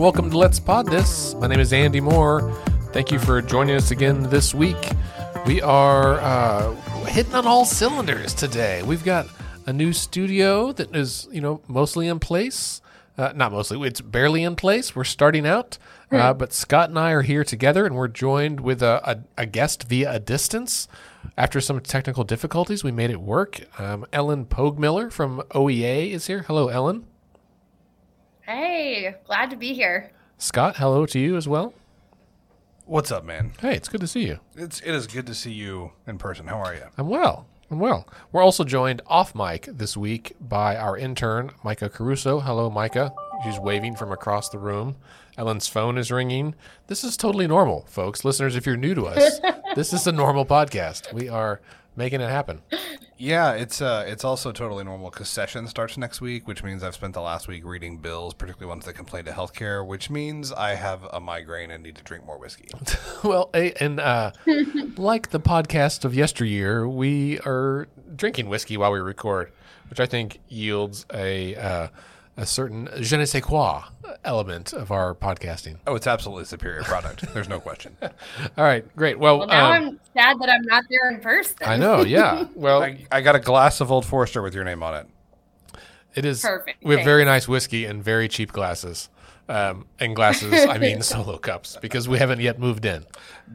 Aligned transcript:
welcome 0.00 0.30
to 0.30 0.38
Let's 0.38 0.58
Pod 0.58 0.86
This. 0.86 1.34
My 1.34 1.46
name 1.46 1.60
is 1.60 1.74
Andy 1.74 2.00
Moore. 2.00 2.50
Thank 2.94 3.12
you 3.12 3.18
for 3.18 3.42
joining 3.42 3.76
us 3.76 3.90
again 3.90 4.22
this 4.30 4.54
week. 4.54 4.92
We 5.44 5.60
are 5.60 6.18
uh, 6.20 6.74
hitting 7.04 7.34
on 7.34 7.46
all 7.46 7.66
cylinders 7.66 8.32
today. 8.32 8.82
We've 8.82 9.04
got 9.04 9.26
a 9.66 9.74
new 9.74 9.92
studio 9.92 10.72
that 10.72 10.96
is, 10.96 11.28
you 11.30 11.42
know, 11.42 11.60
mostly 11.68 12.08
in 12.08 12.18
place. 12.18 12.80
Uh, 13.18 13.34
not 13.36 13.52
mostly, 13.52 13.86
it's 13.86 14.00
barely 14.00 14.42
in 14.42 14.56
place. 14.56 14.96
We're 14.96 15.04
starting 15.04 15.46
out. 15.46 15.76
Uh, 16.10 16.32
but 16.32 16.54
Scott 16.54 16.88
and 16.88 16.98
I 16.98 17.10
are 17.10 17.20
here 17.20 17.44
together, 17.44 17.84
and 17.84 17.94
we're 17.94 18.08
joined 18.08 18.60
with 18.60 18.82
a, 18.82 19.02
a, 19.04 19.42
a 19.42 19.44
guest 19.44 19.82
via 19.82 20.14
a 20.14 20.18
distance. 20.18 20.88
After 21.36 21.60
some 21.60 21.78
technical 21.78 22.24
difficulties, 22.24 22.82
we 22.82 22.90
made 22.90 23.10
it 23.10 23.20
work. 23.20 23.60
Um, 23.78 24.06
Ellen 24.14 24.46
Pogmiller 24.46 25.12
from 25.12 25.42
OEA 25.50 26.10
is 26.12 26.26
here. 26.26 26.44
Hello, 26.44 26.68
Ellen. 26.68 27.04
Hey, 28.50 29.14
glad 29.26 29.48
to 29.50 29.56
be 29.56 29.74
here. 29.74 30.10
Scott, 30.36 30.78
hello 30.78 31.06
to 31.06 31.20
you 31.20 31.36
as 31.36 31.46
well. 31.46 31.72
What's 32.84 33.12
up, 33.12 33.24
man? 33.24 33.52
Hey, 33.60 33.76
it's 33.76 33.88
good 33.88 34.00
to 34.00 34.08
see 34.08 34.26
you. 34.26 34.40
It's 34.56 34.80
it 34.80 34.92
is 34.92 35.06
good 35.06 35.24
to 35.28 35.36
see 35.36 35.52
you 35.52 35.92
in 36.04 36.18
person. 36.18 36.48
How 36.48 36.58
are 36.58 36.74
you? 36.74 36.82
I'm 36.98 37.08
well. 37.08 37.46
I'm 37.70 37.78
well. 37.78 38.08
We're 38.32 38.42
also 38.42 38.64
joined 38.64 39.02
off 39.06 39.36
mic 39.36 39.66
this 39.66 39.96
week 39.96 40.34
by 40.40 40.74
our 40.74 40.96
intern, 40.96 41.52
Micah 41.62 41.88
Caruso. 41.88 42.40
Hello, 42.40 42.68
Micah. 42.68 43.12
She's 43.44 43.60
waving 43.60 43.94
from 43.94 44.10
across 44.10 44.48
the 44.48 44.58
room. 44.58 44.96
Ellen's 45.38 45.68
phone 45.68 45.96
is 45.96 46.10
ringing. 46.10 46.56
This 46.88 47.04
is 47.04 47.16
totally 47.16 47.46
normal, 47.46 47.84
folks. 47.86 48.24
Listeners, 48.24 48.56
if 48.56 48.66
you're 48.66 48.76
new 48.76 48.96
to 48.96 49.06
us, 49.06 49.38
this 49.76 49.92
is 49.92 50.08
a 50.08 50.12
normal 50.12 50.44
podcast. 50.44 51.12
We 51.12 51.28
are 51.28 51.60
making 52.00 52.22
it 52.22 52.30
happen. 52.30 52.62
Yeah, 53.18 53.52
it's 53.52 53.82
uh, 53.82 54.04
it's 54.06 54.24
also 54.24 54.50
totally 54.50 54.82
normal 54.82 55.10
because 55.10 55.28
session 55.28 55.68
starts 55.68 55.98
next 55.98 56.22
week, 56.22 56.48
which 56.48 56.64
means 56.64 56.82
I've 56.82 56.94
spent 56.94 57.12
the 57.12 57.20
last 57.20 57.46
week 57.46 57.66
reading 57.66 57.98
bills, 57.98 58.32
particularly 58.32 58.70
ones 58.70 58.86
that 58.86 58.94
complain 58.94 59.26
to 59.26 59.32
healthcare, 59.32 59.86
which 59.86 60.08
means 60.08 60.50
I 60.50 60.70
have 60.74 61.04
a 61.12 61.20
migraine 61.20 61.70
and 61.70 61.82
need 61.82 61.96
to 61.96 62.02
drink 62.02 62.24
more 62.24 62.38
whiskey. 62.38 62.68
Well, 63.22 63.50
and 63.52 64.00
uh, 64.00 64.32
like 64.96 65.28
the 65.28 65.40
podcast 65.40 66.06
of 66.06 66.14
yesteryear, 66.14 66.88
we 66.88 67.38
are 67.40 67.86
drinking 68.16 68.48
whiskey 68.48 68.78
while 68.78 68.92
we 68.92 69.00
record, 69.00 69.52
which 69.90 70.00
I 70.00 70.06
think 70.06 70.40
yields 70.48 71.04
a 71.12 71.54
uh, 71.56 71.88
a 72.36 72.46
certain 72.46 72.88
je 73.00 73.16
ne 73.16 73.24
sais 73.24 73.40
quoi 73.40 73.84
element 74.24 74.72
of 74.72 74.90
our 74.90 75.14
podcasting. 75.14 75.76
Oh, 75.86 75.94
it's 75.94 76.06
absolutely 76.06 76.44
superior 76.44 76.82
product. 76.82 77.22
There's 77.34 77.48
no 77.48 77.60
question. 77.60 77.96
All 78.02 78.10
right, 78.64 78.84
great. 78.96 79.18
Well, 79.18 79.38
Well, 79.40 79.48
now 79.48 79.72
um, 79.72 79.72
I'm 79.72 80.00
sad 80.14 80.38
that 80.40 80.48
I'm 80.48 80.62
not 80.62 80.84
there 80.90 81.10
in 81.10 81.20
person. 81.20 81.56
I 81.62 81.76
know. 81.76 82.02
Yeah. 82.02 82.46
Well, 82.54 82.82
I, 82.82 83.06
I 83.10 83.20
got 83.22 83.36
a 83.36 83.40
glass 83.40 83.80
of 83.80 83.90
Old 83.90 84.04
Forester 84.04 84.42
with 84.42 84.54
your 84.54 84.64
name 84.64 84.82
on 84.82 84.94
it. 84.94 85.06
It 86.14 86.24
is 86.24 86.42
Perfect, 86.42 86.82
We 86.84 86.96
have 86.96 87.04
very 87.04 87.24
nice 87.24 87.46
whiskey 87.48 87.84
and 87.86 88.02
very 88.02 88.28
cheap 88.28 88.52
glasses. 88.52 89.08
Um, 89.48 89.86
and 89.98 90.14
glasses, 90.14 90.52
I 90.52 90.78
mean 90.78 91.02
solo 91.02 91.36
cups, 91.38 91.76
because 91.80 92.08
we 92.08 92.18
haven't 92.18 92.40
yet 92.40 92.58
moved 92.60 92.84
in. 92.84 93.04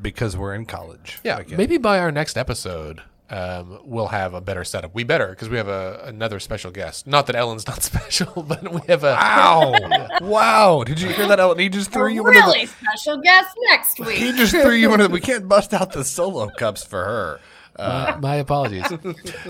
Because 0.02 0.36
we're 0.36 0.54
in 0.54 0.66
college. 0.66 1.20
Yeah, 1.24 1.40
Again. 1.40 1.58
maybe 1.58 1.78
by 1.78 2.00
our 2.00 2.12
next 2.12 2.38
episode, 2.38 3.02
um, 3.30 3.80
we'll 3.84 4.08
have 4.08 4.34
a 4.34 4.42
better 4.42 4.64
setup. 4.64 4.94
We 4.94 5.04
better 5.04 5.28
because 5.28 5.50
we 5.50 5.58
have 5.58 5.68
a, 5.68 6.02
another 6.06 6.40
special 6.40 6.72
guest. 6.72 7.08
Not 7.08 7.28
that 7.28 7.36
Ellen's 7.36 7.66
not 7.68 7.82
special, 7.84 8.44
but 8.44 8.72
we 8.72 8.82
have 8.88 9.04
a. 9.04 9.18
Ow! 9.20 10.18
wow! 10.22 10.84
Did 10.84 11.02
you 11.02 11.10
hear 11.10 11.28
that, 11.28 11.40
Ellen? 11.40 11.58
He 11.58 11.70
just 11.70 11.92
threw 11.92 12.08
A 12.08 12.14
you 12.14 12.28
into 12.28 12.40
the, 12.40 12.46
really 12.46 12.66
special 12.68 13.18
guest 13.18 13.56
next 13.70 14.00
week. 14.00 14.18
He 14.18 14.32
just 14.34 14.52
threw 14.52 14.74
you 14.74 14.92
into. 14.94 15.08
The, 15.08 15.14
we 15.14 15.22
can't 15.22 15.48
bust 15.48 15.74
out 15.74 15.92
the 15.92 16.04
solo 16.04 16.50
cups 16.50 16.84
for 16.84 17.04
her. 17.04 17.40
Uh, 17.78 18.18
my 18.22 18.36
apologies. 18.36 18.86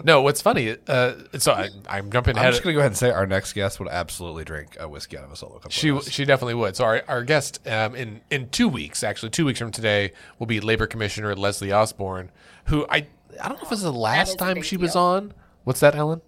no, 0.04 0.22
what's 0.22 0.42
funny? 0.42 0.76
Uh, 0.88 1.14
so 1.38 1.52
I, 1.52 1.70
I'm 1.88 2.10
jumping 2.12 2.38
in. 2.38 2.44
I'm 2.44 2.52
just 2.52 2.64
gonna 2.64 2.74
go 2.74 2.80
ahead 2.80 2.92
and 2.92 2.98
say 2.98 3.12
our 3.12 3.28
next 3.28 3.54
guest 3.54 3.80
would 3.80 3.90
absolutely 3.90 4.46
drink 4.46 4.78
a 4.80 4.88
whiskey 4.90 5.18
out 5.18 5.26
of 5.26 5.32
a 5.32 5.36
solo 5.36 5.60
cup. 5.60 5.72
She 5.72 6.00
she 6.02 6.26
definitely 6.26 6.56
would. 6.56 6.76
So 6.76 6.86
our, 6.86 7.04
our 7.08 7.24
guest 7.24 7.66
um, 7.68 7.94
in 7.94 8.22
in 8.32 8.50
two 8.50 8.68
weeks, 8.68 9.04
actually 9.04 9.30
two 9.30 9.46
weeks 9.46 9.60
from 9.60 9.72
today, 9.72 10.14
will 10.40 10.48
be 10.48 10.60
Labor 10.60 10.88
Commissioner 10.88 11.36
Leslie 11.36 11.72
Osborn, 11.72 12.32
who 12.66 12.88
I 12.90 13.08
I 13.42 13.48
don't 13.50 13.58
know 13.58 13.66
if 13.66 13.72
it's 13.72 13.82
the 13.82 13.92
last 13.92 14.38
time 14.40 14.56
big 14.56 14.64
she 14.66 14.78
was 14.78 14.96
on. 14.96 15.34
What's 15.64 15.80
that, 15.80 15.96
Ellen? 15.96 16.22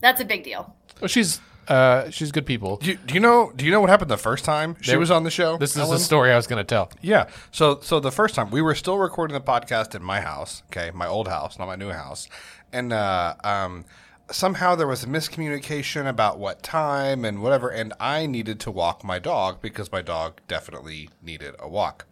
That's 0.00 0.20
a 0.20 0.24
big 0.24 0.44
deal. 0.44 0.74
Well, 1.00 1.08
she's 1.08 1.40
uh, 1.68 2.10
she's 2.10 2.32
good 2.32 2.46
people. 2.46 2.76
Do 2.78 2.90
you, 2.90 2.96
do 3.06 3.14
you 3.14 3.20
know? 3.20 3.52
Do 3.54 3.64
you 3.64 3.70
know 3.70 3.80
what 3.80 3.90
happened 3.90 4.10
the 4.10 4.16
first 4.16 4.44
time 4.44 4.76
she 4.80 4.90
There- 4.92 4.98
was 4.98 5.10
on 5.10 5.24
the 5.24 5.30
show? 5.30 5.56
This 5.56 5.76
is 5.76 5.88
the 5.88 5.98
story 5.98 6.32
I 6.32 6.36
was 6.36 6.46
going 6.46 6.58
to 6.58 6.64
tell. 6.64 6.90
Yeah. 7.00 7.28
So 7.52 7.80
so 7.82 8.00
the 8.00 8.10
first 8.12 8.34
time 8.34 8.50
we 8.50 8.62
were 8.62 8.74
still 8.74 8.98
recording 8.98 9.34
the 9.34 9.40
podcast 9.40 9.94
at 9.94 10.02
my 10.02 10.20
house, 10.20 10.62
okay, 10.66 10.90
my 10.94 11.06
old 11.06 11.28
house, 11.28 11.58
not 11.58 11.66
my 11.66 11.76
new 11.76 11.90
house, 11.90 12.28
and 12.72 12.92
uh, 12.92 13.34
um, 13.44 13.84
somehow 14.30 14.74
there 14.74 14.86
was 14.86 15.04
a 15.04 15.06
miscommunication 15.06 16.08
about 16.08 16.38
what 16.38 16.62
time 16.62 17.24
and 17.24 17.42
whatever, 17.42 17.68
and 17.68 17.92
I 18.00 18.26
needed 18.26 18.58
to 18.60 18.70
walk 18.70 19.04
my 19.04 19.18
dog 19.18 19.60
because 19.60 19.92
my 19.92 20.02
dog 20.02 20.40
definitely 20.48 21.10
needed 21.22 21.54
a 21.58 21.68
walk. 21.68 22.06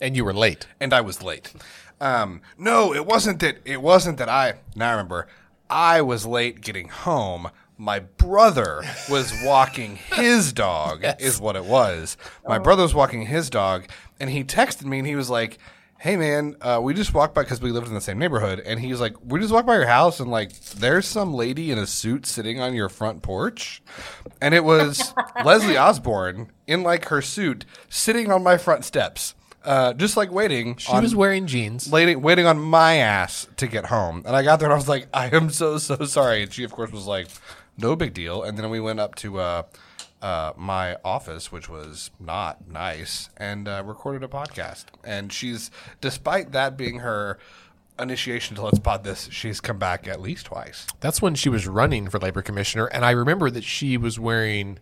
And 0.00 0.16
you 0.16 0.24
were 0.24 0.34
late. 0.34 0.66
and 0.80 0.92
I 0.92 1.00
was 1.00 1.22
late. 1.22 1.52
Um, 2.04 2.42
no, 2.58 2.94
it 2.94 3.06
wasn't 3.06 3.40
that. 3.40 3.56
It 3.64 3.80
wasn't 3.80 4.18
that 4.18 4.28
I. 4.28 4.56
Now 4.76 4.88
I 4.88 4.92
remember. 4.92 5.26
I 5.70 6.02
was 6.02 6.26
late 6.26 6.60
getting 6.60 6.88
home. 6.88 7.50
My 7.78 7.98
brother 7.98 8.82
was 9.10 9.32
walking 9.42 9.96
his 9.96 10.52
dog. 10.52 11.02
Is 11.18 11.40
what 11.40 11.56
it 11.56 11.64
was. 11.64 12.18
My 12.46 12.58
brother 12.58 12.82
was 12.82 12.94
walking 12.94 13.24
his 13.24 13.48
dog, 13.48 13.86
and 14.20 14.28
he 14.28 14.44
texted 14.44 14.84
me, 14.84 14.98
and 14.98 15.06
he 15.08 15.16
was 15.16 15.30
like. 15.30 15.58
Hey 15.96 16.16
man, 16.18 16.56
uh, 16.60 16.80
we 16.82 16.92
just 16.92 17.14
walked 17.14 17.34
by 17.34 17.44
because 17.44 17.62
we 17.62 17.70
lived 17.70 17.88
in 17.88 17.94
the 17.94 18.00
same 18.00 18.18
neighborhood, 18.18 18.60
and 18.60 18.78
he 18.78 18.88
was 18.88 19.00
like, 19.00 19.14
"We 19.24 19.40
just 19.40 19.54
walked 19.54 19.66
by 19.66 19.76
your 19.76 19.86
house, 19.86 20.20
and 20.20 20.30
like, 20.30 20.52
there's 20.72 21.06
some 21.06 21.32
lady 21.32 21.70
in 21.70 21.78
a 21.78 21.86
suit 21.86 22.26
sitting 22.26 22.60
on 22.60 22.74
your 22.74 22.90
front 22.90 23.22
porch," 23.22 23.80
and 24.38 24.52
it 24.52 24.64
was 24.64 25.14
Leslie 25.44 25.78
Osborn 25.78 26.50
in 26.66 26.82
like 26.82 27.06
her 27.06 27.22
suit, 27.22 27.64
sitting 27.88 28.30
on 28.30 28.42
my 28.42 28.58
front 28.58 28.84
steps, 28.84 29.34
uh, 29.64 29.94
just 29.94 30.16
like 30.16 30.30
waiting. 30.30 30.76
She 30.76 30.92
on, 30.92 31.02
was 31.02 31.14
wearing 31.14 31.46
jeans. 31.46 31.90
waiting, 31.90 32.20
waiting 32.20 32.46
on 32.46 32.58
my 32.58 32.96
ass 32.96 33.48
to 33.56 33.66
get 33.66 33.86
home. 33.86 34.22
And 34.26 34.36
I 34.36 34.42
got 34.42 34.60
there 34.60 34.66
and 34.66 34.72
I 34.72 34.76
was 34.76 34.88
like, 34.88 35.08
I 35.12 35.34
am 35.34 35.50
so, 35.50 35.78
so 35.78 36.04
sorry. 36.04 36.42
And 36.42 36.52
she, 36.52 36.64
of 36.64 36.72
course, 36.72 36.92
was 36.92 37.06
like, 37.06 37.28
no 37.78 37.96
big 37.96 38.14
deal. 38.14 38.42
And 38.42 38.58
then 38.58 38.68
we 38.70 38.80
went 38.80 39.00
up 39.00 39.14
to 39.16 39.40
uh, 39.40 39.62
uh, 40.22 40.52
my 40.56 40.96
office, 41.04 41.50
which 41.50 41.68
was 41.68 42.10
not 42.18 42.68
nice, 42.68 43.30
and 43.36 43.68
uh, 43.68 43.82
recorded 43.84 44.22
a 44.22 44.28
podcast. 44.28 44.86
And 45.04 45.32
she's, 45.32 45.70
despite 46.00 46.52
that 46.52 46.76
being 46.76 47.00
her 47.00 47.38
initiation 47.98 48.56
to 48.56 48.62
Let's 48.62 48.78
Pod 48.78 49.04
This, 49.04 49.28
she's 49.30 49.60
come 49.60 49.78
back 49.78 50.08
at 50.08 50.20
least 50.20 50.46
twice. 50.46 50.86
That's 51.00 51.20
when 51.20 51.34
she 51.34 51.48
was 51.48 51.66
running 51.66 52.08
for 52.08 52.18
labor 52.18 52.42
commissioner, 52.42 52.86
and 52.86 53.04
I 53.04 53.10
remember 53.10 53.50
that 53.50 53.64
she 53.64 53.96
was 53.96 54.18
wearing 54.18 54.78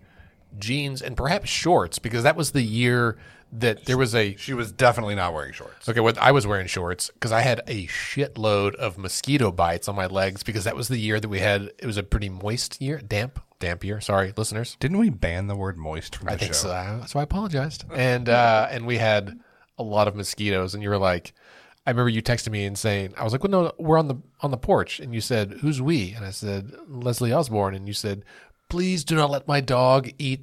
jeans 0.59 1.03
and 1.03 1.17
perhaps 1.17 1.49
shorts 1.49 1.99
because 1.99 2.23
that 2.23 2.37
was 2.37 2.53
the 2.53 2.63
year 2.63 3.17
that 3.53 3.85
there 3.85 3.99
was 3.99 4.15
a 4.15 4.35
She 4.37 4.55
was 4.55 4.73
definitely 4.73 5.15
not 5.15 5.35
wearing 5.35 5.53
shorts. 5.53 5.89
Okay, 5.89 6.01
what 6.01 6.17
I 6.19 6.33
was 6.33 6.47
wearing 6.47 6.67
shorts 6.67 7.11
because 7.13 7.33
I 7.33 7.41
had 7.43 7.61
a 7.67 7.87
shitload 7.87 8.75
of 8.77 8.97
mosquito 8.99 9.53
bites 9.53 9.89
on 9.89 9.95
my 9.95 10.07
legs 10.07 10.43
because 10.43 10.65
that 10.65 10.75
was 10.77 10.89
the 10.89 10.97
year 10.99 11.21
that 11.21 11.29
we 11.29 11.41
had. 11.41 11.71
It 11.79 11.87
was 11.87 11.97
a 11.97 12.03
pretty 12.03 12.29
moist 12.31 12.81
year, 12.81 12.99
damp, 12.99 13.39
damp 13.59 13.85
year. 13.85 14.01
Sorry, 14.01 14.33
listeners. 14.37 14.77
Didn't 14.81 14.99
we 14.99 15.11
ban 15.11 15.49
the 15.49 15.57
word 15.57 15.77
moist 15.77 16.17
from 16.17 16.27
the 16.29 16.33
I 16.33 16.37
think 16.37 16.55
show? 16.55 16.61
so. 16.61 16.71
I- 16.71 17.05
So 17.07 17.21
I 17.21 17.23
apologized, 17.25 17.85
and 17.95 18.29
uh, 18.29 18.69
and 18.71 18.87
we 18.87 18.97
had 18.99 19.39
a 19.79 19.83
lot 19.83 20.09
of 20.09 20.15
mosquitoes, 20.17 20.75
and 20.75 20.83
you 20.83 20.89
were 20.89 20.99
like, 20.99 21.33
I 21.87 21.91
remember 21.91 22.09
you 22.11 22.23
texted 22.23 22.51
me 22.53 22.65
and 22.65 22.79
saying, 22.79 23.13
I 23.19 23.25
was 23.25 23.33
like, 23.33 23.43
well, 23.43 23.51
no, 23.51 23.73
we're 23.79 23.99
on 23.99 24.09
the 24.09 24.17
on 24.41 24.51
the 24.51 24.57
porch, 24.57 24.99
and 25.01 25.13
you 25.15 25.21
said, 25.21 25.59
who's 25.61 25.83
we? 25.83 26.13
And 26.15 26.25
I 26.25 26.31
said, 26.31 26.73
Leslie 26.89 27.33
Osborn, 27.33 27.75
and 27.75 27.87
you 27.87 27.93
said, 27.95 28.25
please 28.71 29.05
do 29.05 29.15
not 29.17 29.31
let 29.31 29.47
my 29.49 29.61
dog 29.61 30.09
eat 30.19 30.41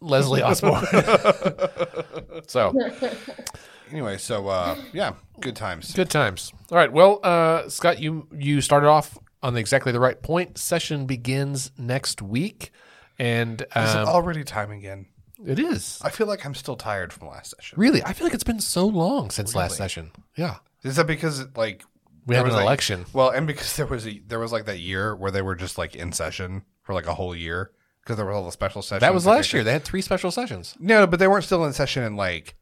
Leslie 0.00 0.42
Osborn. 0.42 0.84
so 2.46 2.72
Anyway, 3.90 4.16
so 4.16 4.48
uh, 4.48 4.76
yeah, 4.94 5.12
good 5.40 5.54
times. 5.54 5.92
Good 5.92 6.08
times. 6.08 6.50
All 6.70 6.78
right. 6.78 6.90
Well, 6.90 7.20
uh, 7.22 7.68
Scott, 7.68 7.98
you 8.00 8.26
you 8.32 8.60
started 8.62 8.86
off 8.88 9.18
on 9.42 9.56
exactly 9.56 9.92
the 9.92 10.00
right 10.00 10.20
point. 10.22 10.56
Session 10.56 11.04
begins 11.04 11.72
next 11.76 12.22
week, 12.22 12.70
and 13.18 13.60
Is 13.60 13.66
it 13.94 13.98
um, 13.98 14.08
already 14.08 14.44
time 14.44 14.70
again? 14.70 15.06
it 15.44 15.58
is 15.58 15.98
I 16.04 16.10
feel 16.10 16.28
like 16.28 16.46
I'm 16.46 16.54
still 16.54 16.76
tired 16.76 17.12
from 17.12 17.26
last 17.28 17.54
session. 17.56 17.76
really. 17.78 18.02
I 18.04 18.12
feel 18.12 18.24
like 18.26 18.32
it's 18.34 18.44
been 18.44 18.60
so 18.60 18.86
long 18.86 19.28
since 19.30 19.54
last 19.56 19.76
session. 19.76 20.12
Yeah, 20.36 20.56
Is 20.84 20.96
that 20.96 21.06
because 21.08 21.44
like 21.56 21.84
we 22.24 22.34
there 22.34 22.44
had 22.44 22.46
an 22.46 22.48
was, 22.50 22.54
like- 22.54 22.62
election. 22.64 23.04
Well, 23.12 23.28
and 23.30 23.46
because 23.46 23.76
there 23.76 23.86
was 23.86 24.06
a 24.06 24.22
there 24.26 24.38
was 24.38 24.52
like 24.52 24.64
that 24.66 24.78
year 24.78 25.14
where 25.16 25.30
they 25.32 25.42
were 25.42 25.56
just 25.56 25.76
like 25.76 25.94
in 25.96 26.12
session 26.12 26.62
for 26.82 26.94
like 26.94 27.06
a 27.06 27.14
whole 27.14 27.34
year 27.36 27.72
because 28.02 28.16
there 28.16 28.26
were 28.26 28.32
all 28.32 28.44
the 28.44 28.52
special 28.52 28.82
sessions. 28.82 29.00
that 29.02 29.14
was 29.14 29.26
last 29.26 29.52
year. 29.52 29.62
They 29.64 29.72
had 29.72 29.84
three 29.84 30.00
special 30.02 30.30
sessions. 30.30 30.74
No, 30.80 31.06
but 31.06 31.18
they 31.18 31.28
weren't 31.28 31.44
still 31.44 31.64
in 31.64 31.72
session 31.72 32.02
in 32.02 32.16
like 32.16 32.56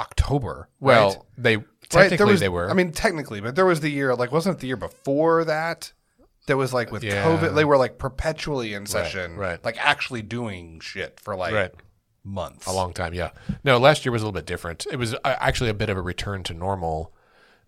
October. 0.00 0.68
Well, 0.80 1.08
right? 1.08 1.18
they 1.38 1.56
Right, 1.92 2.10
technically 2.10 2.16
there 2.16 2.26
was, 2.26 2.40
they 2.40 2.48
were. 2.48 2.70
I 2.70 2.74
mean, 2.74 2.92
technically, 2.92 3.40
but 3.40 3.56
there 3.56 3.66
was 3.66 3.80
the 3.80 3.90
year 3.90 4.14
like 4.14 4.32
wasn't 4.32 4.56
it 4.56 4.60
the 4.60 4.66
year 4.66 4.76
before 4.76 5.44
that? 5.44 5.92
That 6.46 6.56
was 6.56 6.72
like 6.72 6.90
with 6.90 7.02
Yeah. 7.04 7.24
COVID, 7.24 7.54
they 7.54 7.64
were 7.64 7.76
like 7.76 7.98
perpetually 7.98 8.74
in 8.74 8.86
session, 8.86 9.36
right. 9.36 9.62
Like 9.64 9.76
actually 9.78 10.22
doing 10.22 10.80
shit 10.80 11.18
for 11.20 11.36
like 11.36 11.54
Right. 11.54 11.72
months. 12.24 12.66
a 12.66 12.72
long 12.72 12.92
time. 12.92 13.14
Yeah. 13.14 13.30
No, 13.64 13.78
last 13.78 14.04
year 14.04 14.12
was 14.12 14.22
a 14.22 14.26
little 14.26 14.38
bit 14.38 14.46
different. 14.46 14.86
It 14.90 14.96
was 14.96 15.14
uh, 15.14 15.18
actually 15.24 15.70
a 15.70 15.74
bit 15.74 15.88
of 15.90 15.96
a 15.96 16.02
return 16.02 16.42
to 16.44 16.54
normal, 16.54 17.12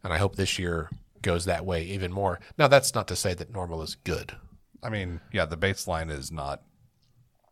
and 0.03 0.13
I 0.13 0.19
hope 0.19 0.37
this 0.37 0.59
year 0.59 0.91
goes 1.23 1.45
that 1.47 1.65
way 1.67 1.83
even 1.85 2.13
more. 2.13 2.39
Now, 2.59 2.69
that's 2.69 2.95
not 2.95 3.09
to 3.09 3.17
say 3.17 3.35
that 3.35 3.51
normal 3.53 3.83
is 3.83 3.95
good. 3.97 4.37
I 4.83 4.91
mean, 4.91 5.21
yeah, 5.33 5.45
the 5.47 5.57
baseline 5.57 6.11
is 6.11 6.31
not 6.31 6.63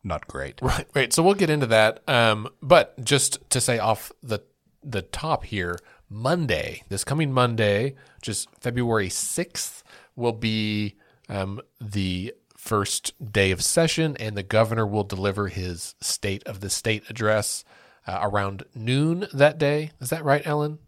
not 0.04 0.28
great. 0.28 0.60
Right, 0.62 0.86
right. 0.94 1.12
So 1.12 1.22
we'll 1.22 1.34
get 1.34 1.50
into 1.50 1.66
that. 1.66 2.08
Um, 2.08 2.48
but 2.62 3.02
just 3.02 3.38
to 3.50 3.60
say 3.60 3.78
off 3.78 4.12
the 4.22 4.40
the 4.82 5.02
top 5.02 5.44
here, 5.44 5.78
Monday, 6.10 6.82
this 6.90 7.04
coming 7.04 7.32
Monday, 7.32 7.96
just 8.22 8.48
February 8.60 9.08
sixth, 9.08 9.82
will 10.14 10.32
be 10.32 10.96
um, 11.28 11.60
the 11.80 12.34
first 12.56 13.12
day 13.32 13.50
of 13.50 13.62
session, 13.62 14.16
and 14.20 14.36
the 14.36 14.42
governor 14.42 14.86
will 14.86 15.04
deliver 15.04 15.48
his 15.48 15.94
state 16.00 16.42
of 16.46 16.60
the 16.60 16.70
state 16.70 17.02
address 17.08 17.64
uh, 18.06 18.20
around 18.22 18.64
noon 18.74 19.26
that 19.32 19.58
day. 19.58 19.90
Is 20.00 20.10
that 20.10 20.24
right, 20.24 20.46
Ellen? 20.46 20.78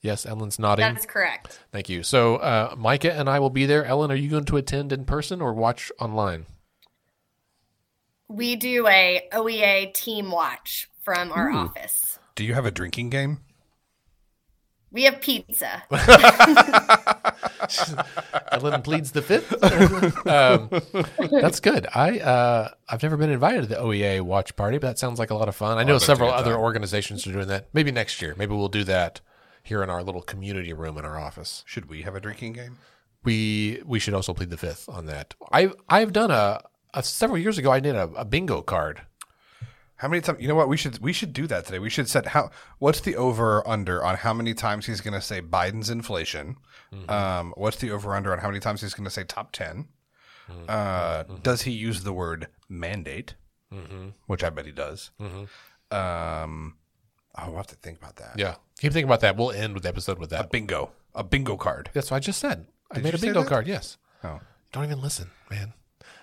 Yes, 0.00 0.24
Ellen's 0.26 0.58
nodding. 0.58 0.84
That's 0.84 1.06
correct. 1.06 1.58
Thank 1.72 1.88
you. 1.88 2.02
So 2.02 2.36
uh, 2.36 2.74
Micah 2.78 3.12
and 3.12 3.28
I 3.28 3.40
will 3.40 3.50
be 3.50 3.66
there. 3.66 3.84
Ellen, 3.84 4.12
are 4.12 4.16
you 4.16 4.30
going 4.30 4.44
to 4.44 4.56
attend 4.56 4.92
in 4.92 5.04
person 5.04 5.40
or 5.40 5.52
watch 5.52 5.90
online? 5.98 6.46
We 8.28 8.56
do 8.56 8.86
a 8.86 9.26
OEA 9.32 9.92
team 9.94 10.30
watch 10.30 10.88
from 11.02 11.32
our 11.32 11.50
office. 11.50 12.18
Do 12.34 12.44
you 12.44 12.54
have 12.54 12.66
a 12.66 12.70
drinking 12.70 13.10
game? 13.10 13.38
We 14.90 15.04
have 15.04 15.20
pizza. 15.20 15.82
Ellen 18.52 18.82
pleads 18.82 19.12
the 19.12 19.22
fifth. 19.22 19.52
um, 20.26 20.70
that's 21.40 21.60
good. 21.60 21.86
I 21.94 22.18
uh, 22.20 22.70
I've 22.88 23.02
never 23.02 23.16
been 23.16 23.30
invited 23.30 23.62
to 23.62 23.66
the 23.66 23.76
OEA 23.76 24.20
watch 24.22 24.54
party, 24.56 24.78
but 24.78 24.86
that 24.88 24.98
sounds 24.98 25.18
like 25.18 25.30
a 25.30 25.34
lot 25.34 25.48
of 25.48 25.56
fun. 25.56 25.78
I 25.78 25.84
know 25.84 25.94
that's 25.94 26.04
a 26.04 26.06
several 26.06 26.30
other 26.30 26.52
time. 26.52 26.60
organizations 26.60 27.26
are 27.26 27.32
doing 27.32 27.48
that. 27.48 27.68
Maybe 27.72 27.92
next 27.92 28.20
year. 28.22 28.34
Maybe 28.38 28.54
we'll 28.54 28.68
do 28.68 28.84
that 28.84 29.20
here 29.62 29.82
in 29.82 29.90
our 29.90 30.02
little 30.02 30.22
community 30.22 30.72
room 30.72 30.96
in 30.98 31.04
our 31.04 31.18
office. 31.18 31.62
Should 31.66 31.88
we 31.88 32.02
have 32.02 32.14
a 32.14 32.20
drinking 32.20 32.54
game? 32.54 32.78
We 33.24 33.82
we 33.84 33.98
should 33.98 34.14
also 34.14 34.32
plead 34.32 34.50
the 34.50 34.56
fifth 34.56 34.88
on 34.88 35.06
that. 35.06 35.34
I 35.52 35.70
I've 35.88 36.12
done 36.12 36.30
a, 36.30 36.62
a 36.94 37.02
several 37.02 37.38
years 37.38 37.58
ago. 37.58 37.70
I 37.70 37.80
did 37.80 37.94
a, 37.96 38.04
a 38.16 38.24
bingo 38.24 38.62
card. 38.62 39.02
How 39.96 40.06
many 40.08 40.20
times? 40.20 40.40
You 40.40 40.46
know 40.48 40.54
what? 40.54 40.68
We 40.68 40.76
should 40.76 40.98
we 41.00 41.12
should 41.12 41.32
do 41.32 41.46
that 41.48 41.66
today. 41.66 41.78
We 41.80 41.90
should 41.90 42.08
set 42.08 42.26
how. 42.28 42.50
What's 42.78 43.00
the 43.00 43.16
over 43.16 43.66
under 43.66 44.04
on 44.04 44.16
how 44.16 44.32
many 44.32 44.54
times 44.54 44.86
he's 44.86 45.00
going 45.00 45.14
to 45.14 45.20
say 45.20 45.40
Biden's 45.42 45.90
inflation? 45.90 46.56
Um, 47.08 47.52
what's 47.56 47.76
the 47.78 47.90
over 47.90 48.14
under 48.14 48.32
on 48.32 48.38
how 48.38 48.48
many 48.48 48.60
times 48.60 48.80
he's 48.80 48.94
going 48.94 49.04
to 49.04 49.10
say 49.10 49.22
top 49.24 49.52
10 49.52 49.88
Uh, 50.68 51.24
Does 51.42 51.62
he 51.62 51.70
use 51.72 52.02
the 52.04 52.12
word 52.14 52.46
mandate? 52.68 53.34
Which 54.26 54.42
I 54.44 54.48
bet 54.50 54.64
he 54.64 54.72
does. 54.72 55.10
Um, 55.90 56.76
oh, 57.36 57.46
we'll 57.48 57.56
have 57.56 57.66
to 57.68 57.74
think 57.76 57.98
about 57.98 58.16
that. 58.16 58.34
Yeah, 58.38 58.54
keep 58.78 58.92
thinking 58.92 59.04
about 59.08 59.20
that. 59.20 59.36
We'll 59.36 59.50
end 59.52 59.74
with 59.74 59.82
the 59.82 59.88
episode 59.88 60.18
with 60.18 60.30
that. 60.30 60.44
A 60.46 60.48
bingo, 60.48 60.92
a 61.14 61.24
bingo 61.24 61.56
card. 61.56 61.90
That's 61.92 62.10
what 62.10 62.18
I 62.18 62.20
just 62.20 62.38
said. 62.40 62.66
I 62.90 63.00
made 63.00 63.14
a 63.14 63.18
bingo 63.18 63.44
card. 63.44 63.66
Yes. 63.66 63.98
Oh, 64.24 64.40
Don't 64.72 64.84
even 64.84 65.00
listen, 65.02 65.30
man. 65.50 65.72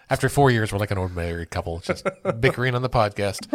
After 0.10 0.30
four 0.30 0.52
years, 0.52 0.72
we're 0.72 0.80
like 0.80 0.92
an 0.92 0.98
old 0.98 1.16
married 1.16 1.50
couple, 1.50 1.80
just 1.80 2.07
bickering 2.40 2.75
on 2.75 2.81
the 2.81 2.90
podcast. 2.90 3.48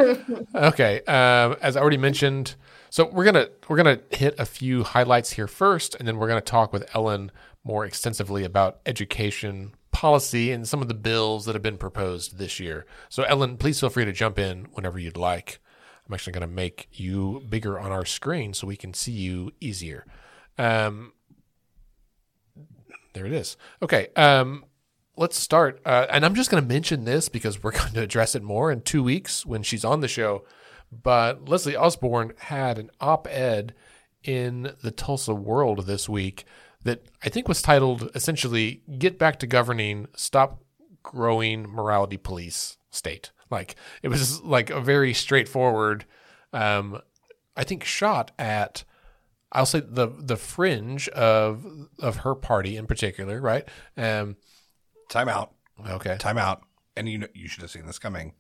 Okay, 0.54 1.00
um, 1.02 1.56
as 1.60 1.76
I 1.76 1.80
already 1.80 1.96
mentioned, 1.96 2.56
so 2.90 3.08
we're 3.08 3.24
gonna 3.24 3.48
we're 3.68 3.76
gonna 3.76 4.00
hit 4.10 4.34
a 4.38 4.44
few 4.44 4.82
highlights 4.82 5.30
here 5.32 5.46
first, 5.46 5.94
and 5.94 6.06
then 6.08 6.18
we're 6.18 6.28
gonna 6.28 6.40
talk 6.40 6.72
with 6.72 6.88
Ellen 6.94 7.30
more 7.64 7.84
extensively 7.84 8.44
about 8.44 8.80
education 8.86 9.74
policy 9.92 10.50
and 10.50 10.66
some 10.66 10.82
of 10.82 10.88
the 10.88 10.94
bills 10.94 11.44
that 11.44 11.54
have 11.54 11.62
been 11.62 11.76
proposed 11.76 12.38
this 12.38 12.58
year. 12.58 12.86
So, 13.08 13.22
Ellen, 13.24 13.56
please 13.56 13.78
feel 13.80 13.90
free 13.90 14.04
to 14.04 14.12
jump 14.12 14.38
in 14.38 14.66
whenever 14.72 14.98
you'd 14.98 15.16
like. 15.16 15.58
I'm 16.06 16.14
actually 16.14 16.32
going 16.32 16.48
to 16.48 16.54
make 16.54 16.88
you 16.92 17.44
bigger 17.48 17.78
on 17.78 17.92
our 17.92 18.04
screen 18.04 18.54
so 18.54 18.66
we 18.66 18.76
can 18.76 18.94
see 18.94 19.12
you 19.12 19.52
easier. 19.60 20.06
Um, 20.58 21.12
there 23.12 23.26
it 23.26 23.32
is. 23.32 23.56
Okay. 23.82 24.08
Um, 24.16 24.64
let's 25.20 25.38
start. 25.38 25.80
Uh, 25.84 26.06
and 26.10 26.24
I'm 26.24 26.34
just 26.34 26.50
going 26.50 26.62
to 26.62 26.68
mention 26.68 27.04
this 27.04 27.28
because 27.28 27.62
we're 27.62 27.70
going 27.78 27.92
to 27.92 28.02
address 28.02 28.34
it 28.34 28.42
more 28.42 28.72
in 28.72 28.80
two 28.80 29.04
weeks 29.04 29.46
when 29.46 29.62
she's 29.62 29.84
on 29.84 30.00
the 30.00 30.08
show. 30.08 30.44
But 30.90 31.48
Leslie 31.48 31.76
Osborn 31.76 32.32
had 32.38 32.78
an 32.78 32.90
op 33.00 33.28
ed 33.30 33.74
in 34.24 34.72
the 34.82 34.90
Tulsa 34.90 35.34
World 35.34 35.86
this 35.86 36.08
week 36.08 36.44
that 36.82 37.04
I 37.22 37.28
think 37.28 37.46
was 37.46 37.62
titled 37.62 38.10
essentially 38.14 38.82
Get 38.98 39.18
Back 39.18 39.38
to 39.40 39.46
Governing, 39.46 40.08
Stop 40.16 40.64
Growing 41.02 41.62
Morality 41.64 42.16
Police 42.16 42.78
State. 42.90 43.30
Like 43.50 43.76
it 44.02 44.08
was 44.08 44.40
like 44.42 44.70
a 44.70 44.80
very 44.80 45.12
straightforward, 45.12 46.06
um, 46.52 47.00
I 47.56 47.64
think, 47.64 47.84
shot 47.84 48.30
at 48.38 48.84
I'll 49.52 49.66
say 49.66 49.80
the 49.80 50.08
the 50.18 50.36
fringe 50.36 51.08
of 51.08 51.66
of 51.98 52.18
her 52.18 52.34
party 52.34 52.76
in 52.76 52.86
particular, 52.86 53.40
right? 53.40 53.68
Um, 53.96 54.36
time 55.10 55.28
out. 55.28 55.52
okay, 55.86 56.16
Time 56.18 56.38
out. 56.38 56.62
And 56.96 57.08
you 57.08 57.18
know, 57.18 57.26
you 57.34 57.48
should 57.48 57.62
have 57.62 57.70
seen 57.70 57.86
this 57.86 57.98
coming. 57.98 58.32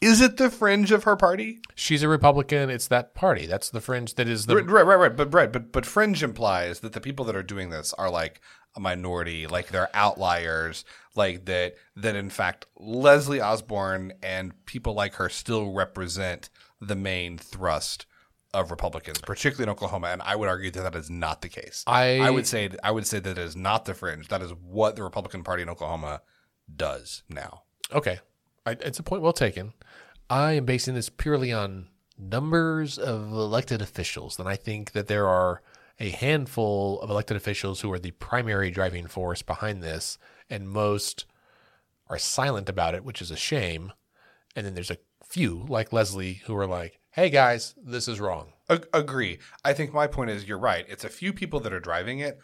Is 0.00 0.20
it 0.20 0.36
the 0.36 0.50
fringe 0.50 0.92
of 0.92 1.04
her 1.04 1.16
party? 1.16 1.60
she's 1.74 2.02
a 2.02 2.08
Republican. 2.08 2.68
It's 2.68 2.88
that 2.88 3.14
party. 3.14 3.46
That's 3.46 3.70
the 3.70 3.80
fringe. 3.80 4.14
That 4.16 4.28
is 4.28 4.46
the 4.46 4.56
Right, 4.56 4.66
right, 4.66 4.86
right, 4.86 4.96
right. 4.96 5.16
But 5.16 5.32
right, 5.32 5.52
but 5.52 5.72
but 5.72 5.86
fringe 5.86 6.22
implies 6.22 6.80
that 6.80 6.92
the 6.92 7.00
people 7.00 7.24
that 7.26 7.36
are 7.36 7.42
doing 7.42 7.70
this 7.70 7.94
are 7.94 8.10
like 8.10 8.40
a 8.74 8.80
minority, 8.80 9.46
like 9.46 9.68
they're 9.68 9.88
outliers, 9.94 10.84
like 11.14 11.46
that 11.46 11.76
that 11.96 12.14
in 12.14 12.28
fact 12.28 12.66
Leslie 12.76 13.40
Osborn 13.40 14.12
and 14.22 14.52
people 14.66 14.92
like 14.92 15.14
her 15.14 15.30
still 15.30 15.72
represent 15.72 16.50
the 16.80 16.96
main 16.96 17.38
thrust 17.38 18.04
of 18.54 18.70
Republicans, 18.70 19.18
particularly 19.18 19.64
in 19.64 19.70
Oklahoma. 19.70 20.08
And 20.08 20.22
I 20.22 20.36
would 20.36 20.48
argue 20.48 20.70
that 20.70 20.82
that 20.82 20.94
is 20.98 21.10
not 21.10 21.42
the 21.42 21.48
case. 21.48 21.82
I- 21.86 22.20
I 22.20 22.30
would 22.30 22.46
say 22.46 22.70
I 22.82 22.90
would 22.90 23.06
say 23.06 23.18
that 23.18 23.30
it 23.32 23.38
is 23.38 23.56
not 23.56 23.84
the 23.84 23.94
fringe. 23.94 24.28
That 24.28 24.42
is 24.42 24.52
what 24.54 24.96
the 24.96 25.02
Republican 25.02 25.42
Party 25.44 25.62
in 25.62 25.68
Oklahoma 25.68 26.22
does 26.74 27.22
now. 27.28 27.62
okay. 27.92 28.20
I, 28.64 28.72
it's 28.80 28.98
a 28.98 29.02
point 29.04 29.22
well 29.22 29.32
taken. 29.32 29.74
I 30.28 30.52
am 30.54 30.64
basing 30.64 30.94
this 30.96 31.08
purely 31.08 31.52
on 31.52 31.86
numbers 32.18 32.98
of 32.98 33.30
elected 33.30 33.80
officials, 33.80 34.40
and 34.40 34.48
I 34.48 34.56
think 34.56 34.90
that 34.92 35.06
there 35.06 35.28
are 35.28 35.62
a 36.00 36.10
handful 36.10 37.00
of 37.00 37.08
elected 37.08 37.36
officials 37.36 37.80
who 37.82 37.92
are 37.92 37.98
the 38.00 38.10
primary 38.10 38.70
driving 38.72 39.06
force 39.06 39.40
behind 39.42 39.82
this, 39.84 40.18
and 40.50 40.68
most 40.68 41.26
are 42.08 42.18
silent 42.18 42.68
about 42.68 42.94
it, 42.96 43.04
which 43.04 43.22
is 43.22 43.30
a 43.30 43.36
shame. 43.36 43.92
And 44.56 44.66
then 44.66 44.74
there's 44.74 44.90
a 44.90 44.98
few 45.24 45.64
like 45.68 45.92
Leslie 45.92 46.42
who 46.46 46.56
are 46.56 46.66
like, 46.66 46.95
"Hey 47.16 47.30
guys, 47.30 47.74
this 47.82 48.06
is 48.06 48.20
wrong." 48.20 48.52
Ag- 48.70 48.86
agree. 48.92 49.38
I 49.64 49.72
think 49.72 49.92
my 49.92 50.06
point 50.06 50.30
is 50.30 50.46
you're 50.46 50.58
right. 50.58 50.84
It's 50.88 51.04
a 51.04 51.08
few 51.08 51.32
people 51.32 51.58
that 51.60 51.72
are 51.72 51.80
driving 51.80 52.20
it. 52.20 52.38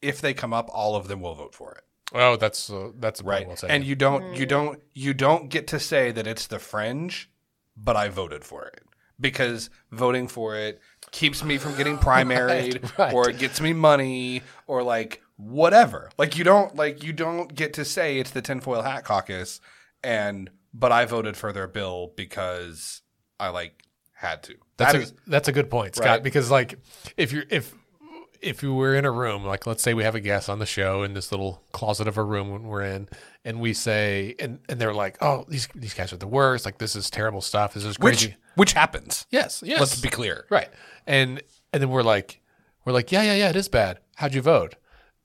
If 0.00 0.20
they 0.20 0.34
come 0.34 0.52
up, 0.52 0.68
all 0.72 0.94
of 0.96 1.08
them 1.08 1.20
will 1.20 1.34
vote 1.34 1.54
for 1.54 1.72
it. 1.72 1.82
Oh, 2.14 2.36
that's 2.36 2.68
uh, 2.70 2.90
that's 2.98 3.22
Right. 3.22 3.46
well 3.48 3.56
and 3.68 3.84
you 3.84 3.94
don't 3.94 4.36
you 4.36 4.44
don't 4.46 4.80
you 4.92 5.14
don't 5.14 5.48
get 5.48 5.66
to 5.68 5.80
say 5.80 6.12
that 6.12 6.26
it's 6.26 6.46
the 6.46 6.58
fringe, 6.58 7.30
but 7.76 7.96
I 7.96 8.08
voted 8.08 8.44
for 8.44 8.66
it. 8.66 8.82
Because 9.20 9.70
voting 9.92 10.26
for 10.28 10.56
it 10.56 10.80
keeps 11.12 11.42
me 11.44 11.56
from 11.58 11.76
getting 11.76 11.96
primaried 12.08 12.82
Right, 12.82 12.98
right. 12.98 13.14
or 13.14 13.30
it 13.30 13.38
gets 13.38 13.60
me 13.60 13.72
money 13.72 14.42
or 14.66 14.82
like 14.82 15.22
whatever. 15.36 16.10
Like 16.18 16.36
you 16.36 16.44
don't 16.44 16.74
like 16.76 17.02
you 17.02 17.12
don't 17.12 17.54
get 17.54 17.72
to 17.74 17.84
say 17.84 18.18
it's 18.18 18.32
the 18.32 18.42
tinfoil 18.42 18.82
hat 18.82 19.04
caucus 19.04 19.60
and 20.04 20.50
but 20.74 20.90
I 20.92 21.04
voted 21.06 21.36
for 21.36 21.52
their 21.52 21.68
bill 21.68 22.12
because 22.16 23.00
I 23.40 23.48
like 23.48 23.82
had 24.22 24.42
to. 24.44 24.54
That's 24.78 24.92
That 24.92 24.98
a, 24.98 25.02
is- 25.02 25.14
that's 25.26 25.48
a 25.48 25.52
good 25.52 25.70
point, 25.70 25.96
Scott. 25.96 26.06
Right. 26.08 26.22
Because 26.22 26.50
like, 26.50 26.78
if 27.16 27.32
you're 27.32 27.44
if 27.50 27.74
if 28.40 28.62
you 28.62 28.74
were 28.74 28.94
in 28.96 29.04
a 29.04 29.10
room, 29.10 29.44
like 29.44 29.66
let's 29.66 29.82
say 29.82 29.94
we 29.94 30.02
have 30.02 30.14
a 30.14 30.20
guest 30.20 30.48
on 30.48 30.58
the 30.58 30.66
show 30.66 31.02
in 31.04 31.14
this 31.14 31.30
little 31.30 31.62
closet 31.72 32.08
of 32.08 32.16
a 32.18 32.24
room 32.24 32.50
when 32.50 32.64
we're 32.64 32.82
in, 32.82 33.08
and 33.44 33.60
we 33.60 33.72
say, 33.74 34.34
and 34.40 34.58
and 34.68 34.80
they're 34.80 34.94
like, 34.94 35.16
oh, 35.20 35.44
these 35.48 35.68
these 35.74 35.94
guys 35.94 36.12
are 36.12 36.16
the 36.16 36.26
worst. 36.26 36.64
Like 36.64 36.78
this 36.78 36.96
is 36.96 37.10
terrible 37.10 37.40
stuff. 37.40 37.74
This 37.74 37.84
is 37.84 37.98
which 37.98 38.18
crazy. 38.22 38.36
which 38.56 38.72
happens. 38.72 39.26
yes, 39.30 39.62
yes. 39.64 39.78
Let's 39.80 40.00
be 40.00 40.08
clear. 40.08 40.46
right. 40.50 40.68
And 41.06 41.42
and 41.72 41.82
then 41.82 41.90
we're 41.90 42.02
like, 42.02 42.40
we're 42.84 42.92
like, 42.92 43.12
yeah, 43.12 43.22
yeah, 43.22 43.34
yeah, 43.34 43.50
it 43.50 43.56
is 43.56 43.68
bad. 43.68 43.98
How'd 44.16 44.34
you 44.34 44.42
vote? 44.42 44.74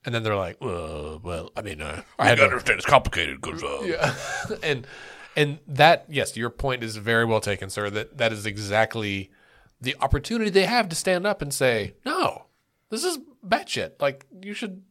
And 0.05 0.13
then 0.15 0.23
they're 0.23 0.35
like, 0.35 0.61
well, 0.61 1.19
well, 1.21 1.51
I 1.57 1.61
mean, 1.61 1.81
uh, 1.81 2.01
I 2.17 2.27
had 2.29 2.37
to 2.37 2.43
understand 2.45 2.77
it's 2.77 2.85
complicated 2.85 3.41
because 3.41 3.61
uh, 3.63 3.81
yeah. 3.83 4.15
and 4.63 4.87
and 5.37 5.59
that 5.67 6.05
yes, 6.09 6.35
your 6.35 6.49
point 6.49 6.83
is 6.83 6.97
very 6.97 7.23
well 7.23 7.39
taken, 7.39 7.69
sir. 7.69 7.89
That 7.89 8.17
that 8.17 8.33
is 8.33 8.45
exactly 8.45 9.31
the 9.79 9.95
opportunity 10.01 10.49
they 10.49 10.65
have 10.65 10.89
to 10.89 10.95
stand 10.95 11.25
up 11.25 11.41
and 11.41 11.53
say, 11.53 11.93
no, 12.03 12.47
this 12.89 13.03
is 13.03 13.19
batshit. 13.45 14.01
Like 14.01 14.25
you 14.41 14.53
should 14.53 14.81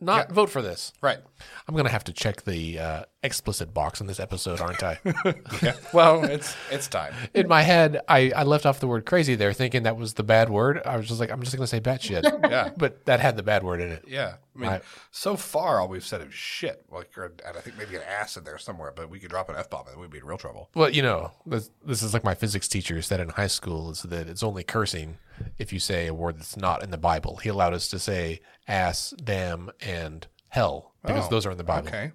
not 0.00 0.30
vote 0.32 0.50
for 0.50 0.60
this. 0.60 0.92
right. 1.00 1.20
I'm 1.66 1.76
gonna 1.76 1.88
have 1.88 2.04
to 2.04 2.12
check 2.12 2.42
the 2.42 2.78
uh, 2.78 3.04
explicit 3.24 3.74
box 3.74 4.00
in 4.00 4.06
this 4.06 4.20
episode, 4.20 4.60
aren't 4.60 4.82
I? 4.82 4.98
Yeah. 5.62 5.72
Well, 5.92 6.24
it's 6.24 6.54
it's 6.70 6.88
time. 6.88 7.14
in 7.34 7.48
my 7.48 7.62
head, 7.62 8.00
I, 8.08 8.32
I 8.34 8.42
left 8.42 8.66
off 8.66 8.80
the 8.80 8.86
word 8.88 9.06
crazy 9.06 9.34
there, 9.36 9.52
thinking 9.52 9.84
that 9.84 9.96
was 9.96 10.14
the 10.14 10.22
bad 10.22 10.50
word. 10.50 10.82
I 10.84 10.96
was 10.96 11.06
just 11.08 11.20
like, 11.20 11.30
I'm 11.30 11.40
just 11.42 11.56
gonna 11.56 11.66
say 11.66 11.80
batshit. 11.80 12.24
Yeah. 12.50 12.70
but 12.76 13.04
that 13.06 13.20
had 13.20 13.36
the 13.36 13.42
bad 13.42 13.62
word 13.62 13.80
in 13.80 13.90
it. 13.90 14.04
Yeah, 14.06 14.34
I 14.54 14.58
mean, 14.58 14.70
Right. 14.70 14.82
so 15.10 15.36
far 15.36 15.80
all 15.80 15.88
we've 15.88 16.04
said 16.04 16.20
is 16.20 16.34
shit. 16.34 16.84
Like, 16.90 17.16
or, 17.16 17.32
and 17.46 17.56
I 17.56 17.60
think 17.60 17.78
maybe 17.78 17.96
an 17.96 18.02
ass 18.02 18.36
in 18.36 18.44
there 18.44 18.58
somewhere, 18.58 18.92
but 18.94 19.08
we 19.08 19.18
could 19.18 19.30
drop 19.30 19.48
an 19.48 19.56
f 19.56 19.70
bomb 19.70 19.86
and 19.88 19.98
we'd 20.00 20.10
be 20.10 20.18
in 20.18 20.24
real 20.26 20.38
trouble. 20.38 20.68
Well, 20.74 20.90
you 20.90 21.02
know, 21.02 21.32
this, 21.46 21.70
this 21.84 22.02
is 22.02 22.12
like 22.14 22.24
my 22.24 22.34
physics 22.34 22.68
teacher 22.68 23.00
said 23.02 23.20
in 23.20 23.30
high 23.30 23.46
school 23.46 23.90
is 23.90 24.02
that 24.02 24.28
it's 24.28 24.42
only 24.42 24.62
cursing 24.64 25.18
if 25.58 25.72
you 25.72 25.78
say 25.78 26.06
a 26.08 26.14
word 26.14 26.38
that's 26.38 26.56
not 26.56 26.82
in 26.82 26.90
the 26.90 26.98
Bible. 26.98 27.36
He 27.36 27.48
allowed 27.48 27.72
us 27.74 27.88
to 27.88 27.98
say 27.98 28.40
ass, 28.68 29.14
damn, 29.22 29.70
and 29.80 30.26
hell 30.48 30.92
because 31.04 31.26
Oh, 31.26 31.30
those 31.30 31.46
are 31.46 31.50
in 31.52 31.58
the 31.58 31.64
Bible. 31.64 31.88
Okay, 31.88 32.12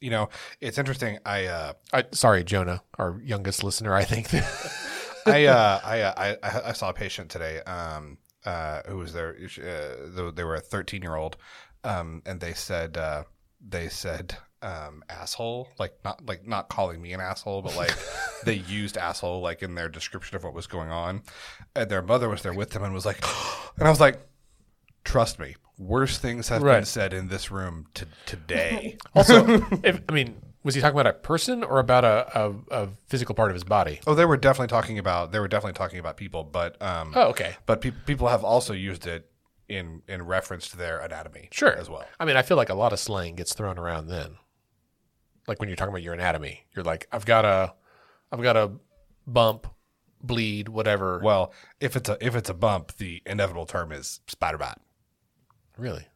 you 0.00 0.10
know, 0.10 0.28
it's 0.60 0.78
interesting. 0.78 1.18
I 1.24 1.46
uh, 1.46 1.72
I, 1.92 2.04
sorry, 2.12 2.44
Jonah, 2.44 2.82
our 2.98 3.20
youngest 3.22 3.64
listener. 3.64 3.94
I 3.94 4.04
think. 4.04 4.28
I, 5.26 5.46
uh, 5.46 5.80
I, 5.82 6.00
uh, 6.02 6.14
I 6.16 6.36
I 6.42 6.68
I 6.68 6.72
saw 6.72 6.90
a 6.90 6.92
patient 6.92 7.30
today. 7.30 7.60
Um, 7.60 8.18
uh, 8.44 8.82
who 8.86 8.98
was 8.98 9.12
there? 9.12 9.36
Uh, 9.58 10.30
they 10.30 10.44
were 10.44 10.56
a 10.56 10.60
13 10.60 11.02
year 11.02 11.16
old, 11.16 11.36
um, 11.82 12.22
and 12.26 12.40
they 12.40 12.52
said 12.52 12.96
uh, 12.96 13.24
they 13.66 13.88
said 13.88 14.36
um, 14.64 15.04
asshole, 15.08 15.68
like 15.78 15.94
not 16.04 16.24
like 16.26 16.46
not 16.46 16.68
calling 16.68 17.00
me 17.00 17.12
an 17.12 17.20
asshole, 17.20 17.62
but 17.62 17.76
like 17.76 17.94
they 18.44 18.54
used 18.54 18.96
asshole 18.96 19.40
like 19.40 19.62
in 19.62 19.74
their 19.74 19.88
description 19.88 20.36
of 20.36 20.44
what 20.44 20.54
was 20.54 20.66
going 20.66 20.90
on. 20.90 21.22
And 21.76 21.90
their 21.90 22.02
mother 22.02 22.28
was 22.28 22.42
there 22.42 22.54
with 22.54 22.70
them 22.70 22.82
and 22.82 22.94
was 22.94 23.06
like, 23.06 23.22
and 23.78 23.86
I 23.86 23.90
was 23.90 24.00
like, 24.00 24.20
trust 25.04 25.38
me, 25.38 25.56
worse 25.78 26.18
things 26.18 26.48
have 26.48 26.62
been 26.62 26.84
said 26.84 27.12
in 27.12 27.28
this 27.28 27.50
room 27.50 27.86
to 27.94 28.06
today. 28.26 28.96
also, 29.14 29.44
if, 29.82 30.00
I 30.08 30.12
mean, 30.12 30.40
was 30.62 30.74
he 30.74 30.80
talking 30.80 30.98
about 30.98 31.06
a 31.06 31.18
person 31.18 31.62
or 31.64 31.78
about 31.80 32.04
a, 32.04 32.40
a, 32.40 32.54
a 32.84 32.88
physical 33.08 33.34
part 33.34 33.50
of 33.50 33.54
his 33.54 33.64
body? 33.64 34.00
oh, 34.06 34.14
they 34.14 34.24
were 34.24 34.36
definitely 34.36 34.68
talking 34.68 34.98
about 34.98 35.32
they 35.32 35.38
were 35.40 35.48
definitely 35.48 35.76
talking 35.76 35.98
about 35.98 36.16
people, 36.16 36.44
but 36.44 36.80
um, 36.80 37.12
Oh, 37.14 37.28
okay. 37.28 37.56
but 37.66 37.80
pe- 37.80 37.90
people 38.06 38.28
have 38.28 38.44
also 38.44 38.72
used 38.72 39.06
it 39.06 39.30
in 39.68 40.02
in 40.08 40.22
reference 40.22 40.68
to 40.68 40.76
their 40.76 40.98
anatomy, 40.98 41.48
Sure. 41.50 41.72
as 41.76 41.88
well. 41.90 42.04
I 42.20 42.24
mean, 42.24 42.36
I 42.36 42.42
feel 42.42 42.56
like 42.56 42.68
a 42.70 42.74
lot 42.74 42.92
of 42.92 42.98
slang 42.98 43.34
gets 43.34 43.54
thrown 43.54 43.78
around 43.78 44.06
then. 44.08 44.36
Like 45.46 45.58
when 45.60 45.68
you're 45.68 45.76
talking 45.76 45.92
about 45.92 46.02
your 46.02 46.14
anatomy, 46.14 46.64
you're 46.74 46.84
like, 46.84 47.06
I've 47.12 47.26
got 47.26 47.44
a, 47.44 47.74
I've 48.32 48.40
got 48.42 48.56
a 48.56 48.72
bump, 49.26 49.66
bleed, 50.22 50.68
whatever. 50.68 51.20
Well, 51.22 51.52
if 51.80 51.96
it's 51.96 52.08
a 52.08 52.16
if 52.24 52.34
it's 52.34 52.48
a 52.48 52.54
bump, 52.54 52.96
the 52.96 53.22
inevitable 53.26 53.66
term 53.66 53.92
is 53.92 54.20
spider 54.26 54.56
bite. 54.58 54.78
Really? 55.78 56.06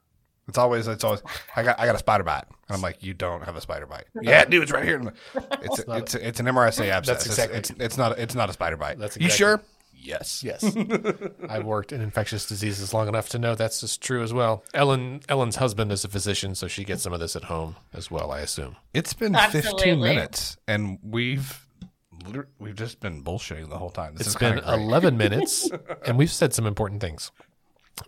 It's 0.48 0.56
always 0.56 0.86
it's 0.88 1.04
always 1.04 1.22
I 1.56 1.62
got 1.62 1.78
I 1.78 1.84
got 1.84 1.94
a 1.94 1.98
spider 1.98 2.24
bite, 2.24 2.44
and 2.48 2.76
I'm 2.76 2.80
like, 2.80 3.02
you 3.02 3.12
don't 3.12 3.42
have 3.44 3.56
a 3.56 3.60
spider 3.60 3.84
bite. 3.86 4.04
yeah, 4.22 4.44
dude, 4.46 4.62
it's 4.62 4.72
right 4.72 4.84
here. 4.84 5.12
It's 5.60 5.78
a, 5.80 5.92
it's 5.96 6.14
a, 6.14 6.26
it's 6.28 6.40
an 6.40 6.46
MRSA 6.46 6.88
abscess. 6.88 7.16
That's 7.16 7.26
exactly- 7.26 7.58
It's, 7.58 7.70
it's 7.70 7.80
it's 7.80 7.96
not 7.98 8.18
it's 8.18 8.34
not 8.34 8.48
a 8.48 8.54
spider 8.54 8.76
bite. 8.78 8.98
That's 8.98 9.16
you 9.18 9.28
sure? 9.28 9.60
Yes. 9.92 10.42
Yes. 10.42 10.64
I've 11.50 11.64
worked 11.64 11.92
in 11.92 12.00
infectious 12.00 12.46
diseases 12.46 12.94
long 12.94 13.08
enough 13.08 13.28
to 13.30 13.38
know 13.38 13.56
that's 13.56 13.80
just 13.80 14.00
true 14.00 14.22
as 14.22 14.32
well. 14.32 14.64
Ellen 14.72 15.20
Ellen's 15.28 15.56
husband 15.56 15.92
is 15.92 16.04
a 16.04 16.08
physician, 16.08 16.54
so 16.54 16.66
she 16.66 16.82
gets 16.84 17.02
some 17.02 17.12
of 17.12 17.20
this 17.20 17.36
at 17.36 17.44
home 17.44 17.76
as 17.92 18.10
well, 18.10 18.30
I 18.30 18.40
assume. 18.40 18.76
It's 18.94 19.12
been 19.12 19.34
15 19.34 20.00
minutes, 20.00 20.56
and 20.66 20.98
we've 21.02 21.66
we've 22.58 22.74
just 22.76 23.00
been 23.00 23.22
bullshitting 23.22 23.68
the 23.68 23.76
whole 23.78 23.90
time. 23.90 24.14
This 24.14 24.28
It's 24.28 24.36
is 24.36 24.36
been 24.36 24.58
11 24.58 25.16
minutes, 25.18 25.68
and 26.06 26.16
we've 26.16 26.30
said 26.32 26.54
some 26.54 26.66
important 26.66 27.00
things. 27.02 27.32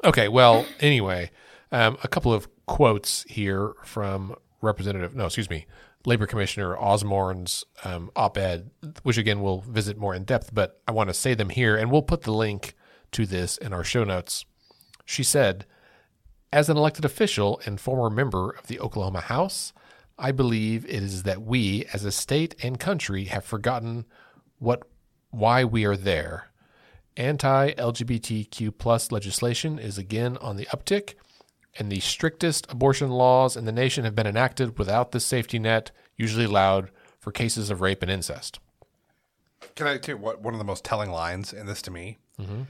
Okay, 0.05 0.29
well, 0.29 0.67
anyway, 0.81 1.31
um, 1.73 1.99
a 2.03 2.09
couple 2.09 2.33
of 2.33 2.49
quotes 2.67 3.25
here 3.29 3.75
from 3.85 4.35
Representative, 4.63 5.15
no, 5.15 5.27
excuse 5.27 5.51
me, 5.51 5.67
Labor 6.07 6.27
Commissioner 6.27 6.77
Osborn's 6.77 7.65
um, 7.85 8.11
op 8.17 8.39
ed, 8.39 8.71
which 9.03 9.19
again 9.19 9.41
we'll 9.41 9.61
visit 9.61 9.99
more 9.99 10.15
in 10.15 10.25
depth, 10.25 10.51
but 10.53 10.81
I 10.89 10.93
want 10.93 11.11
to 11.11 11.15
say 11.15 11.35
them 11.35 11.51
here, 11.51 11.77
and 11.77 11.91
we'll 11.91 12.03
put 12.03 12.23
the 12.23 12.33
link 12.33 12.75
to 13.13 13.27
this 13.27 13.57
in 13.57 13.73
our 13.73 13.85
show 13.85 14.05
notes. 14.05 14.45
She 15.05 15.23
said, 15.23 15.67
As 16.53 16.69
an 16.69 16.77
elected 16.77 17.05
official 17.05 17.61
and 17.67 17.81
former 17.81 18.09
member 18.09 18.51
of 18.51 18.67
the 18.67 18.81
Oklahoma 18.81 19.21
House, 19.21 19.73
I 20.19 20.33
believe 20.33 20.85
it 20.85 21.03
is 21.03 21.23
that 21.25 21.43
we, 21.43 21.87
as 21.93 22.05
a 22.05 22.13
state 22.13 22.55
and 22.63 22.79
country, 22.79 23.25
have 23.25 23.45
forgotten 23.45 24.07
what 24.59 24.83
why 25.31 25.65
we 25.65 25.85
are 25.85 25.97
there. 25.97 26.50
Anti-LGBTQ 27.17 28.77
plus 28.79 29.13
legislation 29.13 29.79
is 29.79 29.99
again 29.99 30.37
on 30.39 30.57
the 30.57 30.67
uptick, 30.67 31.15
and 31.79 31.91
the 31.91 32.01
strictest 32.01 32.71
abortion 32.71 33.11
laws 33.11 33.57
in 33.57 33.65
the 33.65 33.73
nation 33.73 34.05
have 34.05 34.15
been 34.15 34.27
enacted 34.27 34.79
without 34.79 35.13
this 35.13 35.25
safety 35.25 35.59
net, 35.59 35.91
usually 36.17 36.45
allowed 36.45 36.91
for 37.19 37.33
cases 37.33 37.71
of 37.71 37.81
rape 37.81 38.03
and 38.03 38.11
incest. 38.11 38.59
Can 39.75 39.87
I 39.87 39.99
tell 39.99 40.17
you 40.17 40.21
what 40.21 40.41
one 40.41 40.55
of 40.55 40.59
the 40.59 40.65
most 40.65 40.85
telling 40.85 41.11
lines 41.11 41.53
in 41.53 41.67
this 41.67 41.83
to 41.83 41.91
me? 41.91 42.19
Mm-hmm. 42.41 42.63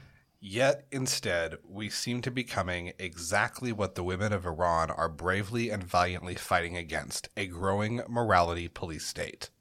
Yet 0.43 0.85
instead, 0.91 1.57
we 1.67 1.89
seem 1.89 2.21
to 2.23 2.31
be 2.31 2.41
becoming 2.41 2.93
exactly 2.97 3.71
what 3.71 3.93
the 3.93 4.03
women 4.03 4.33
of 4.33 4.45
Iran 4.45 4.89
are 4.89 5.07
bravely 5.07 5.69
and 5.69 5.83
valiantly 5.83 6.33
fighting 6.33 6.75
against 6.75 7.29
a 7.37 7.45
growing 7.45 8.01
morality 8.09 8.67
police 8.67 9.05
state. 9.05 9.51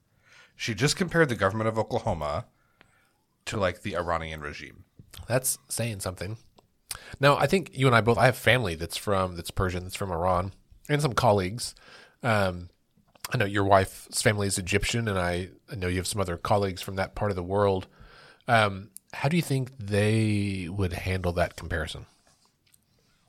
She 0.57 0.75
just 0.75 0.97
compared 0.97 1.29
the 1.29 1.35
government 1.37 1.69
of 1.69 1.79
Oklahoma 1.79 2.47
to 3.47 3.59
like 3.59 3.83
the 3.83 3.97
Iranian 3.97 4.41
regime. 4.41 4.85
That's 5.27 5.59
saying 5.69 6.01
something. 6.01 6.37
Now, 7.19 7.37
I 7.37 7.47
think 7.47 7.71
you 7.73 7.87
and 7.87 7.95
I 7.95 8.01
both. 8.01 8.19
I 8.19 8.27
have 8.27 8.37
family 8.37 8.75
that's 8.75 8.97
from 8.97 9.37
that's 9.37 9.51
Persian, 9.51 9.85
that's 9.85 9.97
from 9.97 10.11
Iran, 10.13 10.53
and 10.89 11.01
some 11.01 11.13
colleagues. 11.13 11.75
Um, 12.23 12.69
I 13.33 13.37
know 13.37 13.45
your 13.45 13.65
wife's 13.65 14.23
family 14.23 14.47
is 14.47 14.59
Egyptian, 14.59 15.07
and 15.07 15.19
I, 15.19 15.51
I 15.71 15.77
know 15.77 15.87
you 15.87 15.99
have 15.99 16.07
some 16.07 16.21
other 16.21 16.37
colleagues 16.37 16.83
from 16.83 16.97
that 16.97 17.15
part 17.15 17.31
of 17.31 17.37
the 17.37 17.43
world. 17.43 17.87
Um, 18.49 18.91
how 19.13 19.29
do 19.29 19.37
you 19.37 19.43
think 19.43 19.71
they 19.79 20.69
would 20.69 20.93
handle 20.93 21.33
that 21.33 21.57
comparison? 21.57 22.07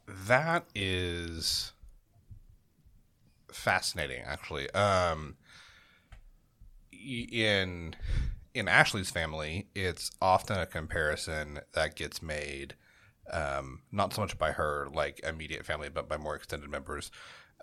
That 0.08 0.66
is 0.74 1.72
fascinating, 3.52 4.24
actually. 4.26 4.70
Um, 4.72 5.36
in 6.92 7.96
in 8.54 8.68
Ashley's 8.68 9.10
family, 9.10 9.68
it's 9.76 10.12
often 10.22 10.58
a 10.60 10.66
comparison 10.66 11.60
that 11.74 11.96
gets 11.96 12.22
made, 12.22 12.76
um, 13.32 13.82
not 13.92 14.14
so 14.14 14.22
much 14.22 14.38
by 14.38 14.52
her 14.52 14.88
like 14.94 15.20
immediate 15.24 15.66
family, 15.66 15.90
but 15.90 16.10
by 16.10 16.18
more 16.18 16.36
extended 16.36 16.70
members. 16.70 17.12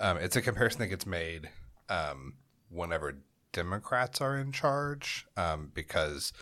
Um, 0.00 0.16
it's 0.18 0.36
a 0.36 0.42
comparison 0.42 0.80
that 0.80 0.88
gets 0.88 1.06
made 1.06 1.50
um, 1.88 2.34
whenever 2.68 3.18
Democrats 3.52 4.20
are 4.20 4.36
in 4.36 4.52
charge, 4.52 5.26
um, 5.36 5.70
because 5.74 6.32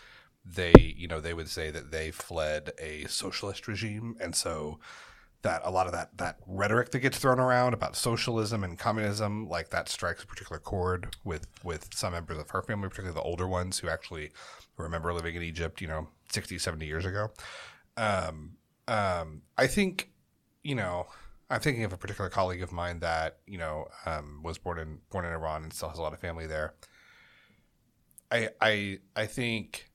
they, 0.45 0.95
you 0.97 1.09
know, 1.09 1.21
they 1.21 1.35
would 1.35 1.49
say 1.49 1.71
that 1.71 1.91
they 1.91 2.11
fled 2.11 2.73
a 2.79 3.05
socialist 3.07 3.67
regime, 3.67 4.17
and 4.21 4.35
so 4.35 4.79
that 5.47 5.63
a 5.65 5.71
lot 5.71 5.87
of 5.87 5.93
that 5.93 6.17
that 6.19 6.39
rhetoric 6.47 6.91
that 6.91 6.99
gets 6.99 7.19
thrown 7.19 7.39
around 7.39 7.73
about 7.73 7.95
socialism 7.95 8.65
and 8.65 8.79
communism 8.79 9.49
like 9.49 9.71
that 9.71 9.89
strikes 9.89 10.25
a 10.25 10.27
particular 10.27 10.59
chord 10.59 11.15
with 11.25 11.47
with 11.63 11.89
some 11.95 12.13
members 12.13 12.39
of 12.39 12.51
her 12.51 12.63
family 12.63 12.89
particularly 12.89 13.15
the 13.15 13.23
older 13.23 13.47
ones 13.47 13.79
who 13.79 13.89
actually 13.89 14.33
remember 14.77 15.13
living 15.13 15.37
in 15.37 15.43
Egypt 15.43 15.81
you 15.81 15.87
know 15.87 16.09
60 16.33 16.59
70 16.59 16.85
years 16.85 17.07
ago. 17.07 17.31
Um 17.97 18.57
um 18.89 19.43
I 19.57 19.69
think 19.69 20.11
you 20.65 20.75
know 20.75 21.07
I'm 21.49 21.61
thinking 21.61 21.85
of 21.85 21.93
a 21.93 21.97
particular 21.97 22.29
colleague 22.29 22.63
of 22.63 22.73
mine 22.73 22.99
that 23.01 23.39
you 23.47 23.59
know 23.59 23.87
um, 24.05 24.41
was 24.43 24.59
born 24.59 24.81
in 24.81 24.99
born 25.11 25.25
in 25.25 25.33
Iran 25.33 25.63
and 25.63 25.73
still 25.73 25.89
has 25.89 25.99
a 25.99 26.03
lot 26.03 26.13
of 26.13 26.19
family 26.19 26.49
there. 26.49 26.75
I 28.33 28.49
I 28.61 28.99
I 29.15 29.27
think 29.27 29.91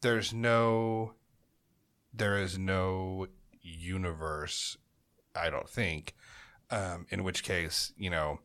there's 0.00 0.32
no 0.32 1.12
there 2.14 2.38
is 2.38 2.56
no 2.56 3.26
universe 3.60 4.78
I 5.34 5.50
don't 5.50 5.68
think 5.68 6.14
um, 6.70 7.06
in 7.10 7.24
which 7.24 7.42
case 7.42 7.92
you 7.96 8.10
know 8.10 8.40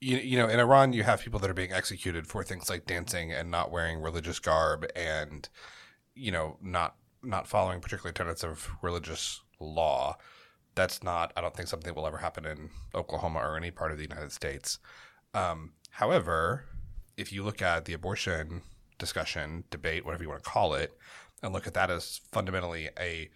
you, 0.00 0.18
you 0.18 0.38
know 0.38 0.48
in 0.48 0.60
Iran 0.60 0.92
you 0.92 1.02
have 1.02 1.20
people 1.22 1.40
that 1.40 1.50
are 1.50 1.54
being 1.54 1.72
executed 1.72 2.26
for 2.26 2.42
things 2.42 2.68
like 2.68 2.86
dancing 2.86 3.32
and 3.32 3.50
not 3.50 3.70
wearing 3.70 4.00
religious 4.00 4.38
garb 4.38 4.86
and 4.94 5.48
you 6.14 6.30
know 6.30 6.58
not 6.62 6.96
not 7.22 7.46
following 7.46 7.80
particular 7.80 8.12
tenets 8.12 8.44
of 8.44 8.68
religious 8.82 9.40
law. 9.60 10.16
That's 10.74 11.02
not 11.02 11.32
I 11.36 11.40
don't 11.40 11.56
think 11.56 11.68
something 11.68 11.86
that 11.86 11.96
will 11.98 12.06
ever 12.06 12.18
happen 12.18 12.44
in 12.44 12.70
Oklahoma 12.94 13.40
or 13.40 13.56
any 13.56 13.70
part 13.70 13.92
of 13.92 13.98
the 13.98 14.04
United 14.04 14.32
States. 14.32 14.78
Um, 15.32 15.72
however 15.90 16.66
if 17.16 17.32
you 17.32 17.44
look 17.44 17.62
at 17.62 17.84
the 17.84 17.92
abortion 17.92 18.62
discussion, 18.98 19.64
debate, 19.70 20.04
whatever 20.04 20.22
you 20.22 20.28
want 20.28 20.42
to 20.42 20.50
call 20.50 20.74
it, 20.74 20.96
and 21.42 21.52
look 21.52 21.66
at 21.66 21.74
that 21.74 21.90
as 21.90 22.20
fundamentally 22.32 22.88
a 22.98 23.28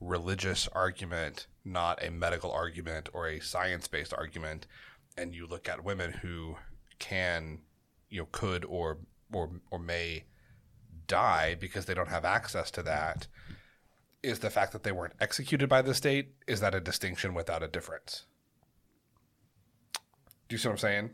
religious 0.00 0.68
argument, 0.72 1.46
not 1.64 2.02
a 2.04 2.10
medical 2.10 2.50
argument 2.52 3.08
or 3.12 3.28
a 3.28 3.40
science 3.40 3.88
based 3.88 4.14
argument, 4.14 4.66
and 5.16 5.34
you 5.34 5.46
look 5.46 5.68
at 5.68 5.84
women 5.84 6.12
who 6.12 6.56
can, 6.98 7.60
you 8.08 8.20
know, 8.20 8.28
could 8.32 8.64
or 8.64 8.98
or 9.32 9.50
or 9.70 9.78
may 9.78 10.24
die 11.06 11.56
because 11.58 11.86
they 11.86 11.94
don't 11.94 12.08
have 12.08 12.24
access 12.24 12.70
to 12.70 12.82
that, 12.82 13.26
is 14.22 14.38
the 14.40 14.50
fact 14.50 14.72
that 14.72 14.82
they 14.82 14.92
weren't 14.92 15.14
executed 15.20 15.68
by 15.68 15.82
the 15.82 15.94
state, 15.94 16.34
is 16.46 16.60
that 16.60 16.74
a 16.74 16.80
distinction 16.80 17.34
without 17.34 17.62
a 17.62 17.68
difference? 17.68 18.24
Do 20.48 20.54
you 20.54 20.58
see 20.58 20.68
what 20.68 20.74
I'm 20.74 20.78
saying? 20.78 21.10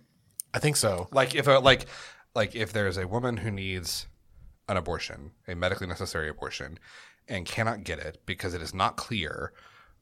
I 0.52 0.58
think 0.58 0.76
so. 0.76 1.08
like 1.10 1.34
if 1.34 1.46
a 1.46 1.58
like 1.58 1.86
like 2.34 2.54
if 2.54 2.72
there's 2.72 2.96
a 2.96 3.08
woman 3.08 3.38
who 3.38 3.50
needs 3.50 4.06
an 4.68 4.76
abortion 4.76 5.32
a 5.46 5.54
medically 5.54 5.86
necessary 5.86 6.28
abortion 6.28 6.78
and 7.28 7.46
cannot 7.46 7.84
get 7.84 7.98
it 7.98 8.20
because 8.26 8.54
it 8.54 8.62
is 8.62 8.74
not 8.74 8.96
clear 8.96 9.52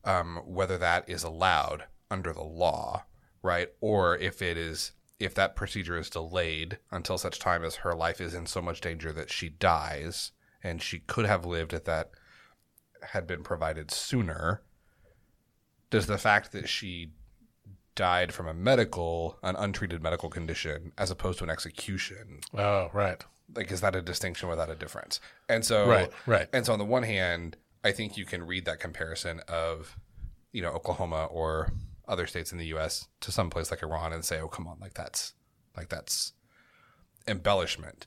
um, 0.04 0.40
whether 0.44 0.78
that 0.78 1.08
is 1.08 1.22
allowed 1.22 1.84
under 2.10 2.32
the 2.32 2.42
law 2.42 3.04
right? 3.42 3.68
Or 3.80 4.16
if 4.16 4.40
it 4.40 4.56
is 4.56 4.92
if 5.18 5.34
that 5.34 5.54
procedure 5.54 5.96
is 5.96 6.10
delayed 6.10 6.78
until 6.90 7.16
such 7.16 7.38
time 7.38 7.62
as 7.64 7.76
her 7.76 7.94
life 7.94 8.20
is 8.20 8.34
in 8.34 8.46
so 8.46 8.60
much 8.60 8.80
danger 8.80 9.12
that 9.12 9.30
she 9.30 9.48
dies 9.48 10.32
and 10.64 10.82
she 10.82 10.98
could 10.98 11.26
have 11.26 11.46
lived 11.46 11.72
if 11.72 11.84
that 11.84 12.10
had 13.02 13.26
been 13.26 13.44
provided 13.44 13.90
sooner. 13.90 14.62
Does 15.90 16.06
the 16.06 16.18
fact 16.18 16.50
that 16.52 16.68
she 16.68 17.12
died 17.94 18.32
from 18.32 18.46
a 18.46 18.54
medical, 18.54 19.38
an 19.42 19.56
untreated 19.56 20.02
medical 20.02 20.30
condition, 20.30 20.92
as 20.96 21.10
opposed 21.10 21.38
to 21.38 21.44
an 21.44 21.50
execution. 21.50 22.40
Oh, 22.56 22.90
right. 22.92 23.24
Like, 23.54 23.70
is 23.70 23.80
that 23.82 23.94
a 23.94 24.02
distinction 24.02 24.48
without 24.48 24.70
a 24.70 24.74
difference? 24.74 25.20
And 25.48 25.64
so, 25.64 25.86
Right, 25.86 26.10
right. 26.26 26.48
And 26.52 26.64
so, 26.64 26.72
on 26.72 26.78
the 26.78 26.84
one 26.84 27.02
hand, 27.02 27.56
I 27.84 27.92
think 27.92 28.16
you 28.16 28.24
can 28.24 28.46
read 28.46 28.64
that 28.64 28.80
comparison 28.80 29.40
of, 29.48 29.96
you 30.52 30.62
know, 30.62 30.70
Oklahoma 30.70 31.26
or 31.26 31.72
other 32.08 32.26
states 32.26 32.52
in 32.52 32.58
the 32.58 32.66
U.S. 32.66 33.08
to 33.20 33.32
some 33.32 33.50
place 33.50 33.70
like 33.70 33.82
Iran 33.82 34.12
and 34.12 34.24
say, 34.24 34.40
"Oh, 34.40 34.48
come 34.48 34.66
on, 34.66 34.78
like 34.80 34.94
that's 34.94 35.34
like 35.76 35.88
that's 35.88 36.32
embellishment." 37.26 38.06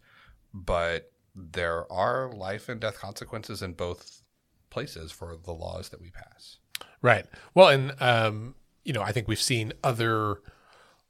But 0.54 1.12
there 1.36 1.92
are 1.92 2.32
life 2.32 2.70
and 2.70 2.80
death 2.80 2.98
consequences 3.00 3.62
in 3.62 3.74
both 3.74 4.22
places 4.70 5.12
for 5.12 5.38
the 5.44 5.52
laws 5.52 5.90
that 5.90 6.02
we 6.02 6.10
pass. 6.10 6.58
Right. 7.02 7.26
Well, 7.54 7.70
and 7.70 7.94
um, 8.02 8.56
you 8.86 8.94
know, 8.94 9.02
I 9.02 9.12
think 9.12 9.28
we've 9.28 9.42
seen 9.42 9.74
other 9.84 10.38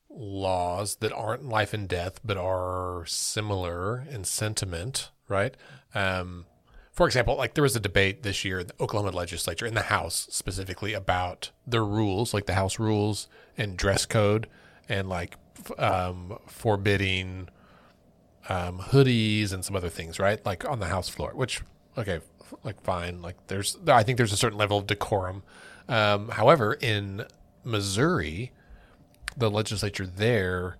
laws 0.10 0.96
that 0.98 1.12
aren't 1.12 1.48
life 1.48 1.74
and 1.74 1.88
death, 1.88 2.20
but 2.24 2.38
are 2.38 3.03
similar 3.05 4.05
in 4.10 4.24
sentiment. 4.24 5.12
Right. 5.27 5.55
Um, 5.94 6.46
for 6.91 7.05
example, 7.05 7.36
like 7.36 7.55
there 7.55 7.62
was 7.63 7.75
a 7.75 7.82
debate 7.82 8.24
this 8.24 8.46
year 8.46 8.60
in 8.60 8.67
the 8.67 8.74
Oklahoma 8.79 9.12
legislature 9.12 9.65
in 9.65 9.74
the 9.74 9.82
House 9.82 10.27
specifically 10.32 10.94
about 10.94 11.51
the 11.67 11.82
rules, 11.82 12.34
like 12.34 12.46
the 12.46 12.53
House 12.53 12.79
rules 12.79 13.27
and 13.58 13.75
dress 13.75 14.05
code, 14.05 14.48
and 14.88 15.10
like 15.10 15.36
um, 15.77 16.38
forbidding 16.48 17.50
um, 18.48 18.79
hoodies 18.79 19.51
and 19.51 19.65
some 19.65 19.75
other 19.75 19.89
things, 19.89 20.20
right? 20.20 20.44
Like 20.46 20.63
on 20.63 20.79
the 20.79 20.86
House 20.86 21.10
floor, 21.10 21.32
which 21.34 21.62
okay, 21.98 22.22
like 22.63 22.82
fine. 22.82 23.22
Like 23.22 23.36
there's, 23.48 23.77
I 23.88 24.03
think 24.03 24.17
there's 24.17 24.34
a 24.34 24.38
certain 24.38 24.58
level 24.58 24.77
of 24.77 24.88
decorum. 24.88 25.44
Um, 25.89 26.29
however, 26.29 26.77
in 26.79 27.25
Missouri, 27.65 28.51
the 29.36 29.50
legislature 29.50 30.05
there 30.05 30.77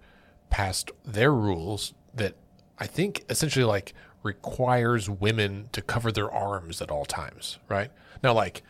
passed 0.50 0.92
their 1.04 1.34
rules 1.34 1.94
that 2.14 2.36
I 2.78 2.88
think 2.88 3.26
essentially 3.30 3.66
like 3.66 3.94
requires 4.24 5.10
women 5.10 5.70
to 5.72 5.82
cover 5.82 6.12
their 6.12 6.32
arms 6.32 6.82
at 6.82 6.92
all 6.92 7.06
times, 7.06 7.60
right? 7.70 7.92
Now, 8.24 8.34
like, 8.34 8.64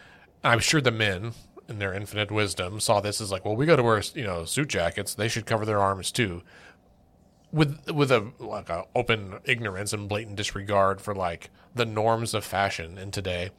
I'm 0.44 0.60
sure 0.60 0.82
the 0.82 0.92
men 0.92 1.34
in 1.68 1.80
their 1.80 1.94
infinite 1.94 2.30
wisdom 2.30 2.80
saw 2.80 3.00
this 3.00 3.22
as 3.22 3.32
like, 3.32 3.46
well, 3.46 3.56
we 3.56 3.66
got 3.66 3.78
to 3.78 3.84
wear, 3.84 4.02
you 4.14 4.24
know, 4.24 4.46
suit 4.46 4.68
jackets. 4.68 5.16
They 5.16 5.28
should 5.28 5.46
cover 5.46 5.66
their 5.66 5.80
arms 5.80 6.12
too. 6.12 6.44
With 7.52 7.90
with 7.90 8.12
a 8.12 8.32
like 8.40 8.70
a 8.70 8.84
open 8.96 9.36
ignorance 9.46 9.94
and 9.94 10.10
blatant 10.10 10.36
disregard 10.36 11.00
for 11.00 11.16
like 11.16 11.50
the 11.74 11.86
norms 11.86 12.34
of 12.34 12.44
fashion 12.44 12.98
in 12.98 13.12
today, 13.12 13.52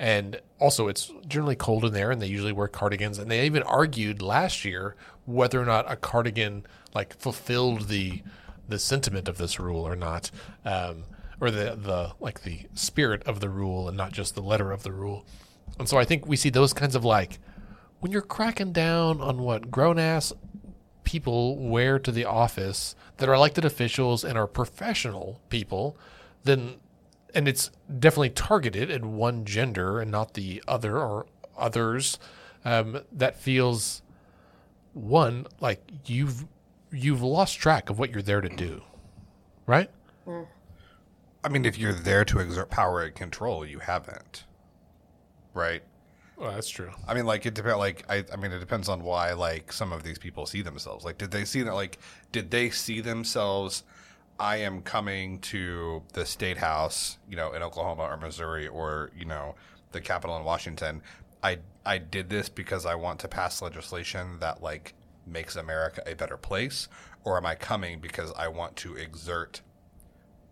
and 0.00 0.40
also 0.58 0.88
it's 0.88 1.12
generally 1.28 1.54
cold 1.54 1.84
in 1.84 1.92
there, 1.92 2.10
and 2.10 2.22
they 2.22 2.26
usually 2.26 2.52
wear 2.52 2.68
cardigans. 2.68 3.18
And 3.18 3.30
they 3.30 3.44
even 3.44 3.62
argued 3.64 4.22
last 4.22 4.64
year 4.64 4.96
whether 5.26 5.60
or 5.60 5.66
not 5.66 5.92
a 5.92 5.94
cardigan 5.94 6.64
like 6.94 7.14
fulfilled 7.18 7.88
the 7.88 8.22
the 8.66 8.78
sentiment 8.78 9.28
of 9.28 9.36
this 9.36 9.60
rule 9.60 9.86
or 9.86 9.94
not, 9.94 10.30
um, 10.64 11.04
or 11.38 11.50
the 11.50 11.76
the 11.76 12.12
like 12.18 12.42
the 12.44 12.62
spirit 12.72 13.22
of 13.24 13.40
the 13.40 13.50
rule 13.50 13.88
and 13.88 13.96
not 13.96 14.12
just 14.12 14.34
the 14.34 14.40
letter 14.40 14.72
of 14.72 14.84
the 14.84 14.92
rule. 14.92 15.26
And 15.78 15.86
so 15.86 15.98
I 15.98 16.06
think 16.06 16.26
we 16.26 16.36
see 16.36 16.50
those 16.50 16.72
kinds 16.72 16.94
of 16.94 17.04
like 17.04 17.38
when 17.98 18.10
you're 18.10 18.22
cracking 18.22 18.72
down 18.72 19.20
on 19.20 19.42
what 19.42 19.70
grown 19.70 19.98
ass 19.98 20.32
people 21.04 21.58
wear 21.58 21.98
to 21.98 22.10
the 22.10 22.24
office 22.24 22.94
that 23.18 23.28
are 23.28 23.34
elected 23.34 23.66
officials 23.66 24.24
and 24.24 24.38
are 24.38 24.46
professional 24.46 25.42
people, 25.50 25.98
then 26.44 26.76
and 27.34 27.48
it's 27.48 27.70
definitely 27.98 28.30
targeted 28.30 28.90
at 28.90 29.04
one 29.04 29.44
gender 29.44 30.00
and 30.00 30.10
not 30.10 30.34
the 30.34 30.62
other 30.68 30.98
or 30.98 31.26
others. 31.56 32.18
Um, 32.64 33.00
that 33.12 33.36
feels 33.36 34.02
one 34.92 35.46
like 35.60 35.82
you've 36.06 36.44
you've 36.92 37.22
lost 37.22 37.58
track 37.58 37.90
of 37.90 37.98
what 37.98 38.10
you're 38.10 38.22
there 38.22 38.40
to 38.40 38.48
do, 38.48 38.82
right? 39.66 39.90
I 41.42 41.48
mean, 41.48 41.64
if 41.64 41.78
you're 41.78 41.94
there 41.94 42.24
to 42.26 42.38
exert 42.38 42.70
power 42.70 43.02
and 43.02 43.14
control, 43.14 43.64
you 43.64 43.78
haven't, 43.78 44.44
right? 45.54 45.82
Well, 46.36 46.52
that's 46.52 46.68
true. 46.68 46.90
I 47.06 47.14
mean, 47.14 47.26
like 47.26 47.46
it 47.46 47.54
depends. 47.54 47.78
Like 47.78 48.04
I, 48.08 48.24
I 48.32 48.36
mean, 48.36 48.52
it 48.52 48.60
depends 48.60 48.88
on 48.88 49.02
why. 49.02 49.32
Like 49.32 49.72
some 49.72 49.92
of 49.92 50.02
these 50.02 50.18
people 50.18 50.46
see 50.46 50.62
themselves. 50.62 51.04
Like, 51.04 51.18
did 51.18 51.30
they 51.30 51.44
see 51.44 51.62
that? 51.62 51.74
Like, 51.74 51.98
did 52.32 52.50
they 52.50 52.70
see 52.70 53.00
themselves? 53.00 53.84
I 54.40 54.56
am 54.56 54.80
coming 54.80 55.38
to 55.40 56.02
the 56.14 56.24
state 56.24 56.56
house, 56.56 57.18
you 57.28 57.36
know, 57.36 57.52
in 57.52 57.62
Oklahoma 57.62 58.04
or 58.04 58.16
Missouri 58.16 58.66
or 58.66 59.10
you 59.16 59.26
know 59.26 59.54
the 59.92 60.00
Capitol 60.00 60.36
in 60.38 60.44
Washington. 60.44 61.02
I 61.42 61.58
I 61.84 61.98
did 61.98 62.30
this 62.30 62.48
because 62.48 62.86
I 62.86 62.94
want 62.94 63.20
to 63.20 63.28
pass 63.28 63.60
legislation 63.60 64.38
that 64.40 64.62
like 64.62 64.94
makes 65.26 65.56
America 65.56 66.02
a 66.06 66.14
better 66.14 66.38
place, 66.38 66.88
or 67.22 67.36
am 67.36 67.44
I 67.44 67.54
coming 67.54 68.00
because 68.00 68.32
I 68.36 68.48
want 68.48 68.76
to 68.76 68.96
exert 68.96 69.60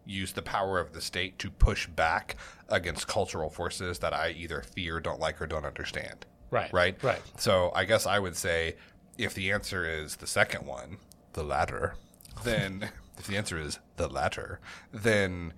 use 0.05 0.33
the 0.33 0.43
power 0.43 0.79
of 0.79 0.93
the 0.93 1.01
state 1.01 1.39
to 1.39 1.51
push 1.51 1.87
back 1.87 2.37
against 2.69 3.07
cultural 3.07 3.51
forces 3.51 3.99
that 3.99 4.15
I 4.15 4.31
either 4.31 4.63
fear, 4.63 5.01
don't 5.01 5.21
like, 5.21 5.41
or 5.41 5.47
don't 5.47 5.67
understand. 5.67 6.25
Right. 6.51 6.73
Right? 6.73 7.03
Right. 7.03 7.21
So 7.37 7.73
I 7.75 7.85
guess 7.85 8.07
I 8.07 8.19
would 8.19 8.37
say 8.37 8.77
if 9.19 9.35
the 9.35 9.53
answer 9.53 9.85
is 9.85 10.17
the 10.17 10.27
second 10.27 10.67
one, 10.67 10.97
the 11.35 11.43
latter, 11.43 11.95
then 12.43 12.91
if 13.19 13.27
the 13.27 13.37
answer 13.37 13.59
is 13.59 13.79
the 13.97 14.09
latter, 14.09 14.61
then 14.93 15.53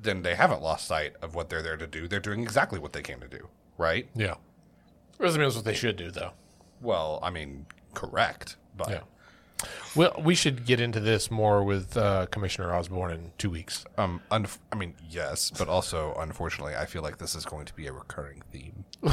then 0.00 0.22
they 0.22 0.34
haven't 0.34 0.60
lost 0.60 0.86
sight 0.86 1.14
of 1.22 1.34
what 1.34 1.48
they're 1.48 1.62
there 1.62 1.76
to 1.76 1.86
do. 1.86 2.08
They're 2.08 2.20
doing 2.20 2.42
exactly 2.42 2.78
what 2.78 2.92
they 2.92 3.02
came 3.02 3.20
to 3.20 3.28
do. 3.28 3.48
Right? 3.78 4.08
Yeah. 4.14 4.34
Doesn't 5.20 5.38
mean 5.40 5.46
that's 5.46 5.56
what 5.56 5.64
they 5.64 5.74
should 5.74 5.96
do, 5.96 6.10
though. 6.10 6.32
Well, 6.80 7.20
I 7.22 7.30
mean, 7.30 7.66
correct. 7.94 8.56
But 8.76 8.90
Yeah. 8.90 9.00
Well, 9.94 10.20
we 10.22 10.34
should 10.34 10.66
get 10.66 10.80
into 10.80 10.98
this 11.00 11.30
more 11.30 11.62
with 11.62 11.96
uh, 11.96 12.26
Commissioner 12.26 12.74
Osborn 12.74 13.12
in 13.12 13.32
two 13.38 13.48
weeks. 13.50 13.84
um, 13.96 14.20
unf- 14.30 14.58
I 14.72 14.76
mean, 14.76 14.94
yes, 15.08 15.50
but 15.56 15.68
also, 15.68 16.12
unfortunately, 16.18 16.74
I 16.74 16.84
feel 16.86 17.02
like 17.02 17.18
this 17.18 17.34
is 17.36 17.44
going 17.46 17.64
to 17.66 17.74
be 17.74 17.86
a 17.86 17.92
recurring 17.92 18.42
theme. 18.52 18.84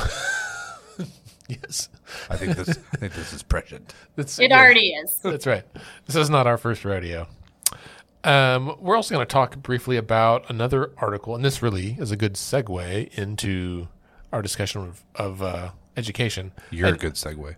Yes, 1.47 1.89
I 2.29 2.37
think 2.37 2.55
this, 2.55 2.69
I 2.93 2.97
think 2.97 3.13
this 3.13 3.33
is 3.33 3.43
prescient. 3.43 3.93
that's 4.15 4.39
It 4.39 4.51
yeah, 4.51 4.59
already 4.59 4.91
is. 4.91 5.19
That's 5.19 5.45
right. 5.45 5.65
This 6.05 6.15
is 6.15 6.29
not 6.29 6.47
our 6.47 6.57
first 6.57 6.85
rodeo. 6.85 7.27
Um, 8.23 8.75
we're 8.79 8.95
also 8.95 9.15
going 9.15 9.25
to 9.25 9.31
talk 9.31 9.57
briefly 9.57 9.97
about 9.97 10.49
another 10.49 10.91
article, 10.97 11.35
and 11.35 11.43
this 11.43 11.61
really 11.61 11.95
is 11.99 12.11
a 12.11 12.15
good 12.15 12.35
segue 12.35 13.13
into 13.17 13.87
our 14.31 14.41
discussion 14.41 14.81
of, 14.81 15.03
of 15.15 15.41
uh, 15.41 15.71
education. 15.97 16.51
You're 16.69 16.89
a 16.89 16.97
good 16.97 17.13
segue. 17.13 17.55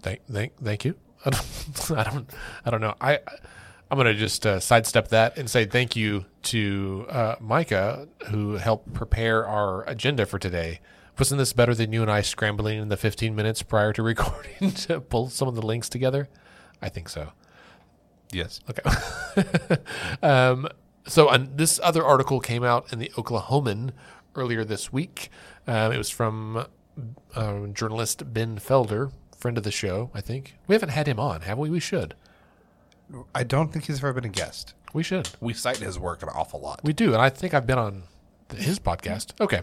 Thank, 0.00 0.26
thank, 0.26 0.56
thank 0.62 0.84
you. 0.84 0.96
I 1.24 1.30
don't, 1.30 1.90
I 1.90 2.02
don't, 2.04 2.30
I 2.64 2.70
don't 2.70 2.80
know. 2.80 2.94
I, 3.00 3.20
I'm 3.90 3.96
going 3.96 4.06
to 4.06 4.14
just 4.14 4.44
uh, 4.44 4.58
sidestep 4.58 5.08
that 5.08 5.38
and 5.38 5.48
say 5.48 5.64
thank 5.64 5.94
you 5.94 6.24
to 6.42 7.06
uh, 7.08 7.36
Micah 7.40 8.08
who 8.28 8.54
helped 8.54 8.92
prepare 8.92 9.46
our 9.46 9.88
agenda 9.88 10.26
for 10.26 10.38
today. 10.38 10.80
Wasn't 11.18 11.38
this 11.38 11.52
better 11.52 11.74
than 11.74 11.92
you 11.92 12.02
and 12.02 12.10
I 12.10 12.20
scrambling 12.20 12.78
in 12.78 12.88
the 12.88 12.96
15 12.96 13.34
minutes 13.34 13.62
prior 13.62 13.92
to 13.92 14.02
recording 14.02 14.72
to 14.72 15.00
pull 15.00 15.30
some 15.30 15.48
of 15.48 15.54
the 15.54 15.62
links 15.62 15.88
together? 15.88 16.28
I 16.82 16.88
think 16.88 17.08
so. 17.08 17.32
Yes. 18.32 18.60
Okay. 18.68 19.76
um, 20.22 20.68
so 21.06 21.28
uh, 21.28 21.44
this 21.54 21.78
other 21.82 22.04
article 22.04 22.40
came 22.40 22.64
out 22.64 22.92
in 22.92 22.98
the 22.98 23.10
Oklahoman 23.16 23.92
earlier 24.34 24.64
this 24.64 24.92
week. 24.92 25.30
Um, 25.66 25.92
it 25.92 25.98
was 25.98 26.10
from 26.10 26.66
uh, 27.34 27.66
journalist 27.68 28.32
Ben 28.32 28.58
Felder, 28.58 29.12
friend 29.36 29.56
of 29.56 29.64
the 29.64 29.70
show, 29.70 30.10
I 30.14 30.20
think. 30.20 30.56
We 30.66 30.74
haven't 30.74 30.90
had 30.90 31.06
him 31.06 31.20
on, 31.20 31.42
have 31.42 31.58
we? 31.58 31.70
We 31.70 31.80
should. 31.80 32.14
I 33.34 33.44
don't 33.44 33.72
think 33.72 33.84
he's 33.86 33.98
ever 33.98 34.12
been 34.12 34.24
a 34.24 34.28
guest. 34.28 34.74
We 34.92 35.02
should. 35.02 35.28
We 35.40 35.52
cite 35.52 35.76
his 35.78 35.98
work 35.98 36.22
an 36.22 36.28
awful 36.28 36.60
lot. 36.60 36.80
We 36.82 36.92
do, 36.92 37.12
and 37.12 37.22
I 37.22 37.28
think 37.28 37.54
I've 37.54 37.66
been 37.66 37.78
on 37.78 38.04
his 38.54 38.78
podcast. 38.78 39.32
Okay. 39.40 39.62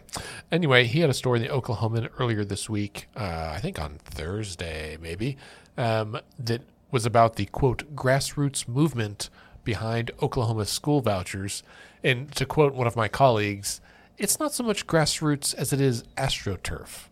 Anyway, 0.51 0.85
he 0.85 0.99
had 0.99 1.09
a 1.09 1.13
story 1.13 1.39
in 1.39 1.47
the 1.47 1.53
Oklahoman 1.53 2.09
earlier 2.19 2.45
this 2.45 2.69
week, 2.69 3.07
uh, 3.15 3.51
I 3.53 3.59
think 3.59 3.79
on 3.79 3.97
Thursday, 4.03 4.97
maybe, 5.01 5.37
um, 5.77 6.19
that 6.39 6.61
was 6.93 7.05
about 7.07 7.35
the 7.35 7.45
quote 7.47 7.95
grassroots 7.95 8.67
movement 8.67 9.29
behind 9.63 10.11
Oklahoma 10.21 10.65
school 10.65 11.01
vouchers. 11.01 11.63
And 12.03 12.31
to 12.35 12.45
quote 12.45 12.73
one 12.75 12.85
of 12.85 12.95
my 12.95 13.07
colleagues, 13.07 13.81
it's 14.17 14.39
not 14.39 14.53
so 14.53 14.63
much 14.63 14.85
grassroots 14.85 15.55
as 15.55 15.73
it 15.73 15.81
is 15.81 16.03
astroturf. 16.15 17.07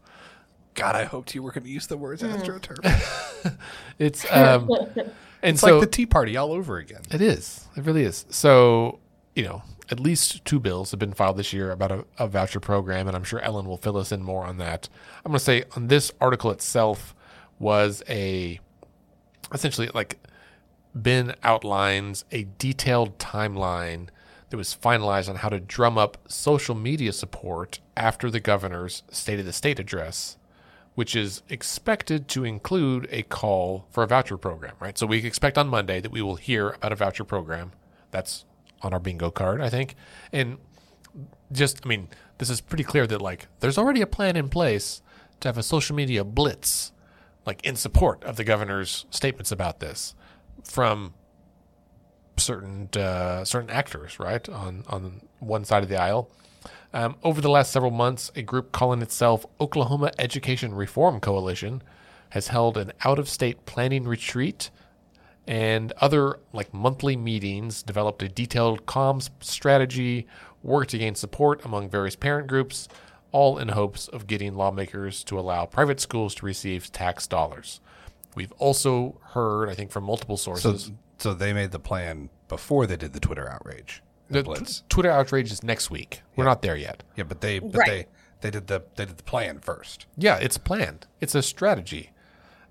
God, 0.76 0.96
I 0.96 1.04
hoped 1.04 1.34
you 1.34 1.42
were 1.42 1.52
going 1.52 1.64
to 1.64 1.70
use 1.70 1.88
the 1.88 1.98
words 1.98 2.22
astroturf. 2.22 2.80
It's 4.00 4.24
um, 4.32 4.70
and 5.42 5.56
It's 5.56 5.62
so 5.62 5.80
like 5.80 5.82
the 5.82 5.92
Tea 5.92 6.06
Party 6.06 6.38
all 6.38 6.52
over 6.52 6.78
again. 6.78 7.02
It 7.12 7.22
is. 7.22 7.68
It 7.76 7.84
really 7.84 8.04
is. 8.04 8.26
So, 8.30 9.00
you 9.36 9.44
know, 9.44 9.64
at 9.90 10.00
least 10.00 10.46
two 10.46 10.60
bills 10.60 10.92
have 10.92 11.00
been 11.00 11.14
filed 11.14 11.38
this 11.38 11.54
year 11.54 11.72
about 11.72 11.92
a, 11.92 12.06
a 12.20 12.28
voucher 12.28 12.60
program, 12.60 13.08
and 13.08 13.18
I'm 13.18 13.24
sure 13.24 13.40
Ellen 13.40 13.66
will 13.66 13.78
fill 13.78 13.98
us 13.98 14.12
in 14.12 14.22
more 14.22 14.46
on 14.46 14.58
that. 14.58 14.90
I'm 15.26 15.32
going 15.32 15.40
to 15.40 15.44
say 15.44 15.64
on 15.76 15.88
this 15.88 16.12
article 16.22 16.52
itself 16.52 17.16
was 17.60 18.04
a 18.08 18.60
essentially 19.54 19.90
like 19.94 20.20
Ben 20.94 21.36
outlines 21.44 22.26
a 22.32 22.48
detailed 22.58 23.18
timeline 23.18 24.10
that 24.50 24.58
was 24.58 24.76
finalized 24.80 25.30
on 25.30 25.38
how 25.38 25.50
to 25.50 25.60
drum 25.60 25.98
up 25.98 26.18
social 26.28 26.76
media 26.76 27.14
support 27.14 27.80
after 27.96 28.30
the 28.30 28.40
governor's 28.40 29.04
State 29.10 29.40
of 29.40 29.46
the 29.46 29.54
State 29.54 29.80
address, 29.80 30.38
which 30.96 31.16
is 31.16 31.42
expected 31.48 32.28
to 32.28 32.44
include 32.44 33.08
a 33.12 33.24
call 33.24 33.86
for 33.90 34.04
a 34.04 34.08
voucher 34.08 34.38
program, 34.38 34.76
right? 34.80 34.98
So 34.98 35.06
we 35.08 35.26
expect 35.26 35.58
on 35.58 35.70
Monday 35.70 36.02
that 36.02 36.12
we 36.12 36.22
will 36.22 36.36
hear 36.36 36.72
about 36.72 36.92
a 36.92 36.96
voucher 36.96 37.24
program. 37.24 37.72
That's 38.12 38.46
on 38.82 38.94
our 38.94 39.00
bingo 39.00 39.32
card, 39.32 39.62
I 39.62 39.70
think. 39.70 39.96
And 40.34 40.58
just, 41.52 41.80
I 41.86 41.88
mean, 41.88 42.10
this 42.38 42.50
is 42.50 42.60
pretty 42.60 42.84
clear 42.84 43.08
that 43.08 43.22
like 43.22 43.48
there's 43.62 43.78
already 43.78 44.02
a 44.02 44.08
plan 44.08 44.36
in 44.36 44.50
place 44.50 45.02
to 45.40 45.48
have 45.48 45.58
a 45.58 45.64
social 45.64 45.96
media 45.96 46.26
blitz, 46.26 46.92
like 47.46 47.66
in 47.66 47.76
support 47.76 48.24
of 48.24 48.36
the 48.36 48.44
governor's 48.44 49.06
statements 49.10 49.52
about 49.52 49.80
this 49.80 50.16
from 50.64 51.14
certain 52.38 52.90
uh, 52.96 53.44
certain 53.46 53.70
actors, 53.70 54.20
right 54.20 54.48
on 54.50 54.84
on 54.88 55.22
one 55.40 55.66
side 55.66 55.84
of 55.84 55.90
the 55.90 56.00
aisle. 56.02 56.30
Um, 56.94 57.16
over 57.24 57.40
the 57.40 57.50
last 57.50 57.72
several 57.72 57.92
months, 57.92 58.32
a 58.36 58.42
group 58.42 58.72
calling 58.72 59.02
itself 59.02 59.46
Oklahoma 59.60 60.12
Education 60.20 60.74
Reform 60.74 61.20
Coalition 61.20 61.82
has 62.32 62.50
held 62.50 62.78
an 62.78 62.92
out-of-state 63.04 63.66
planning 63.66 64.04
retreat 64.04 64.70
and 65.48 65.92
other 65.94 66.40
like 66.54 66.74
monthly 66.74 67.16
meetings, 67.16 67.82
developed 67.82 68.22
a 68.24 68.30
detailed 68.30 68.86
comms 68.86 69.30
strategy, 69.40 70.28
worked 70.64 70.92
to 70.92 70.98
gain 70.98 71.16
support 71.16 71.64
among 71.66 71.90
various 71.90 72.16
parent 72.16 72.48
groups, 72.48 72.88
all 73.32 73.58
in 73.58 73.70
hopes 73.70 74.08
of 74.08 74.28
getting 74.28 74.56
lawmakers 74.56 75.24
to 75.26 75.40
allow 75.40 75.66
private 75.66 76.00
schools 76.00 76.36
to 76.36 76.46
receive 76.46 76.92
tax 76.92 77.28
dollars. 77.28 77.80
We've 78.36 78.52
also 78.54 79.20
heard, 79.34 79.70
I 79.70 79.74
think, 79.76 79.92
from 79.92 80.04
multiple 80.06 80.38
sources. 80.38 80.92
so 81.18 81.34
they 81.34 81.54
made 81.54 81.72
the 81.72 81.80
plan 81.80 82.30
before 82.48 82.86
they 82.88 82.96
did 82.98 83.14
the 83.14 83.20
Twitter 83.20 83.50
outrage. 83.50 84.02
the 84.30 84.44
blitz. 84.44 84.80
tw- 84.82 84.90
Twitter 84.90 85.12
outrage 85.12 85.52
is 85.52 85.64
next 85.64 85.90
week. 85.92 86.22
We're 86.36 86.46
not 86.46 86.62
there 86.62 86.76
yet. 86.78 87.04
Yeah, 87.18 87.26
but 87.26 87.42
they 87.42 87.60
but 87.60 87.76
Right. 87.76 87.88
they 87.88 88.06
they 88.42 88.52
did 88.52 88.68
the 88.68 88.84
they 88.96 89.06
did 89.06 89.18
the 89.18 89.24
plan 89.24 89.60
first. 89.60 90.06
Yeah, 90.18 90.38
it's 90.38 90.58
planned. 90.58 91.08
It's 91.20 91.36
a 91.36 91.42
strategy. 91.42 92.12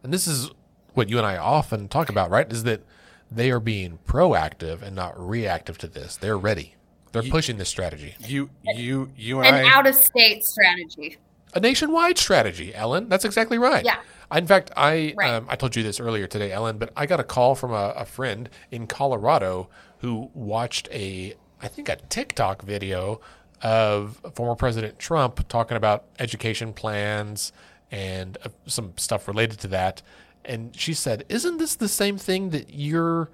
And 0.03 0.13
this 0.13 0.27
is 0.27 0.51
what 0.95 1.09
you 1.11 1.19
and 1.19 1.27
I 1.27 1.37
often 1.37 1.89
talk 1.89 2.09
about, 2.09 2.31
right? 2.31 2.51
Is 2.51 2.63
that 2.65 2.83
they 3.31 3.51
are 3.51 3.61
being 3.61 3.99
proactive 4.07 4.83
and 4.83 4.97
not 4.97 5.15
reactive 5.21 5.77
to 5.79 5.87
this. 5.87 6.17
They're 6.17 6.39
ready. 6.39 6.75
They're 7.13 7.23
pushing 7.23 7.57
this 7.57 7.69
strategy. 7.69 8.15
You 8.21 8.51
you 8.65 9.11
you 9.17 9.41
and 9.41 9.57
An 9.57 9.67
I 9.67 9.69
out 9.71 9.87
of 9.87 9.95
state 9.95 10.45
strategy. 10.45 11.17
A 11.55 11.61
nationwide 11.61 12.17
strategy, 12.19 12.73
Ellen. 12.75 13.09
That's 13.09 13.25
exactly 13.25 13.59
right. 13.59 13.85
Yeah. 13.85 13.97
In 14.33 14.47
fact, 14.47 14.71
I 14.77 15.15
Right. 15.17 15.31
um, 15.31 15.47
I 15.49 15.57
told 15.57 15.75
you 15.75 15.83
this 15.83 15.99
earlier 15.99 16.29
today, 16.29 16.53
Ellen, 16.53 16.79
but 16.79 16.93
I 16.97 17.07
got 17.07 17.19
a 17.19 17.25
call 17.25 17.57
from 17.57 17.73
a, 17.73 17.93
a 17.97 18.05
friend 18.05 18.49
in 18.71 18.87
Colorado 18.87 19.69
who 19.99 20.31
watched 20.35 20.89
a 20.93 21.35
I 21.61 21.69
think 21.69 21.89
a 21.89 21.97
TikTok 21.97 22.63
video 22.63 23.21
of 23.63 24.21
former 24.35 24.55
President 24.55 24.99
Trump 24.99 25.47
talking 25.49 25.77
about 25.77 26.05
education 26.19 26.73
plans 26.73 27.53
and 27.91 28.39
uh, 28.45 28.49
some 28.67 28.93
stuff 28.97 29.27
related 29.29 29.59
to 29.61 29.69
that. 29.69 30.01
And 30.45 30.75
she 30.77 30.95
said, 30.95 31.25
"Isn't 31.29 31.59
this 31.59 31.75
the 31.75 31.89
same 31.89 32.17
thing 32.17 32.51
that 32.51 32.73
your 32.73 33.31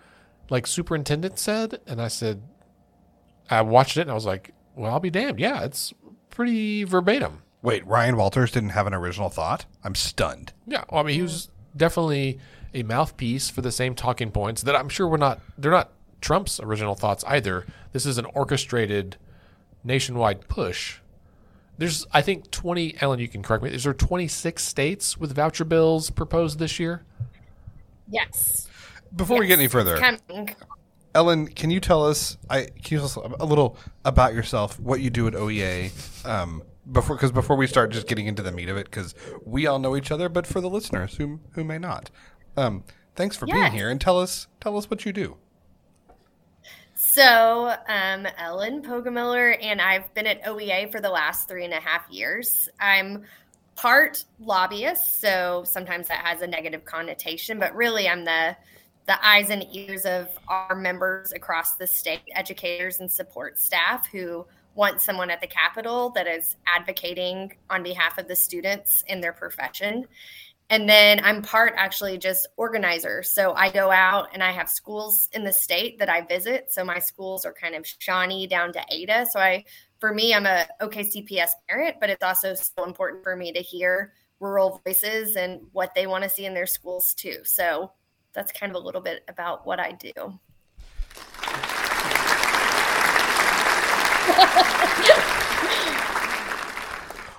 like 0.49 0.67
superintendent 0.67 1.39
said?" 1.39 1.81
And 1.87 2.01
I 2.01 2.09
said, 2.09 2.41
I 3.51 3.63
watched 3.63 3.97
it 3.97 4.03
and 4.03 4.11
I 4.11 4.15
was 4.15 4.27
like, 4.27 4.53
"Well, 4.75 4.93
I'll 4.93 5.01
be 5.01 5.11
damned. 5.11 5.39
Yeah, 5.39 5.63
it's 5.65 5.93
pretty 6.31 6.85
verbatim." 6.85 7.43
Wait, 7.63 7.87
Ryan 7.87 8.17
Walters 8.17 8.53
didn't 8.53 8.71
have 8.71 8.87
an 8.87 8.95
original 8.95 9.29
thought? 9.29 9.67
I'm 9.83 9.95
stunned. 9.95 10.53
Yeah, 10.67 10.85
well, 10.91 11.01
I 11.01 11.05
mean, 11.05 11.17
he 11.17 11.23
was 11.23 11.49
definitely 11.77 12.39
a 12.75 12.83
mouthpiece 12.83 13.51
for 13.51 13.61
the 13.61 13.73
same 13.73 13.95
talking 13.95 14.31
points 14.31 14.63
that 14.63 14.77
I'm 14.77 14.89
sure 14.89 15.09
were 15.09 15.19
not. 15.19 15.41
They're 15.59 15.71
not 15.71 15.93
Trump's 16.21 16.61
original 16.61 16.95
thoughts 16.95 17.25
either. 17.27 17.67
This 17.93 18.07
is 18.07 18.19
an 18.19 18.27
orchestrated 18.27 19.17
nationwide 19.83 20.49
push. 20.49 20.99
There's, 21.79 22.07
I 22.13 22.23
think, 22.23 22.51
20. 22.51 22.97
Ellen, 23.01 23.19
you 23.19 23.29
can 23.29 23.43
correct 23.43 23.63
me. 23.63 23.71
Is 23.71 23.85
there 23.85 23.93
26 23.95 24.63
states 24.63 25.19
with 25.19 25.35
voucher 25.35 25.65
bills 25.65 26.11
proposed 26.11 26.59
this 26.59 26.79
year? 26.81 27.05
Yes. 28.09 28.69
Before 29.15 29.39
we 29.39 29.47
get 29.47 29.59
any 29.59 29.69
further, 29.69 29.97
Coming. 29.97 30.55
Ellen, 31.17 31.49
can 31.49 31.71
you 31.71 31.81
tell 31.81 32.05
us? 32.05 32.37
I 32.51 32.65
can 32.65 32.83
you 32.91 32.99
tell 32.99 33.07
us 33.07 33.17
a 33.17 33.47
little 33.47 33.79
about 34.05 34.35
yourself, 34.35 34.79
what 34.79 35.01
you 35.01 35.09
do 35.09 35.27
at 35.27 35.33
OEA, 35.33 35.91
um, 36.27 36.63
before 36.93 37.17
because 37.17 37.33
before 37.33 37.57
we 37.57 37.67
start 37.67 37.91
just 37.91 38.07
getting 38.07 38.27
into 38.27 38.43
the 38.43 38.53
meat 38.53 38.69
of 38.69 38.77
it, 38.77 38.85
because 38.85 39.15
we 39.43 39.67
all 39.67 39.79
know 39.79 39.97
each 39.97 40.11
other, 40.11 40.29
but 40.29 40.47
for 40.47 40.61
the 40.61 40.69
listeners 40.69 41.17
who 41.17 41.41
who 41.53 41.65
may 41.65 41.79
not, 41.79 42.11
um, 42.59 42.85
thanks 43.15 43.35
for 43.35 43.47
being 43.47 43.73
here 43.73 43.89
and 43.89 43.99
tell 43.99 44.21
us 44.21 44.47
tell 44.61 44.77
us 44.77 44.91
what 44.91 45.07
you 45.07 45.13
do. 45.15 45.39
So, 46.95 47.75
um, 47.89 48.27
Ellen 48.37 48.83
Poggemiller, 48.83 49.57
and 49.63 49.81
I've 49.81 50.13
been 50.13 50.27
at 50.27 50.45
OEA 50.45 50.93
for 50.93 51.01
the 51.01 51.09
last 51.09 51.49
three 51.49 51.65
and 51.65 51.73
a 51.73 51.81
half 51.81 52.11
years. 52.11 52.69
I'm 52.79 53.25
part 53.75 54.23
lobbyist, 54.39 55.19
so 55.19 55.65
sometimes 55.67 56.09
that 56.09 56.27
has 56.27 56.43
a 56.43 56.47
negative 56.47 56.85
connotation, 56.85 57.59
but 57.59 57.75
really 57.75 58.07
I'm 58.07 58.27
the 58.27 58.55
the 59.07 59.27
eyes 59.27 59.51
and 59.51 59.65
ears 59.73 60.05
of 60.05 60.29
our 60.49 60.75
members 60.75 61.33
across 61.33 61.77
the 61.77 61.87
state, 61.87 62.23
educators 62.35 63.01
and 63.01 63.11
support 63.11 63.59
staff 63.59 64.07
who 64.09 64.45
want 64.75 65.01
someone 65.01 65.31
at 65.31 65.41
the 65.41 65.47
Capitol 65.47 66.11
that 66.11 66.27
is 66.27 66.57
advocating 66.67 67.53
on 67.71 67.83
behalf 67.83 68.19
of 68.19 68.29
the 68.29 68.37
students 68.37 69.05
in 69.07 69.21
their 69.21 69.33
profession. 69.33 70.07
And 70.69 70.89
then 70.89 71.21
I'm 71.23 71.43
part 71.43 71.75
actually 71.77 72.19
just 72.19 72.49
organizer. 72.57 73.23
So 73.23 73.55
I 73.55 73.71
go 73.71 73.91
out 73.91 74.29
and 74.35 74.43
I 74.43 74.51
have 74.51 74.69
schools 74.69 75.29
in 75.33 75.45
the 75.45 75.53
state 75.53 75.99
that 76.01 76.09
I 76.09 76.23
visit. 76.23 76.73
So 76.73 76.85
my 76.85 76.99
schools 76.99 77.45
are 77.45 77.53
kind 77.53 77.77
of 77.77 77.87
Shawnee 77.87 78.49
down 78.49 78.73
to 78.73 78.85
Ada. 78.91 79.27
So 79.31 79.39
I, 79.39 79.65
for 80.01 80.13
me, 80.13 80.35
I'm 80.35 80.47
a 80.47 80.67
OKCPS 80.83 81.51
parent, 81.69 81.97
but 82.01 82.11
it's 82.11 82.25
also 82.25 82.55
so 82.55 82.85
important 82.85 83.23
for 83.23 83.37
me 83.37 83.53
to 83.53 83.61
hear 83.61 84.13
rural 84.41 84.83
voices 84.85 85.37
and 85.37 85.61
what 85.73 85.95
they 85.95 86.09
want 86.09 86.25
to 86.25 86.31
see 86.31 86.45
in 86.45 86.53
their 86.53 86.67
schools 86.67 87.15
too. 87.15 87.39
So 87.45 87.93
that's 88.37 88.53
kind 88.53 88.71
of 88.71 88.81
a 88.81 88.85
little 88.85 89.01
bit 89.01 89.25
about 89.27 89.67
what 89.67 89.81
I 89.81 89.93
do. 89.93 90.13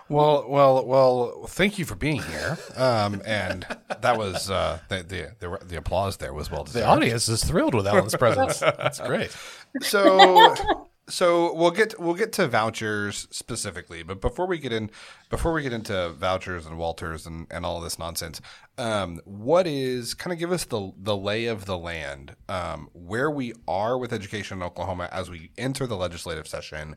Well, 0.10 0.46
well, 0.48 0.86
well. 0.86 1.46
Thank 1.48 1.78
you 1.78 1.84
for 1.84 1.96
being 1.96 2.22
here. 2.22 2.58
Um, 2.78 3.22
and 3.26 3.66
that 4.00 4.18
was 4.18 4.50
uh, 4.50 4.80
the, 4.88 5.04
the 5.04 5.36
the 5.40 5.66
the 5.66 5.78
applause 5.78 6.18
there 6.18 6.34
was 6.34 6.50
well 6.50 6.64
deserved. 6.64 6.86
The 6.86 6.88
audience 6.90 7.28
is 7.28 7.44
thrilled 7.44 7.74
with 7.74 7.86
Ellen's 7.86 8.16
presence. 8.16 8.60
That's 8.60 9.02
great. 9.02 9.36
so 9.82 10.87
so 11.10 11.54
we'll 11.54 11.72
get 11.72 11.98
we'll 12.00 12.14
get 12.14 12.34
to 12.34 12.48
vouchers 12.48 13.28
specifically 13.32 14.04
but 14.04 14.20
before 14.20 14.46
we 14.46 14.58
get 14.58 14.74
in 14.74 14.90
before 15.30 15.54
we 15.54 15.64
get 15.64 15.72
into 15.72 16.10
vouchers 16.10 16.66
and 16.66 16.78
walters 16.78 17.26
and, 17.26 17.48
and 17.50 17.66
all 17.66 17.80
this 17.80 17.98
nonsense 17.98 18.42
um, 18.78 19.20
what 19.24 19.66
is 19.66 20.14
kind 20.14 20.34
of 20.34 20.40
give 20.40 20.52
us 20.52 20.66
the 20.66 20.92
the 20.98 21.16
lay 21.16 21.46
of 21.46 21.66
the 21.66 21.78
land 21.78 22.36
um, 22.50 22.90
where 22.94 23.32
we 23.32 23.54
are 23.68 23.98
with 23.98 24.12
education 24.12 24.58
in 24.58 24.64
oklahoma 24.64 25.08
as 25.12 25.30
we 25.30 25.52
enter 25.58 25.88
the 25.88 25.96
legislative 25.96 26.48
session 26.48 26.96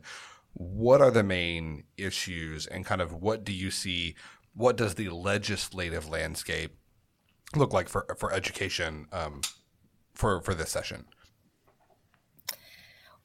what 0.53 1.01
are 1.01 1.11
the 1.11 1.23
main 1.23 1.83
issues 1.97 2.67
and 2.67 2.85
kind 2.85 3.01
of 3.01 3.13
what 3.13 3.45
do 3.45 3.53
you 3.53 3.71
see 3.71 4.13
what 4.53 4.75
does 4.75 4.95
the 4.95 5.07
legislative 5.09 6.09
landscape 6.09 6.75
look 7.55 7.71
like 7.71 7.87
for 7.87 8.05
for 8.17 8.33
education 8.33 9.05
um, 9.13 9.39
for 10.13 10.41
for 10.41 10.53
this 10.53 10.69
session 10.69 11.05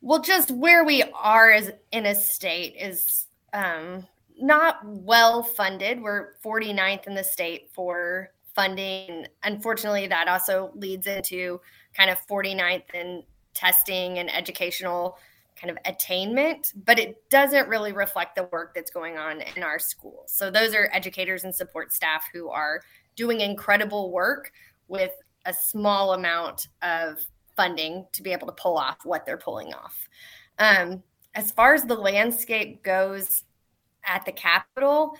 Well, 0.07 0.21
just 0.21 0.53
where 0.53 0.85
we 0.85 1.03
are 1.03 1.51
as 1.51 1.73
in 1.90 2.07
a 2.07 2.14
state 2.14 2.77
is 2.79 3.27
um, 3.53 4.07
not 4.40 4.79
well 4.85 5.42
funded. 5.42 6.01
We're 6.01 6.35
49th 6.45 7.09
in 7.09 7.16
the 7.16 7.25
state 7.25 7.71
for 7.73 8.31
funding. 8.55 9.27
Unfortunately, 9.42 10.07
that 10.07 10.29
also 10.29 10.71
leads 10.77 11.09
into 11.09 11.61
kind 11.92 12.09
of 12.09 12.25
49th 12.29 12.95
in 12.95 13.25
testing 13.53 14.21
and 14.21 14.33
educational 14.33 15.19
kind 15.61 15.73
of 15.73 15.79
attainment, 15.85 16.73
but 16.85 17.01
it 17.01 17.29
doesn't 17.29 17.69
really 17.69 17.90
reflect 17.90 18.37
the 18.37 18.45
work 18.53 18.77
that's 18.77 18.92
going 18.92 19.19
on 19.19 19.40
in 19.57 19.64
our 19.64 19.81
schools. 19.81 20.31
So 20.31 20.53
those 20.53 20.73
are 20.73 20.88
educators 20.92 21.42
and 21.42 21.53
support 21.53 21.92
staff 21.92 22.27
who 22.33 22.49
are 22.49 22.81
doing 23.16 23.40
incredible 23.40 24.12
work 24.12 24.53
with 24.87 25.11
a 25.47 25.53
small 25.53 26.12
amount 26.12 26.69
of 26.83 27.27
funding 27.57 28.07
to 28.12 28.23
be 28.23 28.33
able 28.33 28.47
to 28.47 28.53
pull 28.53 28.77
off 28.77 28.99
what 29.05 29.25
they're 29.25 29.38
pulling 29.38 29.73
off. 29.75 30.09
Um, 30.59 31.03
as 31.35 31.51
far 31.51 31.75
as 31.75 31.85
the 31.85 31.95
landscape 31.95 32.83
goes 32.83 33.45
at 34.05 34.25
the 34.25 34.33
Capitol, 34.33 35.16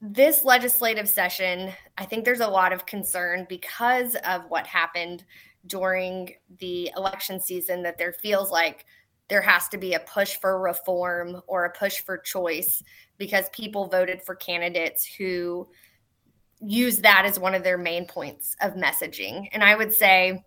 this 0.00 0.44
legislative 0.44 1.08
session, 1.08 1.72
I 1.98 2.04
think 2.04 2.24
there's 2.24 2.40
a 2.40 2.48
lot 2.48 2.72
of 2.72 2.86
concern 2.86 3.46
because 3.48 4.16
of 4.16 4.42
what 4.48 4.66
happened 4.66 5.24
during 5.66 6.34
the 6.58 6.90
election 6.96 7.38
season 7.38 7.82
that 7.82 7.98
there 7.98 8.12
feels 8.12 8.50
like 8.50 8.86
there 9.28 9.42
has 9.42 9.68
to 9.68 9.78
be 9.78 9.94
a 9.94 10.00
push 10.00 10.36
for 10.36 10.60
reform 10.60 11.40
or 11.46 11.64
a 11.64 11.72
push 11.72 12.00
for 12.00 12.18
choice 12.18 12.82
because 13.18 13.48
people 13.50 13.86
voted 13.86 14.22
for 14.22 14.34
candidates 14.34 15.04
who 15.04 15.68
use 16.60 16.98
that 16.98 17.24
as 17.24 17.38
one 17.38 17.54
of 17.54 17.62
their 17.62 17.78
main 17.78 18.06
points 18.06 18.56
of 18.60 18.74
messaging. 18.74 19.48
And 19.52 19.62
I 19.62 19.76
would 19.76 19.94
say 19.94 20.44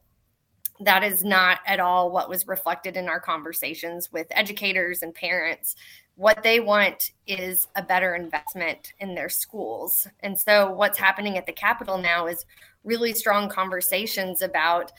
that 0.85 1.03
is 1.03 1.23
not 1.23 1.59
at 1.65 1.79
all 1.79 2.11
what 2.11 2.29
was 2.29 2.47
reflected 2.47 2.97
in 2.97 3.07
our 3.07 3.19
conversations 3.19 4.11
with 4.11 4.27
educators 4.31 5.01
and 5.01 5.13
parents. 5.13 5.75
what 6.15 6.43
they 6.43 6.59
want 6.59 7.11
is 7.25 7.67
a 7.75 7.81
better 7.81 8.13
investment 8.13 8.93
in 8.99 9.15
their 9.15 9.29
schools. 9.29 10.07
And 10.19 10.39
so, 10.39 10.71
what's 10.71 10.99
happening 10.99 11.37
at 11.39 11.47
the 11.47 11.51
Capitol 11.51 11.97
now 11.97 12.27
is 12.27 12.45
really 12.83 13.13
strong 13.13 13.49
conversations 13.49 14.43
about 14.43 14.91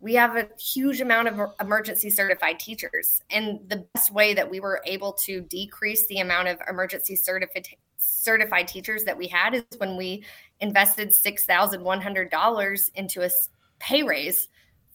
we 0.00 0.14
have 0.14 0.36
a 0.36 0.48
huge 0.58 1.00
amount 1.00 1.28
of 1.28 1.52
emergency 1.60 2.10
certified 2.10 2.58
teachers. 2.58 3.20
And 3.30 3.60
the 3.68 3.86
best 3.94 4.10
way 4.12 4.34
that 4.34 4.50
we 4.50 4.58
were 4.58 4.82
able 4.84 5.12
to 5.24 5.42
decrease 5.42 6.06
the 6.08 6.18
amount 6.18 6.48
of 6.48 6.58
emergency 6.68 7.16
certified 7.16 7.66
certified 7.98 8.66
teachers 8.66 9.04
that 9.04 9.16
we 9.16 9.28
had 9.28 9.54
is 9.54 9.62
when 9.78 9.96
we 9.96 10.24
invested 10.60 11.10
$6,100 11.10 12.90
into 12.94 13.22
a 13.22 13.30
pay 13.78 14.02
raise 14.02 14.48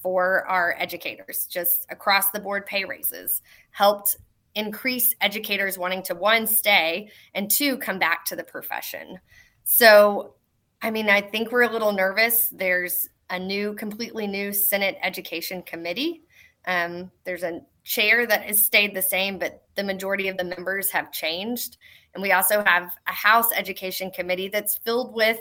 for 0.08 0.48
our 0.48 0.74
educators, 0.80 1.48
just 1.48 1.86
across 1.90 2.32
the 2.32 2.40
board 2.40 2.66
pay 2.66 2.86
raises, 2.86 3.42
helped 3.72 4.16
increase 4.56 5.14
educators 5.20 5.78
wanting 5.78 6.02
to 6.02 6.16
one, 6.16 6.48
stay, 6.48 7.10
and 7.34 7.52
two, 7.52 7.76
come 7.80 8.00
back 8.00 8.24
to 8.24 8.34
the 8.34 8.44
profession. 8.46 9.20
So, 9.66 10.36
I 10.82 10.92
mean, 10.92 11.10
I 11.10 11.20
think 11.20 11.52
we're 11.52 11.64
a 11.64 11.70
little 11.70 11.92
nervous. 11.92 12.48
There's 12.54 13.10
a 13.30 13.38
new, 13.38 13.74
completely 13.74 14.28
new 14.28 14.54
Senate 14.54 14.98
Education 15.04 15.62
Committee. 15.64 16.22
Um, 16.66 17.12
there's 17.26 17.44
a 17.44 17.60
chair 17.84 18.26
that 18.28 18.44
has 18.44 18.64
stayed 18.64 18.96
the 18.96 19.02
same, 19.02 19.38
but 19.38 19.66
the 19.76 19.84
majority 19.84 20.30
of 20.30 20.38
the 20.38 20.46
members 20.46 20.90
have 20.92 21.12
changed. 21.12 21.76
And 22.14 22.24
we 22.24 22.32
also 22.32 22.64
have 22.64 22.94
a 23.08 23.12
House 23.12 23.52
Education 23.54 24.10
Committee 24.12 24.48
that's 24.48 24.78
filled 24.78 25.14
with 25.14 25.40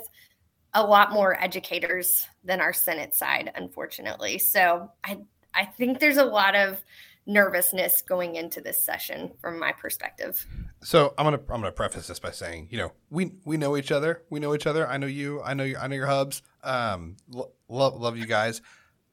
a 0.77 0.83
lot 0.87 1.11
more 1.11 1.43
educators 1.43 2.27
than 2.45 2.61
our 2.61 2.73
Senate 2.73 3.15
side, 3.15 3.51
unfortunately. 3.57 4.39
So 4.39 4.93
I 5.03 5.19
I 5.55 5.65
think 5.65 5.99
there's 5.99 6.19
a 6.19 6.25
lot 6.25 6.55
of 6.55 6.85
nervousness 7.25 8.03
going 8.03 8.37
into 8.37 8.61
this 8.61 8.81
session 8.81 9.33
from 9.41 9.59
my 9.59 9.73
perspective. 9.73 10.47
So 10.83 11.15
I'm 11.17 11.25
gonna 11.25 11.41
I'm 11.49 11.61
gonna 11.61 11.73
preface 11.73 12.07
this 12.07 12.21
by 12.21 12.31
saying, 12.31 12.69
you 12.71 12.79
know, 12.79 12.93
we 13.11 13.33
we 13.45 13.57
know 13.57 13.77
each 13.77 13.91
other. 13.91 14.23
We 14.29 14.39
know 14.39 14.55
each 14.55 14.67
other. 14.67 14.87
I 14.87 14.99
know 14.99 15.07
you. 15.07 15.43
I 15.43 15.55
know 15.55 15.65
you. 15.65 15.79
I 15.79 15.89
know 15.89 15.97
your 15.97 16.07
hubs. 16.07 16.43
Um, 16.63 17.17
lo- 17.31 17.53
love 17.69 17.99
love 17.99 18.19
you 18.19 18.27
guys. 18.27 18.61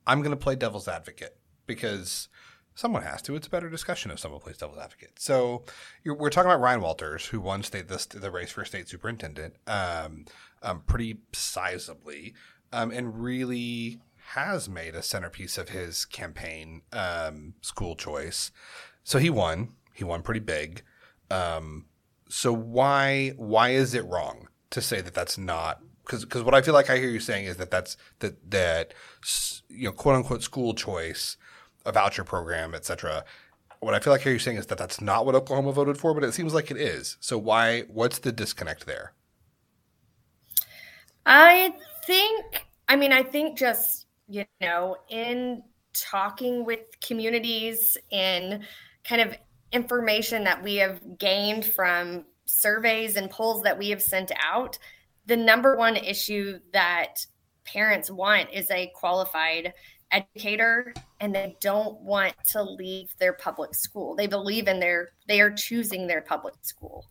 I'm 0.05 0.21
gonna 0.21 0.35
play 0.35 0.57
devil's 0.57 0.89
advocate 0.89 1.37
because 1.65 2.27
someone 2.75 3.03
has 3.03 3.21
to. 3.23 3.35
It's 3.35 3.47
a 3.47 3.49
better 3.49 3.69
discussion 3.69 4.11
if 4.11 4.19
someone 4.19 4.41
plays 4.41 4.57
devil's 4.57 4.79
advocate. 4.79 5.11
So 5.17 5.63
we're 6.05 6.29
talking 6.29 6.51
about 6.51 6.61
Ryan 6.61 6.81
Walters, 6.81 7.25
who 7.27 7.39
won 7.39 7.63
state 7.63 7.87
the, 7.87 8.05
the 8.19 8.31
race 8.31 8.51
for 8.51 8.65
state 8.65 8.89
superintendent, 8.89 9.55
um, 9.67 10.25
um, 10.63 10.81
pretty 10.87 11.17
sizably, 11.31 12.33
um, 12.71 12.91
and 12.91 13.21
really 13.21 13.99
has 14.27 14.67
made 14.67 14.95
a 14.95 15.03
centerpiece 15.03 15.57
of 15.57 15.69
his 15.69 16.05
campaign 16.05 16.81
um, 16.91 17.53
school 17.61 17.95
choice. 17.95 18.51
So 19.03 19.19
he 19.19 19.29
won. 19.29 19.69
He 19.93 20.03
won 20.03 20.23
pretty 20.23 20.39
big. 20.39 20.83
Um, 21.29 21.85
so 22.29 22.51
why 22.51 23.33
why 23.37 23.69
is 23.69 23.93
it 23.93 24.05
wrong 24.05 24.47
to 24.71 24.81
say 24.81 25.01
that 25.01 25.13
that's 25.13 25.37
not 25.37 25.81
because 26.05 26.23
because 26.23 26.43
what 26.43 26.55
I 26.55 26.61
feel 26.61 26.73
like 26.73 26.89
I 26.89 26.97
hear 26.97 27.09
you 27.09 27.19
saying 27.19 27.45
is 27.45 27.57
that 27.57 27.69
that's 27.69 27.95
that 28.19 28.49
that 28.49 28.93
you 29.69 29.85
know 29.85 29.91
quote 29.91 30.15
unquote 30.15 30.43
school 30.43 30.73
choice, 30.73 31.37
a 31.85 31.91
voucher 31.91 32.23
program, 32.23 32.73
etc. 32.73 33.23
What 33.79 33.93
I 33.93 33.99
feel 33.99 34.13
like 34.13 34.21
I 34.21 34.25
hear 34.25 34.33
you 34.33 34.39
saying 34.39 34.57
is 34.57 34.67
that 34.67 34.77
that's 34.77 35.01
not 35.01 35.25
what 35.25 35.35
Oklahoma 35.35 35.73
voted 35.73 35.97
for, 35.97 36.13
but 36.13 36.23
it 36.23 36.33
seems 36.33 36.53
like 36.53 36.71
it 36.71 36.77
is. 36.77 37.17
So 37.19 37.37
why? 37.37 37.81
What's 37.81 38.19
the 38.19 38.31
disconnect 38.31 38.85
there? 38.85 39.13
I 41.25 41.73
think. 42.05 42.65
I 42.87 42.95
mean, 42.95 43.13
I 43.13 43.23
think 43.23 43.57
just 43.57 44.07
you 44.27 44.45
know, 44.61 44.97
in 45.09 45.63
talking 45.93 46.65
with 46.65 46.79
communities 47.01 47.97
and 48.11 48.63
kind 49.03 49.21
of 49.21 49.35
information 49.71 50.43
that 50.43 50.63
we 50.63 50.75
have 50.75 51.01
gained 51.17 51.65
from 51.65 52.25
surveys 52.45 53.15
and 53.15 53.29
polls 53.29 53.63
that 53.63 53.77
we 53.77 53.89
have 53.89 54.01
sent 54.01 54.31
out, 54.41 54.77
the 55.25 55.37
number 55.37 55.75
one 55.75 55.95
issue 55.97 56.59
that 56.73 57.25
parents 57.65 58.09
want 58.09 58.49
is 58.51 58.69
a 58.71 58.91
qualified 58.95 59.73
educator 60.11 60.93
and 61.19 61.33
they 61.33 61.55
don't 61.61 61.99
want 62.01 62.33
to 62.51 62.61
leave 62.61 63.13
their 63.19 63.33
public 63.33 63.73
school. 63.73 64.15
They 64.15 64.27
believe 64.27 64.67
in 64.67 64.79
their 64.79 65.09
they 65.27 65.41
are 65.41 65.51
choosing 65.51 66.07
their 66.07 66.21
public 66.21 66.55
school. 66.61 67.05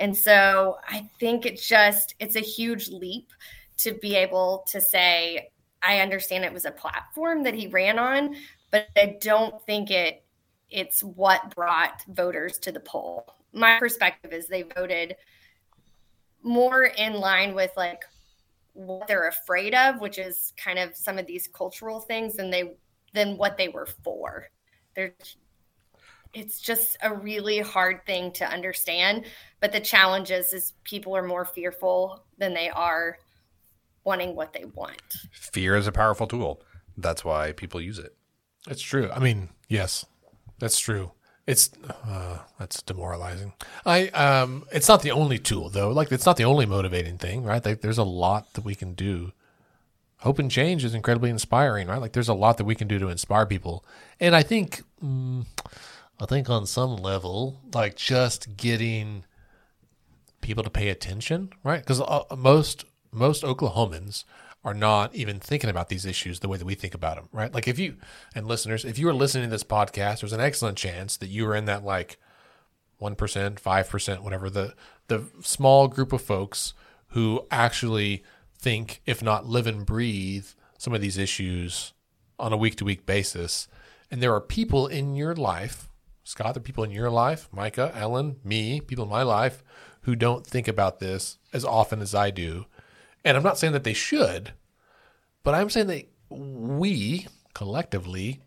And 0.00 0.16
so 0.16 0.78
I 0.86 1.08
think 1.18 1.46
it's 1.46 1.66
just 1.66 2.14
it's 2.18 2.36
a 2.36 2.40
huge 2.40 2.88
leap 2.88 3.32
to 3.78 3.94
be 3.94 4.14
able 4.14 4.64
to 4.68 4.80
say 4.80 5.50
I 5.82 6.00
understand 6.00 6.44
it 6.44 6.52
was 6.52 6.64
a 6.64 6.70
platform 6.70 7.42
that 7.44 7.54
he 7.54 7.68
ran 7.68 7.98
on, 7.98 8.34
but 8.70 8.88
I 8.96 9.16
don't 9.20 9.60
think 9.64 9.90
it 9.90 10.24
it's 10.70 11.02
what 11.02 11.54
brought 11.54 12.02
voters 12.08 12.58
to 12.58 12.72
the 12.72 12.80
poll. 12.80 13.26
My 13.52 13.78
perspective 13.78 14.32
is 14.32 14.46
they 14.46 14.62
voted 14.62 15.16
more 16.42 16.84
in 16.84 17.14
line 17.14 17.54
with 17.54 17.70
like 17.76 18.02
what 18.74 19.08
they're 19.08 19.28
afraid 19.28 19.74
of, 19.74 20.00
which 20.00 20.18
is 20.18 20.52
kind 20.56 20.78
of 20.78 20.94
some 20.94 21.18
of 21.18 21.26
these 21.26 21.48
cultural 21.48 22.00
things 22.00 22.34
than 22.34 22.50
they 22.50 22.76
than 23.14 23.36
what 23.36 23.56
they 23.56 23.68
were 23.68 23.88
for. 24.04 24.48
They're 24.94 25.14
it's 26.34 26.60
just 26.60 26.96
a 27.02 27.14
really 27.14 27.58
hard 27.58 28.04
thing 28.06 28.32
to 28.32 28.44
understand. 28.44 29.24
But 29.60 29.72
the 29.72 29.80
challenge 29.80 30.30
is, 30.30 30.52
is 30.52 30.74
people 30.84 31.16
are 31.16 31.22
more 31.22 31.44
fearful 31.44 32.22
than 32.38 32.54
they 32.54 32.68
are 32.68 33.18
wanting 34.04 34.34
what 34.34 34.52
they 34.52 34.64
want. 34.64 35.02
Fear 35.32 35.76
is 35.76 35.86
a 35.86 35.92
powerful 35.92 36.26
tool. 36.26 36.62
That's 36.96 37.24
why 37.24 37.52
people 37.52 37.80
use 37.80 37.98
it. 37.98 38.16
It's 38.68 38.82
true. 38.82 39.10
I 39.10 39.18
mean, 39.18 39.50
yes, 39.68 40.04
that's 40.58 40.78
true. 40.78 41.12
It's 41.46 41.70
uh, 42.04 42.38
that's 42.58 42.82
demoralizing. 42.82 43.54
I 43.86 44.08
um, 44.08 44.66
it's 44.70 44.88
not 44.88 45.00
the 45.00 45.12
only 45.12 45.38
tool 45.38 45.70
though. 45.70 45.90
Like 45.90 46.12
it's 46.12 46.26
not 46.26 46.36
the 46.36 46.44
only 46.44 46.66
motivating 46.66 47.16
thing, 47.16 47.42
right? 47.42 47.64
Like 47.64 47.80
there's 47.80 47.96
a 47.96 48.04
lot 48.04 48.52
that 48.52 48.64
we 48.64 48.74
can 48.74 48.92
do. 48.92 49.32
Hope 50.18 50.38
and 50.38 50.50
change 50.50 50.84
is 50.84 50.94
incredibly 50.94 51.30
inspiring, 51.30 51.88
right? 51.88 52.00
Like 52.00 52.12
there's 52.12 52.28
a 52.28 52.34
lot 52.34 52.58
that 52.58 52.64
we 52.64 52.74
can 52.74 52.86
do 52.86 52.98
to 52.98 53.08
inspire 53.08 53.46
people, 53.46 53.82
and 54.20 54.36
I 54.36 54.42
think, 54.42 54.82
mm, 55.02 55.46
I 56.20 56.26
think 56.26 56.50
on 56.50 56.66
some 56.66 56.96
level, 56.96 57.60
like 57.72 57.96
just 57.96 58.56
getting 58.56 59.24
people 60.40 60.64
to 60.64 60.70
pay 60.70 60.88
attention, 60.88 61.50
right? 61.62 61.80
Because 61.80 62.00
uh, 62.00 62.24
most 62.36 62.84
most 63.10 63.42
Oklahomans 63.42 64.24
are 64.64 64.74
not 64.74 65.14
even 65.14 65.38
thinking 65.38 65.70
about 65.70 65.88
these 65.88 66.04
issues 66.04 66.40
the 66.40 66.48
way 66.48 66.58
that 66.58 66.64
we 66.64 66.74
think 66.74 66.94
about 66.94 67.16
them, 67.16 67.28
right? 67.32 67.54
Like 67.54 67.68
if 67.68 67.78
you 67.78 67.96
and 68.34 68.46
listeners, 68.46 68.84
if 68.84 68.98
you 68.98 69.08
are 69.08 69.14
listening 69.14 69.44
to 69.44 69.50
this 69.50 69.64
podcast, 69.64 70.20
there's 70.20 70.32
an 70.32 70.40
excellent 70.40 70.76
chance 70.76 71.16
that 71.16 71.28
you 71.28 71.46
are 71.46 71.54
in 71.54 71.66
that 71.66 71.84
like 71.84 72.18
one 72.98 73.14
percent, 73.14 73.60
five 73.60 73.88
percent, 73.88 74.22
whatever 74.22 74.50
the 74.50 74.74
the 75.06 75.24
small 75.42 75.88
group 75.88 76.12
of 76.12 76.20
folks 76.20 76.74
who 77.08 77.46
actually 77.50 78.22
think, 78.58 79.00
if 79.06 79.22
not 79.22 79.46
live 79.46 79.66
and 79.66 79.86
breathe, 79.86 80.46
some 80.76 80.92
of 80.92 81.00
these 81.00 81.16
issues 81.16 81.92
on 82.38 82.52
a 82.52 82.56
week 82.56 82.76
to 82.76 82.84
week 82.84 83.06
basis. 83.06 83.68
And 84.10 84.22
there 84.22 84.34
are 84.34 84.40
people 84.40 84.86
in 84.86 85.14
your 85.14 85.34
life, 85.34 85.87
Scott, 86.28 86.56
are 86.56 86.60
people 86.60 86.84
in 86.84 86.90
your 86.90 87.10
life, 87.10 87.48
Micah, 87.52 87.92
Ellen, 87.94 88.36
me, 88.44 88.80
people 88.80 89.04
in 89.04 89.10
my 89.10 89.22
life 89.22 89.62
who 90.02 90.14
don't 90.14 90.46
think 90.46 90.68
about 90.68 91.00
this 91.00 91.38
as 91.52 91.64
often 91.64 92.00
as 92.00 92.14
I 92.14 92.30
do 92.30 92.66
and 93.24 93.36
I'm 93.36 93.42
not 93.42 93.58
saying 93.58 93.72
that 93.72 93.84
they 93.84 93.92
should, 93.92 94.52
but 95.42 95.54
I'm 95.54 95.70
saying 95.70 95.88
that 95.88 96.08
we 96.30 97.26
collectively 97.54 98.40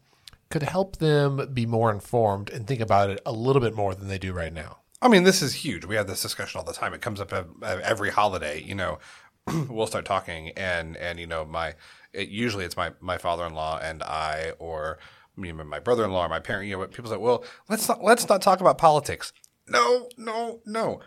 could 0.49 0.63
help 0.63 0.97
them 0.97 1.49
be 1.53 1.65
more 1.65 1.91
informed 1.91 2.49
and 2.49 2.65
think 2.65 2.81
about 2.81 3.09
it 3.09 3.21
a 3.25 3.31
little 3.31 3.61
bit 3.61 3.75
more 3.75 3.95
than 3.95 4.07
they 4.07 4.17
do 4.17 4.33
right 4.33 4.53
now. 4.53 4.79
I 5.01 5.07
mean, 5.07 5.23
this 5.23 5.41
is 5.41 5.53
huge. 5.53 5.85
We 5.85 5.95
have 5.95 6.07
this 6.07 6.21
discussion 6.21 6.59
all 6.59 6.65
the 6.65 6.73
time. 6.73 6.93
It 6.93 7.01
comes 7.01 7.19
up 7.19 7.33
every 7.63 8.11
holiday. 8.11 8.61
You 8.61 8.75
know, 8.75 8.99
we'll 9.69 9.87
start 9.87 10.05
talking, 10.05 10.49
and 10.57 10.95
and 10.97 11.19
you 11.19 11.27
know, 11.27 11.45
my 11.45 11.75
it, 12.13 12.29
usually 12.29 12.65
it's 12.65 12.77
my 12.77 12.91
my 12.99 13.17
father 13.17 13.45
in 13.45 13.53
law 13.53 13.79
and 13.79 14.03
I, 14.03 14.53
or 14.59 14.99
me 15.35 15.51
my 15.51 15.79
brother 15.79 16.03
in 16.05 16.11
law, 16.11 16.25
or 16.25 16.29
my 16.29 16.39
parent. 16.39 16.67
You 16.67 16.77
know, 16.77 16.87
people 16.87 17.09
say, 17.09 17.17
well, 17.17 17.43
let's 17.69 17.87
not 17.87 18.03
let's 18.03 18.27
not 18.27 18.41
talk 18.41 18.61
about 18.61 18.77
politics. 18.77 19.33
No, 19.67 20.09
no, 20.17 20.61
no. 20.65 21.01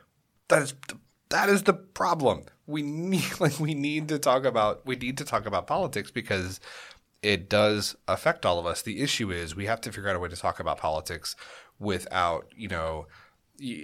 That 0.48 0.62
is 0.62 0.74
that 1.30 1.48
is 1.48 1.64
the 1.64 1.74
problem. 1.74 2.44
We 2.66 2.82
need 2.82 3.24
like 3.40 3.58
we 3.58 3.74
need 3.74 4.08
to 4.08 4.18
talk 4.18 4.44
about 4.44 4.86
we 4.86 4.96
need 4.96 5.18
to 5.18 5.24
talk 5.24 5.46
about 5.46 5.66
politics 5.66 6.10
because 6.10 6.60
it 7.22 7.48
does 7.48 7.96
affect 8.06 8.44
all 8.44 8.58
of 8.58 8.66
us. 8.66 8.82
The 8.82 9.00
issue 9.00 9.30
is 9.30 9.56
we 9.56 9.66
have 9.66 9.80
to 9.82 9.92
figure 9.92 10.10
out 10.10 10.16
a 10.16 10.18
way 10.18 10.28
to 10.28 10.36
talk 10.36 10.60
about 10.60 10.76
politics 10.76 11.34
without, 11.78 12.46
you 12.54 12.68
know, 12.68 13.06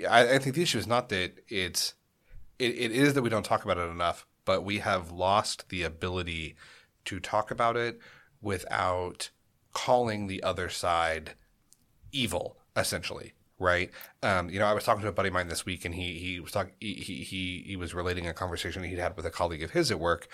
I, 0.08 0.34
I 0.34 0.38
think 0.38 0.56
the 0.56 0.62
issue 0.62 0.78
is 0.78 0.86
not 0.86 1.08
that 1.08 1.32
it's 1.48 1.94
it, 2.58 2.72
it 2.76 2.92
is 2.92 3.14
that 3.14 3.22
we 3.22 3.30
don't 3.30 3.44
talk 3.44 3.64
about 3.64 3.78
it 3.78 3.88
enough, 3.88 4.26
but 4.44 4.62
we 4.62 4.78
have 4.78 5.10
lost 5.10 5.70
the 5.70 5.82
ability 5.82 6.56
to 7.06 7.18
talk 7.18 7.50
about 7.50 7.76
it 7.76 7.98
without 8.42 9.30
calling 9.72 10.26
the 10.26 10.42
other 10.42 10.68
side 10.68 11.34
evil, 12.12 12.56
essentially 12.76 13.34
right? 13.60 13.90
Um, 14.22 14.48
you 14.48 14.58
know, 14.58 14.64
I 14.64 14.72
was 14.72 14.84
talking 14.84 15.02
to 15.02 15.08
a 15.08 15.12
buddy 15.12 15.28
of 15.28 15.34
mine 15.34 15.48
this 15.48 15.64
week, 15.64 15.84
and 15.84 15.94
he 15.94 16.14
he 16.14 16.40
was 16.40 16.50
talking 16.50 16.72
he 16.80 16.94
he 16.94 17.62
he 17.64 17.76
was 17.76 17.94
relating 17.94 18.26
a 18.26 18.32
conversation 18.32 18.82
he'd 18.82 18.98
had 18.98 19.16
with 19.16 19.26
a 19.26 19.30
colleague 19.30 19.62
of 19.62 19.70
his 19.70 19.90
at 19.90 20.00
work, 20.00 20.28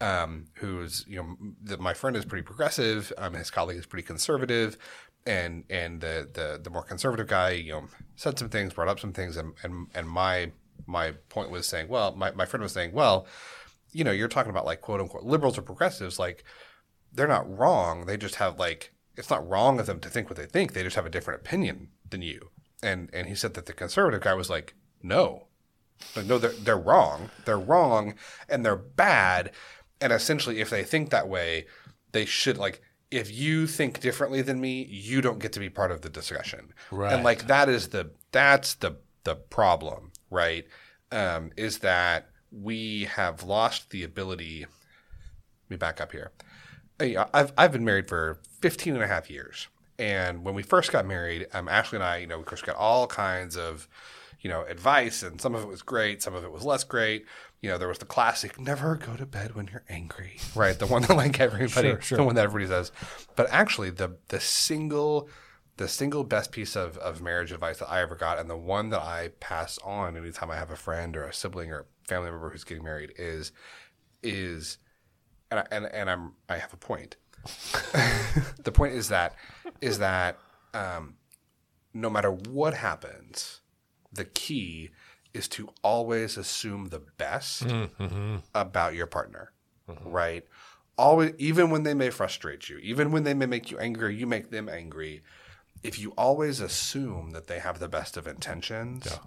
um, 0.00 0.46
who's 0.54 1.06
you 1.08 1.16
know 1.16 1.76
my 1.78 1.94
friend 1.94 2.16
is 2.16 2.24
pretty 2.26 2.42
progressive, 2.42 3.12
um, 3.16 3.32
his 3.34 3.50
colleague 3.50 3.78
is 3.78 3.86
pretty 3.86 4.04
conservative, 4.04 4.76
and 5.24 5.64
and 5.70 6.00
the, 6.00 6.28
the 6.34 6.60
the 6.62 6.70
more 6.70 6.82
conservative 6.82 7.28
guy, 7.28 7.50
you 7.50 7.72
know, 7.72 7.84
said 8.16 8.38
some 8.38 8.48
things, 8.48 8.74
brought 8.74 8.88
up 8.88 9.00
some 9.00 9.12
things, 9.12 9.36
and 9.36 9.54
and 9.62 9.86
and 9.94 10.08
my 10.08 10.50
my 10.86 11.12
point 11.28 11.50
was 11.50 11.66
saying, 11.66 11.88
well, 11.88 12.14
my 12.16 12.32
my 12.32 12.44
friend 12.44 12.62
was 12.62 12.72
saying, 12.72 12.92
well, 12.92 13.26
you 13.92 14.02
know, 14.02 14.10
you're 14.10 14.28
talking 14.28 14.50
about 14.50 14.66
like 14.66 14.80
quote 14.80 15.00
unquote 15.00 15.22
liberals 15.22 15.56
or 15.56 15.62
progressives, 15.62 16.18
like 16.18 16.44
they're 17.12 17.28
not 17.28 17.58
wrong. 17.58 18.06
They 18.06 18.16
just 18.16 18.36
have 18.36 18.58
like 18.58 18.92
it's 19.16 19.30
not 19.30 19.46
wrong 19.48 19.78
of 19.78 19.86
them 19.86 20.00
to 20.00 20.08
think 20.08 20.30
what 20.30 20.38
they 20.38 20.46
think. 20.46 20.72
They 20.72 20.82
just 20.82 20.96
have 20.96 21.06
a 21.06 21.10
different 21.10 21.40
opinion 21.40 21.88
than 22.10 22.22
you. 22.22 22.50
And 22.82 23.10
and 23.12 23.28
he 23.28 23.34
said 23.34 23.54
that 23.54 23.66
the 23.66 23.72
conservative 23.72 24.22
guy 24.22 24.34
was 24.34 24.50
like, 24.50 24.74
no, 25.02 25.46
like, 26.16 26.26
no, 26.26 26.38
they're 26.38 26.50
they're 26.52 26.78
wrong. 26.78 27.30
They're 27.44 27.58
wrong, 27.58 28.14
and 28.48 28.64
they're 28.64 28.76
bad. 28.76 29.52
And 30.00 30.12
essentially, 30.12 30.60
if 30.60 30.70
they 30.70 30.82
think 30.82 31.10
that 31.10 31.28
way, 31.28 31.66
they 32.12 32.24
should 32.24 32.58
like. 32.58 32.82
If 33.10 33.30
you 33.30 33.66
think 33.66 34.00
differently 34.00 34.40
than 34.40 34.58
me, 34.58 34.84
you 34.84 35.20
don't 35.20 35.38
get 35.38 35.52
to 35.52 35.60
be 35.60 35.68
part 35.68 35.90
of 35.90 36.00
the 36.00 36.08
discussion. 36.08 36.72
Right. 36.90 37.12
And 37.12 37.22
like 37.22 37.46
that 37.46 37.68
is 37.68 37.88
the 37.88 38.10
that's 38.30 38.74
the 38.74 38.96
the 39.24 39.36
problem, 39.36 40.12
right? 40.30 40.64
Um, 41.10 41.50
is 41.56 41.78
that 41.78 42.30
we 42.50 43.04
have 43.04 43.42
lost 43.42 43.90
the 43.90 44.02
ability. 44.02 44.60
Let 44.60 45.70
me 45.70 45.76
back 45.76 46.00
up 46.00 46.12
here. 46.12 46.32
Hey, 47.02 47.16
I've 47.16 47.52
I've 47.58 47.72
been 47.72 47.84
married 47.84 48.06
for 48.06 48.38
15 48.60 48.94
and 48.94 49.02
a 49.02 49.08
half 49.08 49.28
years. 49.28 49.66
And 49.98 50.44
when 50.44 50.54
we 50.54 50.62
first 50.62 50.92
got 50.92 51.04
married, 51.04 51.48
um, 51.52 51.68
Ashley 51.68 51.96
and 51.96 52.04
I, 52.04 52.18
you 52.18 52.28
know, 52.28 52.38
we 52.38 52.44
first 52.44 52.64
got 52.64 52.76
all 52.76 53.08
kinds 53.08 53.56
of, 53.56 53.88
you 54.40 54.48
know, 54.48 54.62
advice, 54.66 55.24
and 55.24 55.40
some 55.40 55.56
of 55.56 55.64
it 55.64 55.66
was 55.66 55.82
great, 55.82 56.22
some 56.22 56.32
of 56.36 56.44
it 56.44 56.52
was 56.52 56.62
less 56.64 56.84
great. 56.84 57.26
You 57.60 57.70
know, 57.70 57.78
there 57.78 57.88
was 57.88 57.98
the 57.98 58.04
classic 58.04 58.60
"never 58.60 58.94
go 58.94 59.16
to 59.16 59.26
bed 59.26 59.56
when 59.56 59.66
you're 59.72 59.82
angry," 59.88 60.36
right? 60.54 60.78
The 60.78 60.86
one 60.86 61.02
that 61.02 61.16
like 61.16 61.40
everybody, 61.40 61.88
Sure, 61.88 62.00
sure. 62.00 62.18
the 62.18 62.24
one 62.24 62.36
that 62.36 62.44
everybody 62.44 62.68
says. 62.68 62.92
But 63.34 63.48
actually, 63.50 63.90
the 63.90 64.18
the 64.28 64.38
single, 64.38 65.28
the 65.78 65.88
single 65.88 66.22
best 66.22 66.52
piece 66.52 66.76
of 66.76 66.98
of 66.98 67.20
marriage 67.20 67.50
advice 67.50 67.78
that 67.80 67.90
I 67.90 68.00
ever 68.02 68.14
got, 68.14 68.38
and 68.38 68.48
the 68.48 68.56
one 68.56 68.90
that 68.90 69.02
I 69.02 69.30
pass 69.40 69.76
on 69.84 70.16
anytime 70.16 70.52
I 70.52 70.56
have 70.56 70.70
a 70.70 70.76
friend 70.76 71.16
or 71.16 71.24
a 71.24 71.34
sibling 71.34 71.72
or 71.72 71.86
family 72.06 72.30
member 72.30 72.50
who's 72.50 72.62
getting 72.62 72.84
married 72.84 73.12
is, 73.18 73.50
is, 74.22 74.78
and 75.52 75.60
I, 75.60 75.66
and 75.70 75.86
and 75.86 76.10
I'm 76.10 76.32
I 76.48 76.58
have 76.58 76.72
a 76.72 76.78
point 76.78 77.16
the 78.62 78.72
point 78.72 78.94
is 78.94 79.08
that 79.08 79.34
is 79.80 79.98
that 79.98 80.38
um, 80.74 81.14
no 81.92 82.08
matter 82.08 82.30
what 82.30 82.74
happens, 82.74 83.60
the 84.12 84.24
key 84.24 84.90
is 85.34 85.48
to 85.48 85.70
always 85.82 86.36
assume 86.36 86.88
the 86.88 87.02
best 87.18 87.64
mm, 87.64 87.90
mm-hmm. 87.98 88.36
about 88.54 88.94
your 88.94 89.06
partner, 89.06 89.52
mm-hmm. 89.88 90.08
right? 90.08 90.44
Always, 90.96 91.32
even 91.38 91.70
when 91.70 91.82
they 91.82 91.94
may 91.94 92.10
frustrate 92.10 92.68
you, 92.68 92.78
even 92.78 93.10
when 93.10 93.24
they 93.24 93.34
may 93.34 93.46
make 93.46 93.70
you 93.70 93.78
angry, 93.78 94.14
you 94.14 94.26
make 94.26 94.50
them 94.50 94.68
angry. 94.68 95.22
If 95.82 95.98
you 95.98 96.12
always 96.16 96.60
assume 96.60 97.30
that 97.30 97.48
they 97.48 97.58
have 97.58 97.78
the 97.78 97.88
best 97.88 98.16
of 98.16 98.26
intentions, 98.26 99.18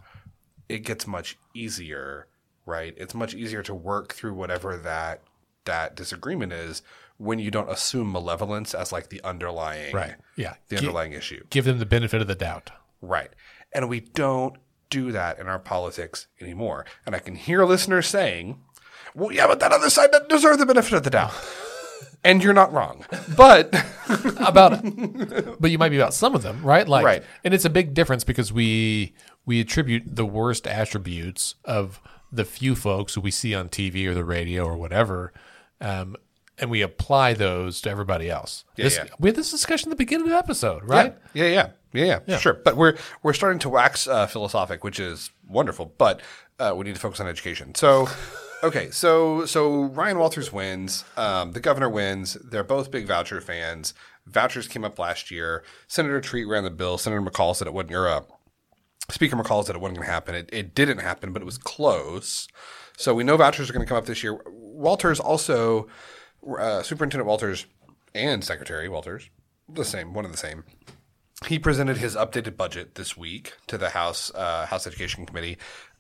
it 0.69 0.79
gets 0.79 1.05
much 1.05 1.37
easier, 1.53 2.27
right? 2.65 2.93
It's 2.97 3.13
much 3.13 3.33
easier 3.33 3.61
to 3.63 3.75
work 3.75 4.13
through 4.13 4.35
whatever 4.35 4.77
that 4.77 5.21
that 5.65 5.95
disagreement 5.95 6.53
is 6.53 6.81
when 7.17 7.39
you 7.39 7.49
don't 7.51 7.69
assume 7.69 8.11
malevolence 8.11 8.73
as 8.73 8.91
like 8.91 9.09
the 9.09 9.21
underlying 9.23 9.93
Right. 9.95 10.15
Yeah. 10.35 10.55
the 10.69 10.75
Gi- 10.77 10.79
underlying 10.87 11.13
issue. 11.13 11.43
give 11.49 11.65
them 11.65 11.79
the 11.79 11.85
benefit 11.85 12.21
of 12.21 12.27
the 12.27 12.35
doubt. 12.35 12.71
Right. 13.01 13.29
And 13.73 13.87
we 13.89 13.99
don't 14.01 14.55
do 14.89 15.11
that 15.11 15.39
in 15.39 15.47
our 15.47 15.59
politics 15.59 16.27
anymore. 16.41 16.85
And 17.05 17.15
I 17.15 17.19
can 17.19 17.35
hear 17.35 17.63
listeners 17.65 18.07
saying, 18.07 18.59
well, 19.13 19.31
yeah, 19.31 19.47
but 19.47 19.59
that 19.61 19.71
other 19.71 19.89
side 19.89 20.11
doesn't 20.11 20.29
deserve 20.29 20.57
the 20.59 20.65
benefit 20.65 20.93
of 20.93 21.03
the 21.03 21.09
doubt. 21.09 21.33
and 22.23 22.43
you're 22.43 22.53
not 22.53 22.73
wrong. 22.73 23.05
But 23.37 23.73
about 24.39 24.81
but 25.59 25.71
you 25.71 25.77
might 25.77 25.89
be 25.89 25.97
about 25.97 26.13
some 26.13 26.35
of 26.35 26.41
them 26.43 26.61
right 26.63 26.87
like 26.87 27.05
Right. 27.05 27.23
and 27.43 27.53
it's 27.53 27.65
a 27.65 27.69
big 27.69 27.93
difference 27.93 28.23
because 28.23 28.51
we 28.51 29.13
we 29.45 29.59
attribute 29.61 30.03
the 30.15 30.25
worst 30.25 30.67
attributes 30.67 31.55
of 31.63 32.01
the 32.31 32.45
few 32.45 32.75
folks 32.75 33.13
who 33.15 33.21
we 33.21 33.31
see 33.31 33.55
on 33.55 33.69
tv 33.69 34.05
or 34.07 34.13
the 34.13 34.23
radio 34.25 34.65
or 34.65 34.75
whatever 34.77 35.33
um, 35.81 36.15
and 36.57 36.69
we 36.69 36.81
apply 36.81 37.33
those 37.33 37.81
to 37.81 37.89
everybody 37.89 38.29
else 38.29 38.63
This- 38.75 38.97
yeah. 38.97 39.07
we 39.19 39.29
had 39.29 39.35
this 39.35 39.51
discussion 39.51 39.89
at 39.89 39.91
the 39.91 39.95
beginning 40.03 40.27
of 40.27 40.31
the 40.31 40.37
episode 40.37 40.83
right 40.83 41.15
Yeah, 41.33 41.45
yeah, 41.45 41.51
yeah, 41.93 42.05
yeah, 42.05 42.19
yeah, 42.27 42.37
sure. 42.37 42.53
But 42.53 42.75
we're 42.75 42.97
we're 43.23 43.33
starting 43.33 43.59
to 43.59 43.69
wax 43.69 44.07
uh, 44.07 44.27
philosophic, 44.27 44.83
which 44.83 44.99
is 44.99 45.31
wonderful. 45.47 45.93
But 45.97 46.21
uh, 46.59 46.73
we 46.75 46.83
need 46.85 46.95
to 46.95 46.99
focus 47.01 47.19
on 47.21 47.27
education. 47.27 47.73
So, 47.75 48.09
okay, 48.63 48.89
so 48.91 49.45
so 49.45 49.83
Ryan 49.85 50.17
Walters 50.19 50.51
wins. 50.51 51.05
Um, 51.15 51.53
the 51.53 51.61
governor 51.61 51.89
wins. 51.89 52.33
They're 52.43 52.65
both 52.65 52.91
big 52.91 53.07
voucher 53.07 53.39
fans. 53.39 53.93
Vouchers 54.25 54.67
came 54.67 54.83
up 54.83 54.99
last 54.99 55.31
year. 55.31 55.63
Senator 55.87 56.19
Treat 56.19 56.45
ran 56.45 56.63
the 56.65 56.69
bill. 56.69 56.97
Senator 56.97 57.21
McCall 57.21 57.55
said 57.55 57.67
it 57.67 57.73
wasn't. 57.73 57.93
Or 57.93 58.07
uh, 58.09 58.21
Speaker 59.09 59.37
McCall 59.37 59.65
said 59.65 59.75
it 59.75 59.79
wasn't 59.81 59.97
going 59.99 60.07
to 60.07 60.11
happen. 60.11 60.35
It, 60.35 60.49
it 60.51 60.75
didn't 60.75 60.97
happen, 60.99 61.31
but 61.31 61.41
it 61.41 61.45
was 61.45 61.57
close. 61.57 62.47
So 62.97 63.13
we 63.13 63.23
know 63.23 63.37
vouchers 63.37 63.69
are 63.69 63.73
going 63.73 63.85
to 63.85 63.89
come 63.89 63.97
up 63.97 64.05
this 64.05 64.23
year. 64.23 64.37
Walters 64.75 65.19
also, 65.19 65.87
uh, 66.59 66.83
Superintendent 66.83 67.27
Walters 67.27 67.65
and 68.13 68.43
Secretary 68.43 68.89
Walters, 68.89 69.29
the 69.67 69.85
same, 69.85 70.13
one 70.13 70.25
of 70.25 70.31
the 70.31 70.37
same. 70.37 70.63
He 71.47 71.59
presented 71.59 71.97
his 71.97 72.15
updated 72.15 72.55
budget 72.55 72.95
this 72.95 73.17
week 73.17 73.53
to 73.67 73.77
the 73.77 73.89
House 73.89 74.31
uh, 74.33 74.65
House 74.67 74.87
Education 74.87 75.25
Committee, 75.25 75.57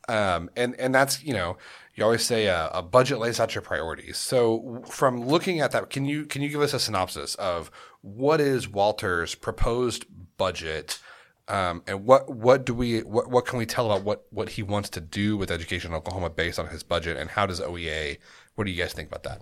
um, 0.07 0.49
and 0.55 0.79
and 0.79 0.95
that's 0.95 1.23
you 1.23 1.33
know 1.33 1.57
you 1.93 2.03
always 2.03 2.23
say 2.23 2.47
a, 2.47 2.69
a 2.69 2.81
budget 2.81 3.19
lays 3.19 3.39
out 3.39 3.53
your 3.53 3.61
priorities. 3.61 4.17
So 4.17 4.83
from 4.89 5.25
looking 5.25 5.59
at 5.59 5.71
that, 5.71 5.89
can 5.89 6.05
you 6.05 6.25
can 6.25 6.41
you 6.41 6.49
give 6.49 6.61
us 6.61 6.73
a 6.73 6.79
synopsis 6.79 7.35
of 7.35 7.69
what 8.01 8.39
is 8.39 8.67
Walter's 8.69 9.35
proposed 9.35 10.05
budget? 10.37 10.99
Um, 11.47 11.83
and 11.85 12.05
what 12.05 12.33
what 12.33 12.65
do 12.65 12.73
we 12.73 13.01
what, 13.01 13.29
what 13.29 13.45
can 13.45 13.59
we 13.59 13.65
tell 13.65 13.91
about 13.91 14.03
what 14.03 14.25
what 14.29 14.49
he 14.49 14.63
wants 14.63 14.89
to 14.91 15.01
do 15.01 15.37
with 15.37 15.51
education 15.51 15.91
in 15.91 15.97
Oklahoma 15.97 16.29
based 16.29 16.59
on 16.59 16.67
his 16.67 16.81
budget 16.81 17.17
and 17.17 17.29
how 17.29 17.45
does 17.45 17.59
OEA 17.59 18.17
what 18.55 18.65
do 18.65 18.71
you 18.71 18.81
guys 18.81 18.93
think 18.93 19.09
about 19.09 19.23
that? 19.23 19.41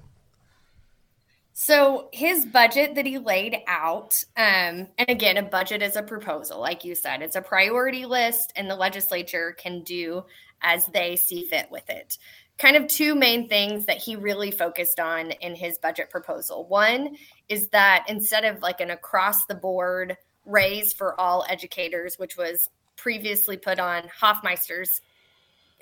So 1.56 2.10
his 2.12 2.46
budget 2.46 2.96
that 2.96 3.06
he 3.06 3.20
laid 3.20 3.60
out, 3.68 4.24
um, 4.36 4.88
and 4.98 5.08
again, 5.08 5.38
a 5.38 5.44
budget 5.44 5.84
is 5.84 5.96
a 5.96 6.02
proposal, 6.02 6.60
like 6.60 6.84
you 6.84 6.96
said, 6.96 7.22
it's 7.22 7.36
a 7.36 7.42
priority 7.42 8.08
list, 8.08 8.54
and 8.56 8.68
the 8.68 8.76
legislature 8.76 9.56
can 9.58 9.84
do 9.84 10.26
as 10.64 10.88
they 10.88 11.16
see 11.16 11.46
fit 11.46 11.68
with 11.70 11.88
it. 11.90 12.18
Kind 12.58 12.76
of 12.76 12.88
two 12.88 13.14
main 13.14 13.48
things 13.48 13.86
that 13.86 13.98
he 13.98 14.16
really 14.16 14.50
focused 14.50 15.00
on 15.00 15.32
in 15.32 15.54
his 15.56 15.78
budget 15.78 16.10
proposal. 16.10 16.66
One 16.68 17.18
is 17.50 17.68
that 17.70 18.06
instead 18.08 18.46
of 18.46 18.62
like 18.64 18.82
an 18.82 18.90
across 18.90 19.46
the 19.46 19.56
board 19.56 20.18
raise 20.46 20.92
for 20.92 21.20
all 21.20 21.46
educators, 21.48 22.18
which 22.18 22.36
was 22.36 22.70
previously 22.96 23.58
put 23.58 23.80
on 23.80 24.04
Hofmeister's 24.20 25.02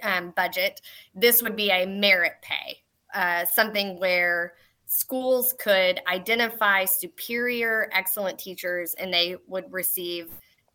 um, 0.04 0.32
budget, 0.36 0.82
this 1.16 1.42
would 1.42 1.56
be 1.56 1.70
a 1.70 1.86
merit 1.86 2.34
pay, 2.42 2.82
uh, 3.14 3.46
something 3.46 4.00
where 4.00 4.54
schools 4.86 5.54
could 5.58 6.02
identify 6.08 6.86
superior, 6.86 7.90
excellent 7.94 8.38
teachers 8.38 8.94
and 8.96 9.14
they 9.14 9.38
would 9.48 9.72
receive 9.72 10.30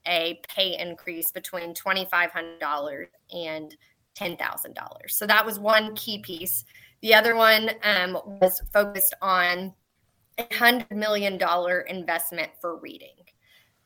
a 0.07 0.41
pay 0.49 0.79
increase 0.79 1.31
between 1.33 1.75
$2,500 1.75 3.07
and 3.35 3.77
$10,000. 4.19 4.77
So 5.09 5.27
that 5.27 5.45
was 5.45 5.59
one 5.59 5.95
key 5.95 6.19
piece. 6.21 6.65
The 7.03 7.15
other 7.15 7.37
one 7.37 7.71
um, 7.83 8.19
was 8.41 8.63
focused 8.73 9.15
on 9.21 9.75
a 10.39 10.45
$100 10.45 10.91
million 10.93 11.39
investment 11.89 12.51
for 12.61 12.79
reading. 12.79 13.17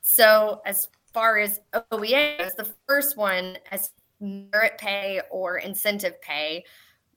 So, 0.03 0.61
as 0.65 0.89
far 1.13 1.39
as 1.39 1.61
OEA 1.93 2.55
the 2.57 2.69
first 2.87 3.17
one 3.17 3.59
as 3.71 3.91
merit 4.21 4.79
pay 4.79 5.21
or 5.31 5.59
incentive 5.59 6.21
pay, 6.23 6.65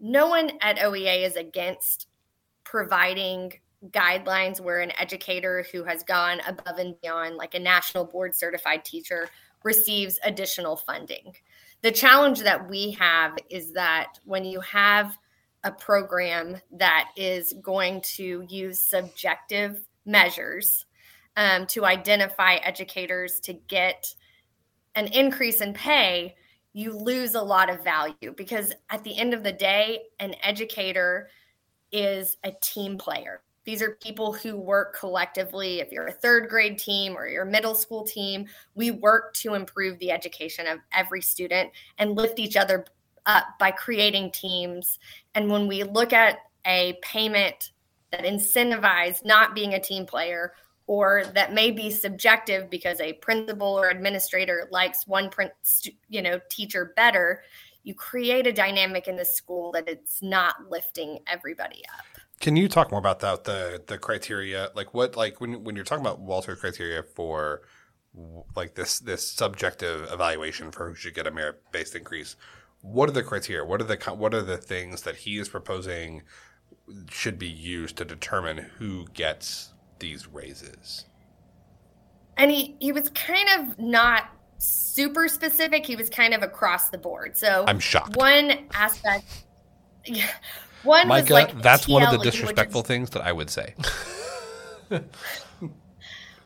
no 0.03 0.27
one 0.27 0.51
at 0.59 0.77
OEA 0.79 1.25
is 1.25 1.37
against 1.37 2.07
providing 2.65 3.53
guidelines 3.91 4.59
where 4.59 4.81
an 4.81 4.91
educator 4.99 5.65
who 5.71 5.83
has 5.85 6.03
gone 6.03 6.41
above 6.45 6.77
and 6.77 6.99
beyond, 7.01 7.37
like 7.37 7.55
a 7.55 7.59
national 7.59 8.03
board 8.03 8.35
certified 8.35 8.83
teacher, 8.83 9.29
receives 9.63 10.19
additional 10.25 10.75
funding. 10.75 11.33
The 11.83 11.91
challenge 11.91 12.41
that 12.41 12.69
we 12.69 12.91
have 12.91 13.37
is 13.49 13.71
that 13.73 14.19
when 14.25 14.43
you 14.43 14.59
have 14.59 15.17
a 15.63 15.71
program 15.71 16.57
that 16.73 17.09
is 17.15 17.53
going 17.61 18.01
to 18.01 18.45
use 18.49 18.81
subjective 18.81 19.87
measures 20.05 20.85
um, 21.37 21.65
to 21.67 21.85
identify 21.85 22.55
educators 22.55 23.39
to 23.39 23.53
get 23.53 24.13
an 24.95 25.07
increase 25.07 25.61
in 25.61 25.73
pay, 25.73 26.35
you 26.73 26.91
lose 26.91 27.35
a 27.35 27.41
lot 27.41 27.69
of 27.69 27.83
value 27.83 28.33
because 28.35 28.73
at 28.89 29.03
the 29.03 29.17
end 29.17 29.33
of 29.33 29.43
the 29.43 29.51
day, 29.51 30.01
an 30.19 30.35
educator 30.41 31.29
is 31.91 32.37
a 32.43 32.51
team 32.61 32.97
player. 32.97 33.41
These 33.65 33.81
are 33.81 33.91
people 34.01 34.33
who 34.33 34.57
work 34.57 34.97
collectively. 34.97 35.79
If 35.79 35.91
you're 35.91 36.07
a 36.07 36.11
third 36.11 36.49
grade 36.49 36.77
team 36.77 37.15
or 37.15 37.27
your 37.27 37.45
middle 37.45 37.75
school 37.75 38.03
team, 38.03 38.47
we 38.75 38.91
work 38.91 39.33
to 39.35 39.53
improve 39.53 39.97
the 39.99 40.11
education 40.11 40.67
of 40.67 40.79
every 40.91 41.21
student 41.21 41.71
and 41.97 42.15
lift 42.15 42.39
each 42.39 42.57
other 42.57 42.85
up 43.25 43.45
by 43.59 43.71
creating 43.71 44.31
teams. 44.31 44.99
And 45.35 45.49
when 45.49 45.67
we 45.67 45.83
look 45.83 46.11
at 46.11 46.39
a 46.65 46.97
payment 47.01 47.71
that 48.11 48.25
incentivizes 48.25 49.23
not 49.23 49.55
being 49.55 49.75
a 49.75 49.79
team 49.79 50.05
player 50.05 50.53
or 50.87 51.23
that 51.33 51.53
may 51.53 51.71
be 51.71 51.89
subjective 51.89 52.69
because 52.69 52.99
a 52.99 53.13
principal 53.13 53.67
or 53.67 53.89
administrator 53.89 54.67
likes 54.71 55.07
one 55.07 55.29
you 56.09 56.21
know 56.21 56.39
teacher 56.49 56.93
better 56.95 57.43
you 57.83 57.93
create 57.93 58.47
a 58.47 58.53
dynamic 58.53 59.07
in 59.07 59.17
the 59.17 59.25
school 59.25 59.73
that 59.73 59.89
it's 59.89 60.21
not 60.21 60.55
lifting 60.69 61.19
everybody 61.27 61.83
up. 61.97 62.05
Can 62.39 62.55
you 62.55 62.69
talk 62.69 62.91
more 62.91 62.99
about 62.99 63.19
that 63.19 63.43
the 63.43 63.81
the 63.87 63.97
criteria? 63.97 64.69
Like 64.73 64.93
what 64.93 65.15
like 65.15 65.41
when 65.41 65.63
when 65.63 65.75
you're 65.75 65.85
talking 65.85 66.05
about 66.05 66.19
walter 66.19 66.55
criteria 66.55 67.03
for 67.03 67.61
like 68.55 68.75
this 68.75 68.99
this 68.99 69.27
subjective 69.27 70.11
evaluation 70.11 70.71
for 70.71 70.89
who 70.89 70.95
should 70.95 71.13
get 71.13 71.27
a 71.27 71.31
merit 71.31 71.61
based 71.71 71.95
increase 71.95 72.35
what 72.83 73.07
are 73.07 73.13
the 73.13 73.23
criteria? 73.23 73.63
What 73.63 73.81
are 73.81 73.85
the 73.85 73.95
what 74.13 74.33
are 74.33 74.41
the 74.41 74.57
things 74.57 75.03
that 75.03 75.15
he 75.15 75.39
is 75.39 75.49
proposing 75.49 76.23
should 77.09 77.39
be 77.39 77.47
used 77.47 77.95
to 77.97 78.05
determine 78.05 78.57
who 78.77 79.07
gets 79.13 79.72
these 80.03 80.27
raises. 80.27 81.05
And 82.35 82.51
he, 82.51 82.75
he 82.79 82.91
was 82.91 83.09
kind 83.11 83.47
of 83.57 83.79
not 83.79 84.25
super 84.57 85.29
specific. 85.29 85.85
He 85.85 85.95
was 85.95 86.09
kind 86.09 86.33
of 86.33 86.43
across 86.43 86.89
the 86.89 86.97
board. 86.97 87.37
So 87.37 87.63
I'm 87.67 87.79
shocked. 87.79 88.17
One 88.17 88.67
aspect, 88.73 89.45
yeah, 90.05 90.29
one 90.83 91.07
Micah, 91.07 91.23
was 91.23 91.31
like 91.31 91.61
that's 91.61 91.87
one 91.87 92.03
of 92.03 92.11
the 92.11 92.17
disrespectful 92.17 92.81
is, 92.81 92.87
things 92.87 93.09
that 93.11 93.21
I 93.21 93.31
would 93.31 93.49
say. 93.49 93.75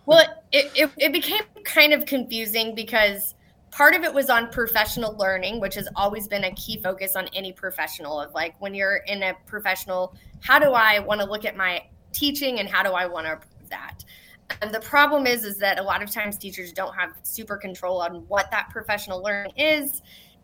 well, 0.06 0.22
it, 0.52 0.72
it, 0.76 0.92
it 0.98 1.12
became 1.12 1.42
kind 1.64 1.94
of 1.94 2.06
confusing 2.06 2.76
because 2.76 3.34
part 3.72 3.96
of 3.96 4.04
it 4.04 4.14
was 4.14 4.30
on 4.30 4.50
professional 4.50 5.18
learning 5.18 5.60
which 5.60 5.76
has 5.76 5.88
always 5.96 6.28
been 6.28 6.46
a 6.46 6.52
key 6.54 6.80
focus 6.82 7.16
on 7.16 7.28
any 7.34 7.52
professional 7.52 8.20
of 8.20 8.34
like 8.34 8.60
when 8.60 8.74
you're 8.74 8.98
in 9.08 9.22
a 9.22 9.34
professional 9.46 10.16
how 10.40 10.58
do 10.58 10.72
i 10.72 10.98
want 11.00 11.20
to 11.22 11.28
look 11.28 11.44
at 11.46 11.56
my 11.56 11.84
teaching 12.18 12.60
and 12.60 12.68
how 12.68 12.84
do 12.84 12.92
i 12.92 13.06
want 13.06 13.26
to 13.26 13.34
improve 13.34 13.70
that? 13.70 14.04
And 14.62 14.74
the 14.74 14.80
problem 14.80 15.28
is 15.28 15.44
is 15.44 15.58
that 15.58 15.80
a 15.80 15.84
lot 15.84 16.02
of 16.02 16.10
times 16.10 16.38
teachers 16.38 16.72
don't 16.72 16.96
have 16.96 17.14
super 17.24 17.58
control 17.58 18.02
on 18.02 18.26
what 18.28 18.50
that 18.52 18.70
professional 18.70 19.22
learning 19.22 19.52
is. 19.58 20.02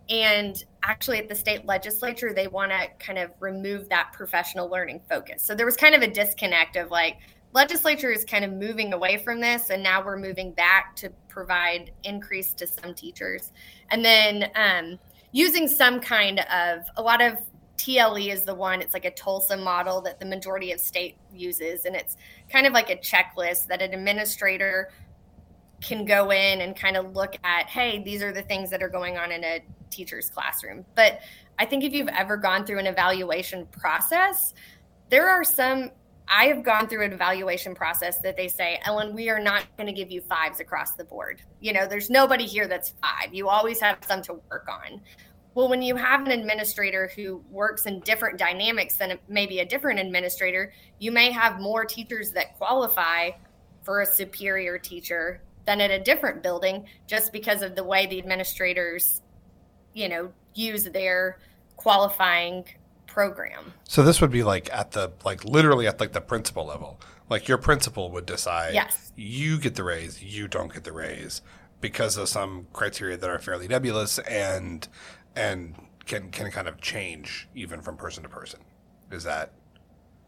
And 0.10 0.62
actually 0.84 1.20
at 1.20 1.30
the 1.30 1.36
state 1.36 1.66
legislature 1.66 2.34
they 2.34 2.48
want 2.48 2.72
to 2.72 2.88
kind 3.00 3.18
of 3.18 3.32
remove 3.40 3.88
that 3.90 4.12
professional 4.14 4.70
learning 4.70 5.02
focus. 5.10 5.42
So 5.42 5.56
there 5.56 5.66
was 5.66 5.78
kind 5.78 5.96
of 5.96 6.02
a 6.02 6.08
disconnect 6.08 6.76
of 6.76 6.92
like 6.92 7.18
legislature 7.54 8.12
is 8.12 8.26
kind 8.26 8.44
of 8.44 8.52
moving 8.52 8.94
away 8.94 9.18
from 9.18 9.40
this 9.40 9.70
and 9.70 9.82
now 9.82 10.04
we're 10.04 10.18
moving 10.18 10.52
back 10.52 10.96
to 10.98 11.10
provide 11.30 11.92
increase 12.04 12.52
to 12.54 12.68
some 12.68 12.94
teachers. 12.94 13.52
And 13.92 14.04
then 14.04 14.52
um, 14.56 15.00
using 15.32 15.68
some 15.68 16.02
kind 16.02 16.40
of 16.40 16.84
a 16.98 17.02
lot 17.02 17.22
of 17.22 17.38
TLE 17.78 18.32
is 18.32 18.44
the 18.44 18.54
one. 18.54 18.82
It's 18.82 18.94
like 18.94 19.06
a 19.06 19.12
Tulsa 19.12 19.58
model 19.58 20.02
that 20.02 20.20
the 20.20 20.26
majority 20.26 20.72
of 20.72 20.80
state 20.80 21.18
uses, 21.34 21.86
and 21.86 21.96
it's 21.96 22.18
kind 22.50 22.68
of 22.68 22.74
like 22.74 22.90
a 22.90 22.98
checklist 22.98 23.68
that 23.68 23.82
an 23.82 23.94
administrator 23.94 24.92
can 25.82 26.06
go 26.06 26.32
in 26.32 26.62
and 26.62 26.76
kind 26.76 26.96
of 26.96 27.16
look 27.16 27.36
at. 27.44 27.68
Hey, 27.68 28.02
these 28.04 28.22
are 28.22 28.32
the 28.32 28.44
things 28.44 28.70
that 28.70 28.82
are 28.82 28.90
going 28.90 29.18
on 29.18 29.32
in 29.32 29.44
a 29.44 29.62
teacher's 29.90 30.30
classroom. 30.30 30.86
But 30.96 31.20
I 31.60 31.66
think 31.66 31.84
if 31.84 31.94
you've 31.94 32.08
ever 32.08 32.38
gone 32.38 32.66
through 32.66 32.80
an 32.80 32.88
evaluation 32.88 33.66
process, 33.68 34.54
there 35.10 35.30
are 35.30 35.44
some 35.44 35.92
I 36.28 36.46
have 36.46 36.64
gone 36.64 36.88
through 36.88 37.04
an 37.04 37.14
evaluation 37.14 37.76
process 37.76 38.20
that 38.20 38.38
they 38.38 38.48
say, 38.48 38.80
Ellen, 38.86 39.14
we 39.14 39.30
are 39.30 39.40
not 39.40 39.66
going 39.78 39.88
to 39.88 39.94
give 39.94 40.10
you 40.10 40.22
fives 40.22 40.60
across 40.60 40.94
the 40.94 41.04
board. 41.04 41.42
You 41.60 41.74
know, 41.74 41.86
there's 41.86 42.10
nobody 42.10 42.46
here 42.46 42.68
that's 42.68 42.94
five. 43.02 43.34
You 43.34 43.50
always 43.50 43.80
have 43.82 43.98
some 44.08 44.22
to 44.24 44.34
work 44.50 44.68
on. 44.70 45.02
Well, 45.56 45.70
when 45.70 45.82
you 45.82 45.96
have 45.96 46.26
an 46.26 46.32
administrator 46.32 47.12
who 47.16 47.44
works 47.50 47.86
in 47.86 48.00
different 48.02 48.40
dynamics 48.40 48.98
than 48.98 49.20
maybe 49.28 49.60
a 49.60 49.66
different 49.66 50.00
administrator, 50.00 50.74
you 51.00 51.12
may 51.12 51.32
have 51.32 51.60
more 51.60 51.86
teachers 51.86 52.32
that 52.32 52.58
qualify 52.58 53.32
for 53.84 54.02
a 54.02 54.06
superior 54.06 54.78
teacher 54.78 55.42
than 55.66 55.80
at 55.80 55.92
a 55.92 56.00
different 56.00 56.42
building 56.42 56.86
just 57.08 57.32
because 57.32 57.62
of 57.62 57.76
the 57.76 57.84
way 57.84 58.06
the 58.08 58.18
administrators, 58.18 59.22
you 59.94 60.10
know, 60.10 60.32
use 60.56 60.86
their 60.86 61.40
qualifying 61.78 62.66
program. 63.06 63.74
So 63.84 64.04
this 64.04 64.22
would 64.22 64.32
be 64.32 64.44
like 64.44 64.74
at 64.74 64.92
the 64.92 65.12
like 65.24 65.46
literally 65.46 65.88
at 65.88 66.00
like 66.00 66.14
the 66.14 66.22
principal 66.22 66.66
level. 66.66 67.00
Like 67.30 67.48
your 67.48 67.58
principal 67.58 68.12
would 68.12 68.26
decide 68.26 68.74
yes. 68.74 69.12
you 69.16 69.60
get 69.60 69.76
the 69.76 69.84
raise, 69.84 70.22
you 70.22 70.48
don't 70.48 70.74
get 70.74 70.84
the 70.84 70.92
raise 70.92 71.42
because 71.80 72.18
of 72.18 72.30
some 72.30 72.68
criteria 72.74 73.18
that 73.18 73.30
are 73.30 73.40
fairly 73.40 73.68
nebulous 73.68 74.18
and 74.20 74.88
and 75.36 75.76
can 76.06 76.30
can 76.32 76.52
kind 76.52 76.68
of 76.68 76.80
change 76.82 77.48
even 77.56 77.82
from 77.82 77.98
person 77.98 78.24
to 78.24 78.30
person. 78.30 78.60
Is 79.12 79.24
that 79.24 79.54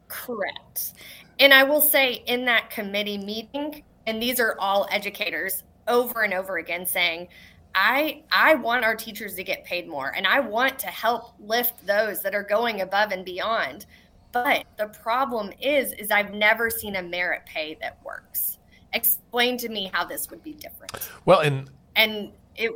correct? 0.07 0.93
And 1.39 1.53
I 1.53 1.63
will 1.63 1.81
say 1.81 2.23
in 2.27 2.45
that 2.45 2.69
committee 2.69 3.17
meeting, 3.17 3.83
and 4.07 4.21
these 4.21 4.39
are 4.39 4.55
all 4.59 4.87
educators 4.91 5.63
over 5.87 6.23
and 6.23 6.33
over 6.33 6.57
again 6.57 6.85
saying, 6.85 7.27
I 7.73 8.23
I 8.31 8.55
want 8.55 8.85
our 8.85 8.95
teachers 8.95 9.35
to 9.35 9.43
get 9.43 9.65
paid 9.65 9.87
more 9.87 10.13
and 10.15 10.25
I 10.25 10.39
want 10.39 10.79
to 10.79 10.87
help 10.87 11.33
lift 11.39 11.85
those 11.85 12.21
that 12.21 12.33
are 12.33 12.43
going 12.43 12.81
above 12.81 13.11
and 13.11 13.25
beyond. 13.25 13.85
But 14.31 14.65
the 14.77 14.87
problem 14.87 15.51
is 15.61 15.91
is 15.93 16.09
I've 16.11 16.33
never 16.33 16.69
seen 16.69 16.95
a 16.95 17.03
merit 17.03 17.45
pay 17.45 17.77
that 17.81 17.99
works. 18.03 18.59
Explain 18.93 19.57
to 19.57 19.69
me 19.69 19.89
how 19.93 20.05
this 20.05 20.29
would 20.29 20.41
be 20.41 20.53
different. 20.53 21.09
Well, 21.25 21.41
and 21.41 21.69
and 21.97 22.31
it 22.55 22.71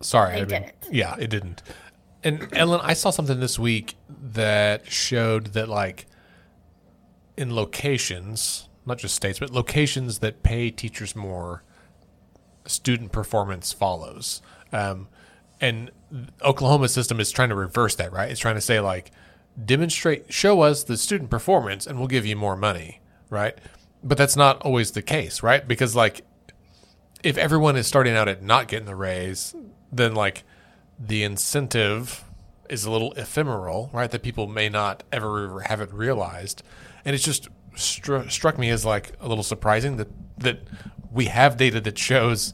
Sorry, 0.00 0.34
I 0.34 0.44
didn't. 0.44 0.72
Yeah, 0.90 1.16
it 1.18 1.28
didn't. 1.28 1.62
And 2.24 2.48
Ellen, 2.52 2.80
I 2.82 2.94
saw 2.94 3.10
something 3.10 3.40
this 3.40 3.58
week 3.58 3.94
that 4.08 4.90
showed 4.90 5.48
that 5.48 5.68
like 5.68 6.06
in 7.36 7.54
locations, 7.54 8.68
not 8.84 8.98
just 8.98 9.14
states, 9.14 9.38
but 9.38 9.50
locations 9.50 10.18
that 10.18 10.42
pay 10.42 10.70
teachers 10.70 11.14
more 11.14 11.62
student 12.66 13.12
performance 13.12 13.72
follows. 13.72 14.42
Um, 14.72 15.08
and 15.60 15.90
Oklahoma 16.42 16.88
system 16.88 17.20
is 17.20 17.30
trying 17.30 17.48
to 17.48 17.54
reverse 17.54 17.94
that, 17.96 18.12
right? 18.12 18.30
It's 18.30 18.40
trying 18.40 18.56
to 18.56 18.60
say 18.60 18.80
like, 18.80 19.10
demonstrate, 19.62 20.32
show 20.32 20.60
us 20.60 20.84
the 20.84 20.96
student 20.96 21.30
performance, 21.30 21.86
and 21.86 21.98
we'll 21.98 22.08
give 22.08 22.26
you 22.26 22.36
more 22.36 22.56
money, 22.56 23.00
right? 23.30 23.56
But 24.02 24.18
that's 24.18 24.36
not 24.36 24.60
always 24.62 24.92
the 24.92 25.02
case, 25.02 25.42
right? 25.42 25.66
Because 25.66 25.96
like, 25.96 26.22
if 27.22 27.36
everyone 27.36 27.76
is 27.76 27.86
starting 27.86 28.14
out 28.14 28.28
at 28.28 28.42
not 28.42 28.68
getting 28.68 28.86
the 28.86 28.94
raise, 28.94 29.54
then 29.92 30.14
like 30.14 30.44
the 30.98 31.22
incentive 31.22 32.24
is 32.68 32.84
a 32.84 32.90
little 32.90 33.12
ephemeral, 33.12 33.90
right? 33.92 34.10
That 34.10 34.22
people 34.22 34.46
may 34.46 34.68
not 34.68 35.02
ever 35.12 35.60
have 35.60 35.80
it 35.80 35.92
realized, 35.92 36.62
and 37.04 37.14
it's 37.14 37.24
just 37.24 37.48
stru- 37.74 38.30
struck 38.30 38.58
me 38.58 38.70
as 38.70 38.84
like 38.84 39.12
a 39.20 39.28
little 39.28 39.44
surprising 39.44 39.96
that 39.96 40.08
that 40.38 40.60
we 41.10 41.26
have 41.26 41.56
data 41.56 41.80
that 41.80 41.98
shows 41.98 42.52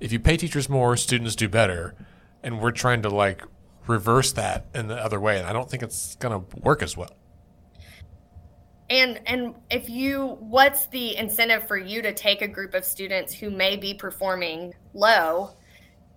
if 0.00 0.12
you 0.12 0.20
pay 0.20 0.36
teachers 0.36 0.68
more, 0.68 0.96
students 0.96 1.34
do 1.34 1.48
better, 1.48 1.94
and 2.42 2.60
we're 2.60 2.72
trying 2.72 3.02
to 3.02 3.08
like 3.08 3.42
reverse 3.86 4.32
that 4.32 4.66
in 4.74 4.88
the 4.88 4.96
other 4.96 5.20
way, 5.20 5.38
and 5.38 5.46
I 5.46 5.52
don't 5.52 5.70
think 5.70 5.82
it's 5.82 6.16
going 6.16 6.38
to 6.38 6.56
work 6.58 6.82
as 6.82 6.96
well. 6.96 7.16
And 8.90 9.20
and 9.26 9.54
if 9.70 9.88
you 9.88 10.36
what's 10.40 10.86
the 10.88 11.16
incentive 11.16 11.66
for 11.66 11.78
you 11.78 12.02
to 12.02 12.12
take 12.12 12.42
a 12.42 12.48
group 12.48 12.74
of 12.74 12.84
students 12.84 13.32
who 13.32 13.50
may 13.50 13.76
be 13.76 13.94
performing 13.94 14.74
low 14.92 15.52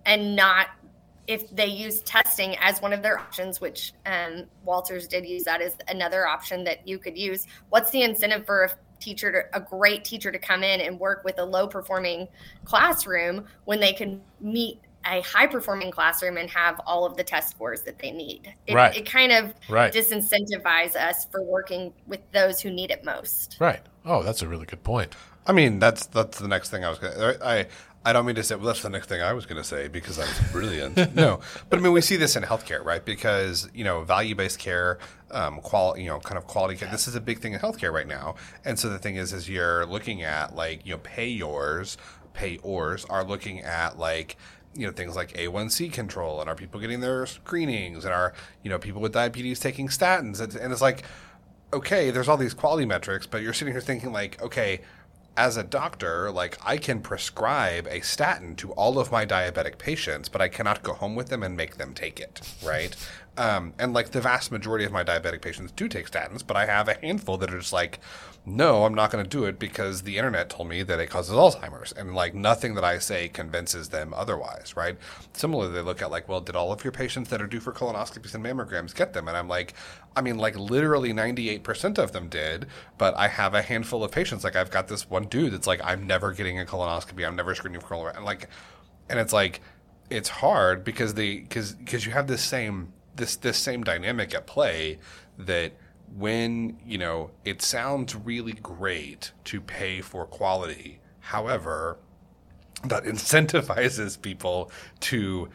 and 0.08 0.36
not 0.36 0.70
if 1.28 1.53
they 1.53 1.68
use 1.68 1.99
testing 2.03 2.55
as 2.62 2.82
one 2.82 2.93
of 2.93 3.03
their 3.03 3.20
options, 3.20 3.60
which 3.60 3.93
um, 4.05 4.45
Walters 4.64 5.08
did 5.08 5.26
use 5.26 5.43
that 5.43 5.62
as 5.62 5.76
another 5.89 6.26
option 6.26 6.64
that 6.64 6.88
you 6.88 6.97
could 6.97 7.18
use, 7.18 7.45
what's 7.70 7.91
the 7.91 8.01
incentive 8.01 8.45
for 8.45 8.64
a 8.64 8.70
teacher 8.99 9.32
to, 9.32 9.58
a 9.58 9.60
great 9.60 10.05
teacher 10.05 10.32
to 10.32 10.39
come 10.39 10.64
in 10.64 10.80
and 10.80 10.97
work 10.97 11.24
with 11.26 11.38
a 11.38 11.43
low 11.43 11.68
performing 11.68 12.28
classroom 12.64 13.45
when 13.66 13.82
they 13.82 13.91
can 13.91 14.22
meet 14.39 14.80
a 15.05 15.22
high 15.22 15.47
performing 15.47 15.91
classroom 15.91 16.38
and 16.38 16.49
have 16.49 16.80
all 16.86 17.05
of 17.05 17.16
the 17.18 17.24
test 17.24 17.51
scores 17.51 17.82
that 17.84 17.99
they 17.99 18.12
need. 18.12 18.53
It, 18.66 18.74
right. 18.74 18.95
it 18.95 19.05
kind 19.05 19.32
of 19.32 19.53
right. 19.70 19.93
disincentivizes 19.93 20.95
us 20.95 21.26
for 21.26 21.43
working 21.43 21.93
with 22.08 22.22
those 22.32 22.62
who 22.62 22.72
need 22.72 22.89
it 22.89 23.03
most. 23.03 23.58
Right. 23.60 23.82
Oh, 24.05 24.24
that's 24.24 24.41
a 24.41 24.47
really 24.47 24.66
good 24.66 24.84
point. 24.84 25.14
I 25.45 25.53
mean, 25.53 25.80
that's 25.80 26.08
that's 26.08 26.39
the 26.39 26.47
next 26.47 26.70
thing 26.70 26.84
I 26.84 26.89
was 26.89 26.99
going 26.99 27.14
to 27.14 27.45
I 27.45 27.68
I 28.08 28.14
don't 28.14 28.26
mean 28.26 28.36
to 28.36 28.43
say 28.43 28.55
well, 28.55 28.68
that's 28.68 28.82
the 28.82 28.89
next 28.89 29.08
thing 29.08 29.22
I 29.22 29.34
was 29.34 29.45
going 29.45 29.62
to 29.62 29.68
say 29.68 29.89
because 29.89 30.18
I 30.18 30.22
was 30.22 30.39
brilliant. 30.53 30.95
no, 31.14 31.41
but 31.70 31.78
I 31.78 31.82
mean 31.82 31.91
we 31.91 31.99
see 31.99 32.16
this 32.16 32.38
in 32.38 32.43
healthcare, 32.43 32.82
right? 32.82 33.03
Because 33.03 33.70
you 33.74 33.84
know 33.84 34.01
value 34.05 34.34
based 34.34 34.60
care, 34.60 34.97
um, 35.32 35.60
quality, 35.60 36.03
you 36.03 36.08
know, 36.08 36.18
kind 36.22 36.38
of 36.38 36.47
quality 36.47 36.78
care. 36.78 36.88
This 36.89 37.10
is 37.10 37.16
a 37.16 37.20
big 37.20 37.39
thing 37.39 37.51
in 37.51 37.60
healthcare 37.60 37.91
right 37.91 38.08
now. 38.08 38.36
And 38.64 38.80
so 38.80 38.88
the 38.88 38.97
thing 38.97 39.18
is, 39.18 39.34
is 39.34 39.49
you're 39.49 39.86
looking 39.86 40.24
at 40.24 40.55
like 40.55 40.86
you 40.86 40.93
know 40.93 40.99
payors, 40.99 41.97
payors 42.34 43.05
are 43.10 43.26
looking 43.26 43.60
at 43.60 43.99
like 43.99 44.38
you 44.74 44.88
know 44.88 44.93
things 44.93 45.18
like 45.18 45.34
A1C 45.34 45.91
control 45.91 46.39
and 46.39 46.49
are 46.49 46.55
people 46.55 46.80
getting 46.80 47.01
their 47.01 47.26
screenings 47.26 48.05
and 48.05 48.14
are 48.14 48.34
you 48.64 48.70
know 48.70 48.80
people 48.80 49.01
with 49.01 49.12
diabetes 49.12 49.60
taking 49.60 49.89
statins 49.89 50.39
and 50.39 50.72
it's 50.72 50.82
like 50.82 51.03
okay, 51.74 52.12
there's 52.12 52.30
all 52.30 52.38
these 52.38 52.53
quality 52.53 52.86
metrics, 52.86 53.28
but 53.28 53.41
you're 53.41 53.51
sitting 53.51 53.74
here 53.74 53.82
thinking 53.82 54.14
like 54.14 54.41
okay 54.41 54.80
as 55.38 55.55
a 55.55 55.63
doctor, 55.63 56.31
like 56.31 56.57
I 56.65 56.77
can 56.77 56.99
prescribe 56.99 57.88
a 57.88 58.01
statin 58.01 58.55
to 58.57 58.71
all 58.71 58.97
of 58.97 59.11
my 59.11 59.25
diabetic 59.25 59.77
patients, 59.77 60.27
but 60.27 60.41
I 60.41 60.49
cannot 60.49 60.81
go 60.81 60.93
home 60.93 61.15
with 61.15 61.29
them 61.29 61.43
and 61.43 61.55
make 61.55 61.77
them 61.77 61.93
take 61.93 62.19
it, 62.19 62.41
right? 62.65 62.95
Um, 63.38 63.73
and 63.77 63.93
like 63.93 64.09
the 64.09 64.21
vast 64.21 64.51
majority 64.51 64.83
of 64.83 64.91
my 64.91 65.03
diabetic 65.03 65.41
patients 65.41 65.71
do 65.71 65.88
take 65.88 66.09
statins, 66.09 66.45
but 66.45 66.57
I 66.57 66.65
have 66.65 66.88
a 66.88 66.95
handful 66.95 67.38
that 67.38 67.53
are 67.53 67.59
just 67.59 67.71
like, 67.71 67.99
no, 68.47 68.85
I'm 68.85 68.95
not 68.95 69.11
going 69.11 69.23
to 69.23 69.29
do 69.29 69.43
it 69.45 69.59
because 69.59 70.01
the 70.01 70.17
internet 70.17 70.49
told 70.49 70.69
me 70.69 70.81
that 70.81 70.99
it 70.99 71.09
causes 71.11 71.35
Alzheimer's. 71.35 71.91
And 71.91 72.15
like 72.15 72.33
nothing 72.33 72.73
that 72.75 72.83
I 72.83 72.97
say 72.97 73.27
convinces 73.27 73.89
them 73.89 74.13
otherwise, 74.15 74.73
right? 74.75 74.97
Similarly, 75.33 75.73
they 75.73 75.81
look 75.81 76.01
at 76.01 76.09
like, 76.09 76.27
well, 76.27 76.41
did 76.41 76.55
all 76.55 76.71
of 76.71 76.83
your 76.83 76.93
patients 76.93 77.29
that 77.29 77.41
are 77.41 77.47
due 77.47 77.59
for 77.59 77.73
colonoscopies 77.73 78.33
and 78.33 78.43
mammograms 78.43 78.95
get 78.95 79.13
them? 79.13 79.27
And 79.27 79.38
I'm 79.38 79.47
like, 79.47 79.73
I 80.15 80.21
mean, 80.21 80.38
like 80.38 80.57
literally 80.57 81.13
98% 81.13 81.99
of 81.99 82.13
them 82.13 82.29
did, 82.29 82.65
but 82.97 83.15
I 83.17 83.27
have 83.27 83.53
a 83.53 83.61
handful 83.61 84.03
of 84.03 84.11
patients. 84.11 84.43
Like 84.43 84.55
I've 84.55 84.71
got 84.71 84.88
this 84.88 85.09
one 85.09 85.25
dude 85.25 85.53
that's 85.53 85.67
like, 85.67 85.81
I'm 85.83 86.07
never 86.07 86.31
getting 86.31 86.59
a 86.59 86.65
colonoscopy. 86.65 87.27
I'm 87.27 87.35
never 87.35 87.53
screening 87.53 87.81
for 87.81 87.88
colonoscopy. 87.88 88.15
And 88.15 88.25
like, 88.25 88.49
and 89.09 89.19
it's 89.19 89.33
like, 89.33 89.61
it's 90.09 90.29
hard 90.29 90.83
because 90.83 91.15
the 91.15 91.41
because 91.41 91.73
because 91.73 92.05
you 92.05 92.13
have 92.13 92.27
this 92.27 92.41
same 92.41 92.93
this 93.18 93.36
this 93.36 93.57
same 93.57 93.84
dynamic 93.84 94.34
at 94.34 94.47
play 94.47 94.99
that 95.38 95.74
when 96.15 96.78
you 96.86 96.97
know 96.97 97.32
it 97.43 97.61
sounds 97.61 98.15
really 98.15 98.53
great 98.53 99.32
to 99.43 99.59
pay 99.59 100.01
for 100.01 100.26
quality 100.26 100.99
however 101.20 101.97
that 102.86 103.03
incentivizes 103.03 104.22
people 104.22 104.72
to 104.99 105.49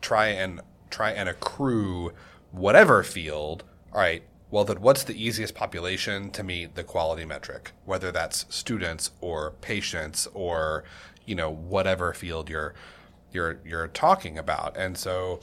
try 0.00 0.28
and 0.28 0.60
try 0.90 1.10
and 1.10 1.28
accrue 1.28 2.12
whatever 2.50 3.02
field 3.02 3.64
all 3.92 4.00
right 4.00 4.24
well 4.52 4.64
then 4.64 4.82
what's 4.82 5.02
the 5.04 5.20
easiest 5.20 5.54
population 5.54 6.30
to 6.30 6.44
meet 6.44 6.74
the 6.74 6.84
quality 6.84 7.24
metric? 7.24 7.72
Whether 7.86 8.12
that's 8.12 8.44
students 8.50 9.10
or 9.22 9.52
patients 9.62 10.28
or 10.34 10.84
you 11.24 11.34
know 11.34 11.50
whatever 11.50 12.12
field 12.12 12.50
you're 12.50 12.74
you're 13.32 13.58
you're 13.64 13.88
talking 13.88 14.36
about. 14.38 14.76
And 14.76 14.96
so 14.96 15.40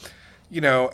you 0.49 0.61
know 0.61 0.91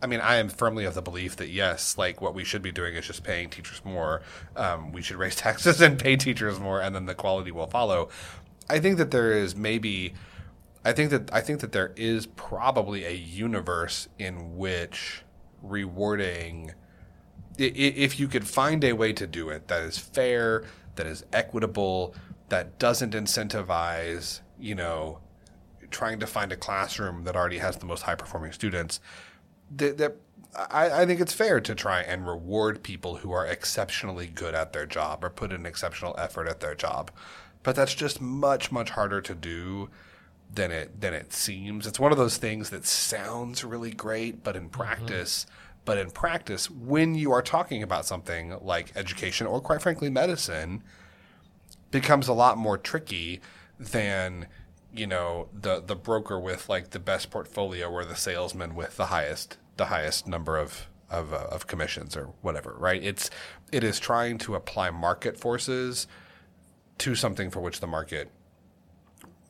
I 0.00 0.06
mean, 0.06 0.20
I 0.20 0.36
am 0.36 0.48
firmly 0.48 0.84
of 0.84 0.94
the 0.94 1.02
belief 1.02 1.36
that 1.36 1.48
yes, 1.48 1.98
like 1.98 2.20
what 2.20 2.34
we 2.34 2.44
should 2.44 2.62
be 2.62 2.70
doing 2.70 2.94
is 2.94 3.06
just 3.06 3.24
paying 3.24 3.50
teachers 3.50 3.84
more. 3.84 4.22
Um, 4.54 4.92
we 4.92 5.02
should 5.02 5.16
raise 5.16 5.34
taxes 5.36 5.80
and 5.80 5.98
pay 5.98 6.16
teachers 6.16 6.60
more, 6.60 6.80
and 6.80 6.94
then 6.94 7.06
the 7.06 7.14
quality 7.14 7.50
will 7.50 7.66
follow. 7.66 8.08
I 8.70 8.78
think 8.78 8.98
that 8.98 9.10
there 9.10 9.32
is 9.32 9.56
maybe, 9.56 10.14
I 10.84 10.92
think 10.92 11.10
that 11.10 11.32
I 11.32 11.40
think 11.40 11.60
that 11.60 11.72
there 11.72 11.92
is 11.96 12.26
probably 12.26 13.04
a 13.04 13.12
universe 13.12 14.08
in 14.18 14.56
which 14.56 15.22
rewarding, 15.62 16.72
if 17.58 18.20
you 18.20 18.28
could 18.28 18.46
find 18.46 18.84
a 18.84 18.92
way 18.92 19.12
to 19.12 19.26
do 19.26 19.48
it 19.48 19.66
that 19.68 19.82
is 19.82 19.98
fair, 19.98 20.64
that 20.94 21.06
is 21.06 21.24
equitable, 21.32 22.14
that 22.50 22.78
doesn't 22.78 23.14
incentivize, 23.14 24.40
you 24.60 24.76
know, 24.76 25.18
trying 25.90 26.20
to 26.20 26.26
find 26.26 26.52
a 26.52 26.56
classroom 26.56 27.24
that 27.24 27.34
already 27.34 27.58
has 27.58 27.76
the 27.78 27.86
most 27.86 28.02
high 28.02 28.14
performing 28.14 28.52
students 28.52 29.00
that, 29.76 29.98
that 29.98 30.16
I, 30.54 31.02
I, 31.02 31.06
think 31.06 31.20
it's 31.20 31.32
fair 31.32 31.60
to 31.60 31.74
try 31.74 32.00
and 32.00 32.26
reward 32.26 32.82
people 32.82 33.16
who 33.16 33.32
are 33.32 33.46
exceptionally 33.46 34.26
good 34.26 34.54
at 34.54 34.72
their 34.72 34.86
job 34.86 35.22
or 35.22 35.30
put 35.30 35.52
in 35.52 35.66
exceptional 35.66 36.14
effort 36.18 36.48
at 36.48 36.60
their 36.60 36.74
job. 36.74 37.10
But 37.62 37.76
that's 37.76 37.94
just 37.94 38.20
much, 38.20 38.72
much 38.72 38.90
harder 38.90 39.20
to 39.20 39.34
do 39.34 39.90
than 40.52 40.70
it 40.70 41.00
than 41.00 41.12
it 41.12 41.32
seems. 41.32 41.86
It's 41.86 42.00
one 42.00 42.12
of 42.12 42.18
those 42.18 42.38
things 42.38 42.70
that 42.70 42.86
sounds 42.86 43.64
really 43.64 43.90
great, 43.90 44.42
but 44.42 44.56
in 44.56 44.64
mm-hmm. 44.64 44.80
practice, 44.80 45.44
mm-hmm. 45.44 45.80
but 45.84 45.98
in 45.98 46.10
practice, 46.10 46.70
when 46.70 47.14
you 47.14 47.32
are 47.32 47.42
talking 47.42 47.82
about 47.82 48.06
something 48.06 48.56
like 48.62 48.92
education 48.96 49.46
or 49.46 49.60
quite 49.60 49.82
frankly 49.82 50.10
medicine, 50.10 50.82
becomes 51.90 52.28
a 52.28 52.32
lot 52.32 52.58
more 52.58 52.78
tricky 52.78 53.40
than 53.78 54.46
you 54.98 55.06
know 55.06 55.48
the 55.52 55.80
the 55.80 55.96
broker 55.96 56.38
with 56.38 56.68
like 56.68 56.90
the 56.90 56.98
best 56.98 57.30
portfolio 57.30 57.88
or 57.90 58.04
the 58.04 58.16
salesman 58.16 58.74
with 58.74 58.96
the 58.96 59.06
highest 59.06 59.56
the 59.76 59.86
highest 59.86 60.26
number 60.26 60.56
of 60.56 60.88
of, 61.10 61.32
uh, 61.32 61.46
of 61.50 61.66
commissions 61.66 62.16
or 62.16 62.30
whatever 62.42 62.74
right? 62.78 63.02
It's 63.02 63.30
it 63.72 63.82
is 63.82 63.98
trying 63.98 64.38
to 64.38 64.54
apply 64.54 64.90
market 64.90 65.38
forces 65.38 66.06
to 66.98 67.14
something 67.14 67.50
for 67.50 67.60
which 67.60 67.80
the 67.80 67.86
market 67.86 68.30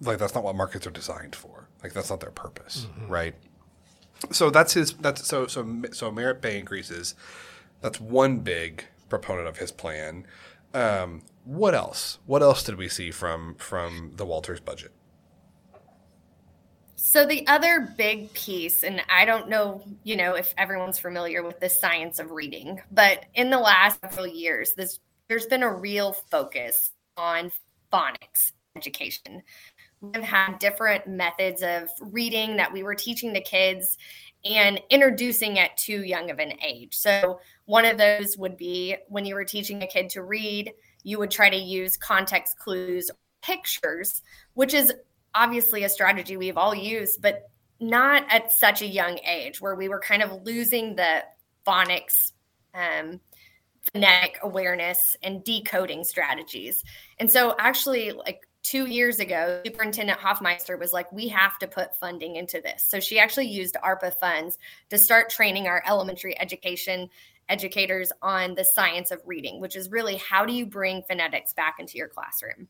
like 0.01 0.19
that's 0.19 0.35
not 0.35 0.45
what 0.45 0.55
markets 0.55 0.87
are 0.87 0.91
designed 0.91 1.35
for. 1.35 1.69
Like 1.83 1.93
that's 1.93 2.11
not 2.11 2.21
their 2.21 2.31
purpose 2.31 2.87
mm-hmm. 2.87 3.11
right? 3.11 3.35
So 4.31 4.51
that's 4.51 4.75
his 4.75 4.93
that's 4.95 5.27
so 5.27 5.47
so 5.47 5.83
so 5.93 6.11
merit 6.11 6.43
pay 6.43 6.59
increases. 6.59 7.15
That's 7.81 8.01
one 8.01 8.39
big 8.39 8.85
proponent 9.09 9.49
of 9.49 9.59
his 9.59 9.71
plan. 9.71 10.27
Um, 10.75 11.23
what 11.45 11.75
else? 11.75 12.19
What 12.27 12.43
else 12.43 12.63
did 12.63 12.77
we 12.77 12.89
see 12.89 13.11
from 13.11 13.55
from 13.55 14.13
the 14.17 14.27
walters 14.27 14.61
budget 14.61 14.93
so 17.01 17.25
the 17.25 17.47
other 17.47 17.95
big 17.97 18.33
piece, 18.33 18.83
and 18.83 19.01
I 19.09 19.25
don't 19.25 19.49
know, 19.49 19.85
you 20.03 20.17
know, 20.17 20.35
if 20.35 20.53
everyone's 20.59 20.99
familiar 20.99 21.45
with 21.45 21.61
the 21.61 21.69
science 21.69 22.19
of 22.19 22.33
reading, 22.33 22.81
but 22.91 23.25
in 23.35 23.51
the 23.51 23.59
last 23.59 24.01
several 24.01 24.27
years, 24.27 24.75
this 24.75 24.99
there's 25.29 25.47
been 25.47 25.63
a 25.63 25.73
real 25.73 26.13
focus 26.13 26.91
on 27.17 27.53
phonics 27.93 28.53
education. 28.75 29.43
We've 30.01 30.25
had 30.25 30.59
different 30.59 31.07
methods 31.07 31.63
of 31.63 31.89
reading 32.01 32.57
that 32.57 32.73
we 32.73 32.83
were 32.83 32.97
teaching 32.97 33.33
the 33.33 33.41
kids 33.41 33.97
and 34.45 34.81
introducing 34.91 35.61
at 35.61 35.77
too 35.77 36.03
young 36.03 36.33
of 36.33 36.41
an 36.41 36.55
age. 36.65 36.97
So 36.97 37.39
one 37.67 37.85
of 37.85 37.97
those 37.97 38.37
would 38.39 38.57
be 38.57 38.97
when 39.09 39.25
you 39.25 39.37
were 39.37 39.45
teaching 39.45 39.85
a 39.85 39.87
kid 39.87 40.11
to 40.11 40.23
read, 40.25 40.73
you 41.05 41.21
would 41.21 41.31
try 41.31 41.49
to 41.49 41.57
use 41.57 41.97
context 41.97 42.59
clues 42.59 43.09
pictures, 43.43 44.23
which 44.55 44.75
is 44.75 44.93
obviously 45.39 45.85
a 45.85 45.89
strategy 45.89 46.37
we've 46.37 46.59
all 46.59 46.75
used, 46.75 47.23
but 47.23 47.49
not 47.81 48.25
at 48.29 48.51
such 48.51 48.83
a 48.83 48.87
young 48.87 49.19
age 49.27 49.61
where 49.61 49.77
we 49.77 49.89
were 49.89 50.01
kind 50.01 50.23
of 50.23 50.43
losing 50.43 50.97
the 50.97 51.23
phonics, 51.67 52.33
um, 52.75 53.21
phonetic 53.93 54.39
awareness, 54.43 55.17
and 55.23 55.45
decoding 55.45 56.03
strategies. 56.03 56.83
And 57.19 57.31
so, 57.31 57.55
actually, 57.59 58.11
like 58.11 58.43
two 58.63 58.87
years 58.87 59.21
ago, 59.21 59.63
Superintendent 59.65 60.19
Hofmeister 60.19 60.79
was 60.79 60.93
like, 60.93 61.11
we 61.13 61.29
have 61.29 61.59
to 61.61 61.69
put 61.69 61.97
funding 61.97 62.37
into 62.37 62.61
this. 62.61 62.85
So 62.89 63.01
she 63.01 63.19
actually 63.19 63.47
used 63.47 63.77
ARPA 63.83 64.15
funds 64.15 64.59
to 64.91 64.99
start 64.99 65.31
training 65.31 65.69
our 65.69 65.83
elementary 65.87 66.39
education 66.39 67.09
educators 67.49 68.13
on 68.21 68.55
the 68.55 68.65
science 68.65 69.11
of 69.11 69.23
reading, 69.25 69.61
which 69.61 69.77
is 69.77 69.91
really 69.91 70.17
how 70.17 70.45
do 70.45 70.53
you 70.53 70.67
bring 70.67 71.03
phonetics 71.03 71.55
back 71.55 71.77
into 71.79 71.97
your 71.97 72.09
classroom? 72.09 72.69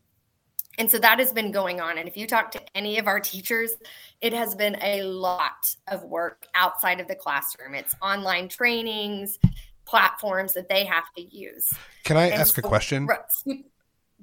And 0.79 0.91
so 0.91 0.99
that 0.99 1.19
has 1.19 1.33
been 1.33 1.51
going 1.51 1.81
on. 1.81 1.99
And 1.99 2.09
if 2.09 2.17
you 2.17 2.27
talk 2.27 2.53
to 2.53 2.77
any 2.77 2.99
of 2.99 3.09
our 3.09 3.19
teachers, 3.19 3.73
it 4.21 4.33
has 4.33 4.55
been 4.55 4.77
a 4.81 5.03
lot 5.03 5.75
of 5.89 6.05
work 6.05 6.47
outside 6.55 7.01
of 7.01 7.09
the 7.09 7.17
classroom. 7.17 7.75
It's 7.75 7.95
online 8.01 8.49
trainings, 8.49 9.39
platforms 9.85 10.55
that 10.55 10.69
they 10.69 10.85
have 10.85 11.05
to 11.17 11.23
use. 11.23 11.69
Can 12.05 12.17
I 12.17 12.27
and 12.27 12.35
ask 12.35 12.55
so, 12.55 12.61
a 12.61 12.63
question? 12.63 13.09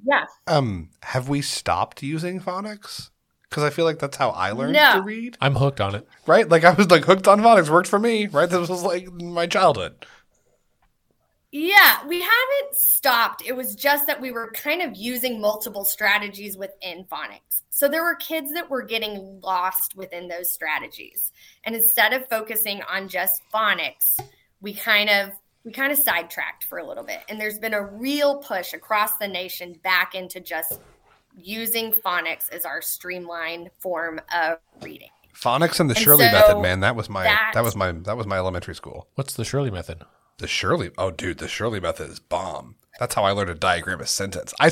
Yeah. 0.03 0.26
Um, 0.47 0.89
have 1.03 1.28
we 1.28 1.41
stopped 1.41 2.01
using 2.01 2.39
phonics? 2.39 3.10
Because 3.49 3.64
I 3.64 3.70
feel 3.70 3.86
like 3.86 3.99
that's 3.99 4.18
how 4.18 4.32
I 4.32 4.51
learned 4.51 4.74
no. 4.74 4.95
to 4.95 5.01
read. 5.01 5.38
I'm 5.39 5.56
hooked 5.56 5.80
on 5.80 5.95
it. 5.95 6.08
Right? 6.26 6.47
Like 6.47 6.64
I 6.64 6.72
was 6.72 6.89
like 6.89 7.06
hooked 7.06 7.28
on 7.28 7.41
phonics, 7.41 7.70
worked 7.70 7.88
for 7.88 7.99
me, 7.99 8.28
right? 8.28 8.49
This 8.49 8.70
was 8.70 8.84
like 8.84 9.12
my 9.12 9.47
childhood. 9.47 10.06
Yeah, 11.58 12.06
we 12.06 12.20
haven't 12.20 12.74
stopped. 12.74 13.41
It 13.45 13.56
was 13.56 13.76
just 13.76 14.08
that 14.08 14.20
we 14.20 14.30
were 14.30 14.51
kind 14.51 14.82
of 14.82 14.93
using 14.93 15.39
multiple 15.39 15.86
strategies 15.86 16.58
within 16.58 17.06
phonics. 17.06 17.62
So 17.70 17.88
there 17.88 18.03
were 18.03 18.16
kids 18.16 18.51
that 18.51 18.70
were 18.70 18.82
getting 18.82 19.39
lost 19.41 19.95
within 19.95 20.28
those 20.28 20.51
strategies. 20.51 21.32
And 21.64 21.74
instead 21.74 22.12
of 22.12 22.28
focusing 22.28 22.82
on 22.91 23.08
just 23.08 23.41
phonics, 23.53 24.20
we 24.60 24.74
kind 24.74 25.10
of 25.10 25.30
we 25.64 25.72
kind 25.72 25.93
of 25.93 25.97
sidetracked 25.97 26.66
for 26.66 26.80
a 26.80 26.86
little 26.86 27.06
bit. 27.06 27.22
And 27.30 27.39
there's 27.39 27.58
been 27.58 27.74
a 27.74 27.86
real 27.86 28.39
push 28.39 28.74
across 28.74 29.18
the 29.18 29.28
nation 29.30 29.80
back 29.82 30.14
into 30.14 30.41
just 30.41 30.82
using 31.38 31.93
phonics 31.93 32.51
as 32.51 32.66
our 32.66 32.82
streamlined 32.82 33.70
form 33.80 34.20
of 34.36 34.58
reading. 34.82 35.10
Phonics 35.34 35.80
and 35.80 35.89
the 35.89 35.95
and 35.95 36.03
Shirley 36.03 36.26
so 36.26 36.34
method, 36.34 36.60
man. 36.60 36.82
That 36.82 36.97
was 36.97 37.08
my 37.08 37.24
that, 37.24 37.51
that 37.53 37.64
was 37.64 37.78
my 37.78 37.93
that 37.93 38.18
was 38.18 38.28
my 38.28 38.36
elementary 38.36 38.76
school. 38.76 39.08
What's 39.16 39.36
the 39.36 39.43
Shurley 39.43 39.72
method? 39.72 40.03
The 40.38 40.47
Shurley, 40.47 40.91
oh, 40.97 41.11
dude, 41.11 41.38
the 41.38 41.45
Shurley 41.45 41.81
method 41.81 42.09
is 42.09 42.19
bomb. 42.19 42.75
That's 42.99 43.15
how 43.15 43.23
I 43.23 43.31
learned 43.31 43.47
to 43.47 43.55
diagram 43.55 44.01
a 44.01 44.05
sentence. 44.05 44.53
I, 44.59 44.71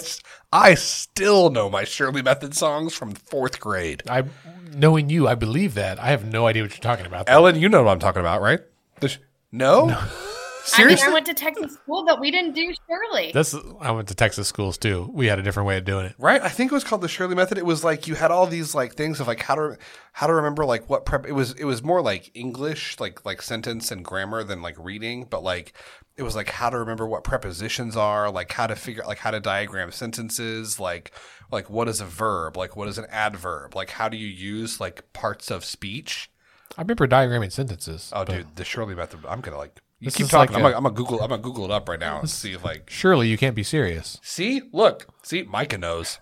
I 0.51 0.75
still 0.75 1.49
know 1.49 1.69
my 1.69 1.83
Shurley 1.83 2.23
method 2.23 2.53
songs 2.53 2.93
from 2.93 3.13
fourth 3.13 3.61
grade. 3.61 4.03
I, 4.09 4.25
knowing 4.73 5.09
you, 5.09 5.27
I 5.27 5.35
believe 5.35 5.73
that. 5.75 5.99
I 5.99 6.07
have 6.07 6.25
no 6.25 6.47
idea 6.47 6.63
what 6.63 6.71
you're 6.71 6.79
talking 6.79 7.05
about. 7.05 7.27
Though. 7.27 7.33
Ellen, 7.33 7.55
you 7.55 7.69
know 7.69 7.83
what 7.83 7.91
I'm 7.91 7.99
talking 7.99 8.19
about, 8.19 8.41
right? 8.41 8.59
Sh- 9.05 9.17
no? 9.51 9.85
no. 9.85 10.03
I 10.77 10.85
mean, 10.85 10.97
I 10.99 11.11
went 11.11 11.25
to 11.25 11.33
Texas 11.33 11.73
school, 11.73 12.05
but 12.05 12.19
we 12.19 12.31
didn't 12.31 12.53
do 12.53 12.73
Shurley. 12.89 13.33
This 13.33 13.55
I 13.81 13.91
went 13.91 14.07
to 14.07 14.15
Texas 14.15 14.47
schools 14.47 14.77
too. 14.77 15.09
We 15.13 15.27
had 15.27 15.39
a 15.39 15.41
different 15.41 15.67
way 15.67 15.77
of 15.77 15.85
doing 15.85 16.05
it. 16.05 16.15
right? 16.17 16.41
I 16.41 16.49
think 16.49 16.71
it 16.71 16.75
was 16.75 16.83
called 16.83 17.01
the 17.01 17.07
Shurley 17.07 17.35
method. 17.35 17.57
It 17.57 17.65
was 17.65 17.83
like 17.83 18.07
you 18.07 18.15
had 18.15 18.31
all 18.31 18.47
these 18.47 18.73
like 18.73 18.95
things 18.95 19.19
of 19.19 19.27
like 19.27 19.41
how 19.41 19.55
to 19.55 19.77
how 20.13 20.27
to 20.27 20.33
remember 20.33 20.65
like 20.65 20.89
what 20.89 21.05
prep. 21.05 21.25
It 21.25 21.33
was 21.33 21.51
it 21.53 21.65
was 21.65 21.83
more 21.83 22.01
like 22.01 22.31
English, 22.33 22.99
like 22.99 23.25
like 23.25 23.41
sentence 23.41 23.91
and 23.91 24.05
grammar 24.05 24.43
than 24.43 24.61
like 24.61 24.75
reading, 24.79 25.25
but 25.29 25.43
like 25.43 25.73
it 26.15 26.23
was 26.23 26.35
like 26.35 26.49
how 26.49 26.69
to 26.69 26.77
remember 26.77 27.07
what 27.07 27.23
prepositions 27.23 27.97
are, 27.97 28.31
like 28.31 28.51
how 28.51 28.67
to 28.67 28.75
figure 28.75 29.03
like 29.05 29.17
how 29.19 29.31
to 29.31 29.39
diagram 29.39 29.91
sentences, 29.91 30.79
like 30.79 31.11
like 31.51 31.69
what 31.69 31.87
is 31.89 31.99
a 31.99 32.05
verb, 32.05 32.55
like 32.55 32.75
what 32.75 32.87
is 32.87 32.97
an 32.97 33.05
adverb, 33.09 33.75
like 33.75 33.89
how 33.91 34.07
do 34.07 34.17
you 34.17 34.27
use 34.27 34.79
like 34.79 35.11
parts 35.13 35.51
of 35.51 35.65
speech. 35.65 36.29
I 36.77 36.81
remember 36.81 37.07
diagramming 37.07 37.51
sentences. 37.51 38.11
Oh, 38.15 38.25
dude, 38.25 38.55
the 38.55 38.63
Shurley 38.63 38.95
method. 38.95 39.19
I'm 39.27 39.41
gonna 39.41 39.57
like 39.57 39.79
you 40.03 40.11
This 40.11 40.15
keep 40.15 40.27
talking. 40.27 40.53
like 40.53 40.59
I'm, 40.59 40.65
a- 40.65 40.69
gonna, 40.71 40.77
I'm 40.77 40.83
gonna 40.83 40.95
Google. 40.95 41.21
I'm 41.21 41.29
gonna 41.29 41.41
Google 41.41 41.65
it 41.65 41.71
up 41.71 41.87
right 41.89 41.99
now 41.99 42.19
and 42.19 42.29
see 42.29 42.53
if 42.53 42.63
like 42.63 42.89
Surely 42.89 43.27
you 43.29 43.37
can't 43.37 43.55
be 43.55 43.63
serious. 43.63 44.19
see 44.21 44.61
look 44.71 45.07
see 45.23 45.43
Micah 45.43 45.77
knows. 45.77 46.19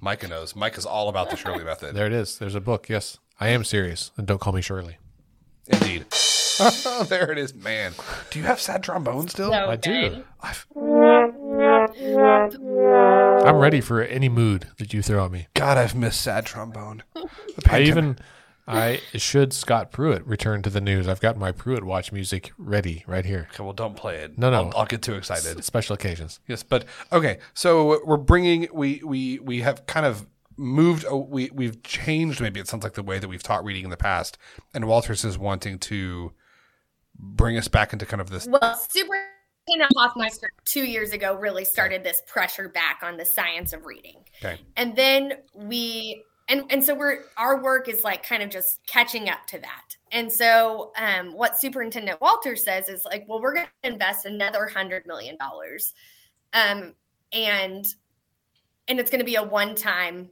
Micah 0.00 0.28
knows. 0.28 0.56
Micah's 0.56 0.86
all 0.86 1.08
about 1.08 1.30
the 1.30 1.36
Shurley 1.36 1.64
method. 1.64 1.94
There 1.94 2.06
it 2.06 2.12
is. 2.12 2.38
There's 2.38 2.54
a 2.54 2.60
book. 2.60 2.88
Yes, 2.88 3.18
I 3.38 3.48
am 3.48 3.64
serious, 3.64 4.10
and 4.16 4.26
don't 4.26 4.40
call 4.40 4.52
me 4.52 4.62
Shirley. 4.62 4.96
Indeed. 5.68 6.06
oh, 6.60 7.04
there 7.08 7.30
it 7.30 7.38
is, 7.38 7.54
man. 7.54 7.92
Do 8.30 8.38
you 8.38 8.46
have 8.46 8.60
sad 8.60 8.82
trombone 8.82 9.28
still? 9.28 9.50
So 9.52 9.70
I 9.70 9.76
do. 9.76 10.24
I've, 10.42 10.66
I'm 13.46 13.56
ready 13.56 13.80
for 13.80 14.02
any 14.02 14.28
mood 14.28 14.68
that 14.78 14.92
you 14.92 15.02
throw 15.02 15.24
at 15.24 15.30
me. 15.30 15.46
God, 15.54 15.78
I've 15.78 15.94
missed 15.94 16.20
sad 16.22 16.46
trombone. 16.46 17.02
I 17.14 17.22
pandemic- 17.62 17.88
even, 17.88 18.18
I 18.70 19.00
should 19.18 19.52
Scott 19.52 19.90
Pruitt 19.90 20.26
return 20.26 20.62
to 20.62 20.70
the 20.70 20.80
news. 20.80 21.08
I've 21.08 21.20
got 21.20 21.36
my 21.36 21.52
Pruitt 21.52 21.84
watch 21.84 22.12
music 22.12 22.52
ready 22.58 23.04
right 23.06 23.24
here. 23.24 23.48
Okay, 23.52 23.62
well, 23.62 23.72
don't 23.72 23.96
play 23.96 24.16
it. 24.16 24.38
No, 24.38 24.50
no. 24.50 24.66
I'll, 24.66 24.78
I'll 24.78 24.86
get 24.86 25.02
too 25.02 25.14
excited. 25.14 25.62
Special 25.64 25.94
occasions. 25.94 26.40
Yes, 26.46 26.62
but 26.62 26.84
okay. 27.12 27.38
So 27.54 28.00
we're 28.04 28.16
bringing 28.16 28.68
we 28.72 29.02
we 29.04 29.38
we 29.40 29.60
have 29.60 29.86
kind 29.86 30.06
of 30.06 30.26
moved. 30.56 31.04
oh, 31.08 31.18
We 31.18 31.50
we've 31.52 31.82
changed. 31.82 32.40
Maybe 32.40 32.60
it 32.60 32.68
sounds 32.68 32.84
like 32.84 32.94
the 32.94 33.02
way 33.02 33.18
that 33.18 33.28
we've 33.28 33.42
taught 33.42 33.64
reading 33.64 33.84
in 33.84 33.90
the 33.90 33.96
past. 33.96 34.38
And 34.74 34.86
Walters 34.86 35.24
is 35.24 35.38
wanting 35.38 35.78
to 35.80 36.32
bring 37.18 37.56
us 37.56 37.68
back 37.68 37.92
into 37.92 38.06
kind 38.06 38.20
of 38.20 38.30
this. 38.30 38.46
Well, 38.46 38.80
Superintendent 38.88 39.92
Hofmeister 39.96 40.48
two 40.64 40.84
years 40.84 41.12
ago 41.12 41.34
really 41.34 41.64
started 41.64 42.02
this 42.02 42.22
pressure 42.26 42.68
back 42.68 43.00
on 43.02 43.16
the 43.16 43.24
science 43.24 43.72
of 43.72 43.84
reading. 43.84 44.16
Okay. 44.42 44.60
And 44.76 44.96
then 44.96 45.34
we 45.54 46.24
and 46.50 46.64
and 46.68 46.84
so 46.84 46.94
we're 46.94 47.24
our 47.36 47.62
work 47.62 47.88
is 47.88 48.04
like 48.04 48.26
kind 48.26 48.42
of 48.42 48.50
just 48.50 48.80
catching 48.86 49.28
up 49.30 49.46
to 49.46 49.58
that. 49.60 49.96
And 50.12 50.30
so 50.30 50.92
um, 50.98 51.32
what 51.32 51.58
Superintendent 51.58 52.20
Walter 52.20 52.56
says 52.56 52.88
is 52.88 53.04
like, 53.04 53.24
well, 53.28 53.40
we're 53.40 53.54
going 53.54 53.66
to 53.84 53.90
invest 53.90 54.26
another 54.26 54.66
hundred 54.66 55.06
million 55.06 55.36
dollars, 55.38 55.94
um, 56.52 56.94
and 57.32 57.86
and 58.88 58.98
it's 58.98 59.10
going 59.10 59.20
to 59.20 59.24
be 59.24 59.36
a 59.36 59.42
one 59.42 59.76
time 59.76 60.28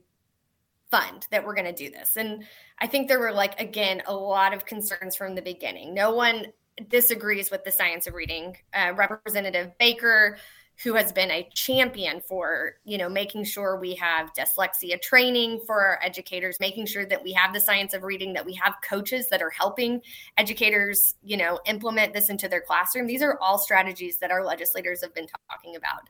fund 0.91 1.27
that 1.31 1.45
we're 1.47 1.55
going 1.55 1.67
to 1.67 1.73
do 1.73 1.91
this. 1.91 2.17
And 2.17 2.45
I 2.81 2.87
think 2.89 3.09
there 3.09 3.21
were 3.21 3.33
like 3.33 3.59
again 3.61 4.03
a 4.07 4.15
lot 4.15 4.53
of 4.53 4.67
concerns 4.67 5.15
from 5.15 5.37
the 5.37 5.43
beginning. 5.43 5.95
No 5.95 6.13
one 6.15 6.47
disagrees 6.89 7.51
with 7.51 7.65
the 7.65 7.73
science 7.73 8.07
of 8.07 8.15
reading. 8.15 8.57
Uh, 8.75 8.93
Representative 8.97 9.71
Baker, 9.79 10.39
who 10.83 10.95
has 10.95 11.13
been 11.13 11.31
a 11.31 11.49
champion 11.55 12.21
for 12.21 12.77
you 12.85 12.99
know 12.99 13.09
making 13.09 13.45
sure 13.45 13.79
we 13.79 13.95
have 13.95 14.33
dyslexia 14.33 15.01
training 15.01 15.61
for 15.67 15.81
our 15.81 15.99
educators, 16.03 16.59
making 16.61 16.87
sure 16.87 17.05
that 17.05 17.23
we 17.23 17.33
have 17.33 17.53
the 17.53 17.61
science 17.61 17.95
of 17.95 18.03
reading, 18.03 18.33
that 18.33 18.47
we 18.47 18.55
have 18.55 18.75
coaches 18.89 19.29
that 19.29 19.43
are 19.43 19.51
helping 19.51 20.01
educators 20.37 21.15
you 21.23 21.37
know 21.37 21.59
implement 21.67 22.13
this 22.13 22.31
into 22.31 22.49
their 22.49 22.61
classroom. 22.61 23.07
These 23.07 23.23
are 23.23 23.39
all 23.41 23.59
strategies 23.59 24.19
that 24.19 24.31
our 24.31 24.45
legislators 24.45 25.03
have 25.03 25.15
been 25.15 25.27
talking 25.51 25.77
about. 25.77 26.09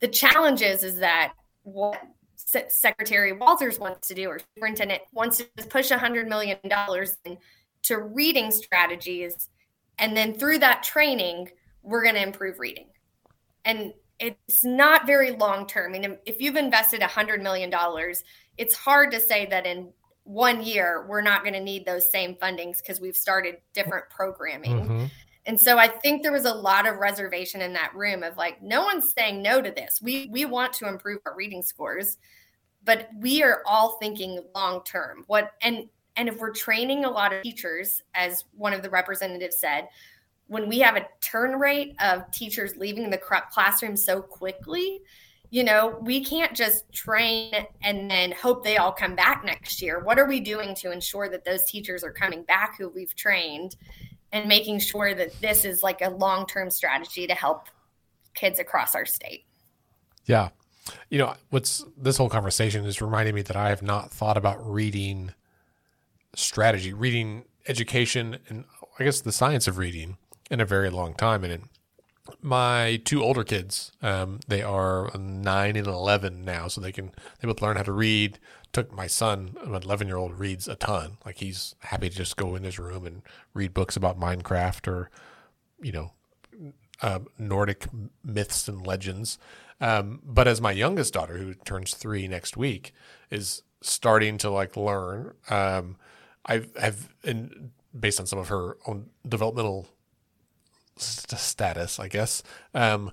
The 0.00 0.08
challenge 0.08 0.62
is 0.62 0.84
is 0.84 0.98
that 0.98 1.34
what 1.62 2.00
Secretary 2.68 3.32
Walters 3.32 3.78
wants 3.78 4.08
to 4.08 4.14
do, 4.14 4.26
or 4.28 4.38
superintendent 4.54 5.02
wants 5.12 5.38
to 5.38 5.46
push 5.68 5.90
$100 5.90 6.28
million 6.28 6.58
into 6.64 7.98
reading 7.98 8.50
strategies. 8.50 9.48
And 9.98 10.16
then 10.16 10.34
through 10.34 10.58
that 10.58 10.82
training, 10.82 11.50
we're 11.82 12.02
going 12.02 12.14
to 12.16 12.22
improve 12.22 12.58
reading. 12.58 12.86
And 13.64 13.92
it's 14.18 14.64
not 14.64 15.06
very 15.06 15.32
long 15.32 15.66
term. 15.66 15.94
I 15.94 15.98
mean, 15.98 16.18
if 16.24 16.40
you've 16.40 16.56
invested 16.56 17.00
$100 17.00 17.42
million, 17.42 17.72
it's 18.56 18.74
hard 18.74 19.10
to 19.10 19.20
say 19.20 19.46
that 19.46 19.66
in 19.66 19.92
one 20.24 20.62
year 20.62 21.06
we're 21.08 21.20
not 21.20 21.42
going 21.42 21.54
to 21.54 21.60
need 21.60 21.84
those 21.84 22.10
same 22.10 22.34
fundings 22.36 22.78
because 22.78 23.00
we've 23.00 23.16
started 23.16 23.56
different 23.72 24.08
programming. 24.10 24.88
Mhm. 24.88 25.10
And 25.46 25.60
so 25.60 25.78
I 25.78 25.88
think 25.88 26.22
there 26.22 26.32
was 26.32 26.46
a 26.46 26.54
lot 26.54 26.86
of 26.86 26.96
reservation 26.96 27.60
in 27.60 27.74
that 27.74 27.94
room 27.94 28.22
of 28.22 28.36
like, 28.36 28.62
no 28.62 28.82
one's 28.82 29.12
saying 29.12 29.42
no 29.42 29.60
to 29.60 29.70
this. 29.70 30.00
We 30.02 30.28
we 30.32 30.46
want 30.46 30.72
to 30.74 30.88
improve 30.88 31.20
our 31.26 31.34
reading 31.36 31.62
scores, 31.62 32.16
but 32.82 33.10
we 33.18 33.42
are 33.42 33.62
all 33.66 33.98
thinking 33.98 34.42
long 34.54 34.82
term. 34.84 35.24
What 35.26 35.52
and 35.60 35.88
and 36.16 36.28
if 36.28 36.38
we're 36.38 36.52
training 36.52 37.04
a 37.04 37.10
lot 37.10 37.34
of 37.34 37.42
teachers, 37.42 38.02
as 38.14 38.44
one 38.56 38.72
of 38.72 38.82
the 38.82 38.90
representatives 38.90 39.58
said, 39.58 39.88
when 40.46 40.68
we 40.68 40.78
have 40.80 40.96
a 40.96 41.06
turn 41.20 41.58
rate 41.58 41.94
of 42.00 42.30
teachers 42.30 42.76
leaving 42.76 43.10
the 43.10 43.18
classroom 43.18 43.96
so 43.96 44.20
quickly, 44.20 45.00
you 45.50 45.64
know, 45.64 45.98
we 46.02 46.24
can't 46.24 46.54
just 46.54 46.90
train 46.92 47.52
and 47.82 48.10
then 48.10 48.32
hope 48.32 48.64
they 48.64 48.76
all 48.76 48.92
come 48.92 49.14
back 49.14 49.44
next 49.44 49.80
year. 49.80 50.00
What 50.00 50.18
are 50.18 50.26
we 50.26 50.40
doing 50.40 50.74
to 50.76 50.90
ensure 50.90 51.28
that 51.28 51.44
those 51.44 51.64
teachers 51.64 52.02
are 52.02 52.12
coming 52.12 52.42
back 52.42 52.76
who 52.76 52.88
we've 52.88 53.14
trained 53.14 53.76
and 54.32 54.48
making 54.48 54.80
sure 54.80 55.14
that 55.14 55.40
this 55.40 55.64
is 55.64 55.82
like 55.82 56.00
a 56.02 56.10
long 56.10 56.46
term 56.46 56.70
strategy 56.70 57.26
to 57.26 57.34
help 57.34 57.68
kids 58.34 58.58
across 58.58 58.94
our 58.94 59.06
state? 59.06 59.44
Yeah. 60.26 60.48
You 61.08 61.18
know, 61.18 61.34
what's 61.50 61.84
this 61.96 62.16
whole 62.16 62.28
conversation 62.28 62.84
is 62.84 63.00
reminding 63.00 63.34
me 63.34 63.42
that 63.42 63.56
I 63.56 63.68
have 63.68 63.80
not 63.80 64.10
thought 64.10 64.36
about 64.36 64.58
reading 64.60 65.32
strategy, 66.34 66.92
reading 66.92 67.44
education, 67.68 68.38
and 68.48 68.64
I 68.98 69.04
guess 69.04 69.20
the 69.20 69.32
science 69.32 69.66
of 69.68 69.78
reading 69.78 70.18
in 70.50 70.60
a 70.60 70.64
very 70.64 70.90
long 70.90 71.14
time. 71.14 71.44
And 71.44 71.68
my 72.40 73.00
two 73.04 73.22
older 73.22 73.44
kids, 73.44 73.92
um, 74.02 74.40
they 74.46 74.62
are 74.62 75.10
nine 75.16 75.76
and 75.76 75.86
11 75.86 76.44
now, 76.44 76.68
so 76.68 76.80
they 76.80 76.92
can, 76.92 77.12
they 77.40 77.48
both 77.48 77.62
learn 77.62 77.76
how 77.76 77.82
to 77.82 77.92
read. 77.92 78.38
Took 78.72 78.92
my 78.92 79.06
son, 79.06 79.56
an 79.62 79.74
11 79.74 80.08
year 80.08 80.16
old, 80.16 80.38
reads 80.38 80.66
a 80.66 80.74
ton. 80.74 81.18
Like 81.24 81.38
he's 81.38 81.74
happy 81.80 82.08
to 82.10 82.16
just 82.16 82.36
go 82.36 82.56
in 82.56 82.64
his 82.64 82.78
room 82.78 83.06
and 83.06 83.22
read 83.52 83.74
books 83.74 83.96
about 83.96 84.18
Minecraft 84.18 84.88
or, 84.88 85.10
you 85.80 85.92
know, 85.92 86.12
uh, 87.02 87.20
Nordic 87.38 87.86
myths 88.24 88.68
and 88.68 88.86
legends. 88.86 89.38
Um, 89.80 90.20
but 90.24 90.48
as 90.48 90.60
my 90.60 90.72
youngest 90.72 91.14
daughter, 91.14 91.36
who 91.36 91.54
turns 91.54 91.94
three 91.94 92.26
next 92.26 92.56
week, 92.56 92.92
is 93.30 93.62
starting 93.80 94.38
to 94.38 94.50
like 94.50 94.76
learn, 94.76 95.34
um, 95.50 95.96
I've 96.46 96.74
have 96.76 97.08
and 97.22 97.70
based 97.98 98.20
on 98.20 98.26
some 98.26 98.38
of 98.38 98.48
her 98.48 98.76
own 98.86 99.10
developmental 99.26 99.88
st- 100.96 101.40
status, 101.40 101.98
I 101.98 102.08
guess, 102.08 102.42
um, 102.74 103.10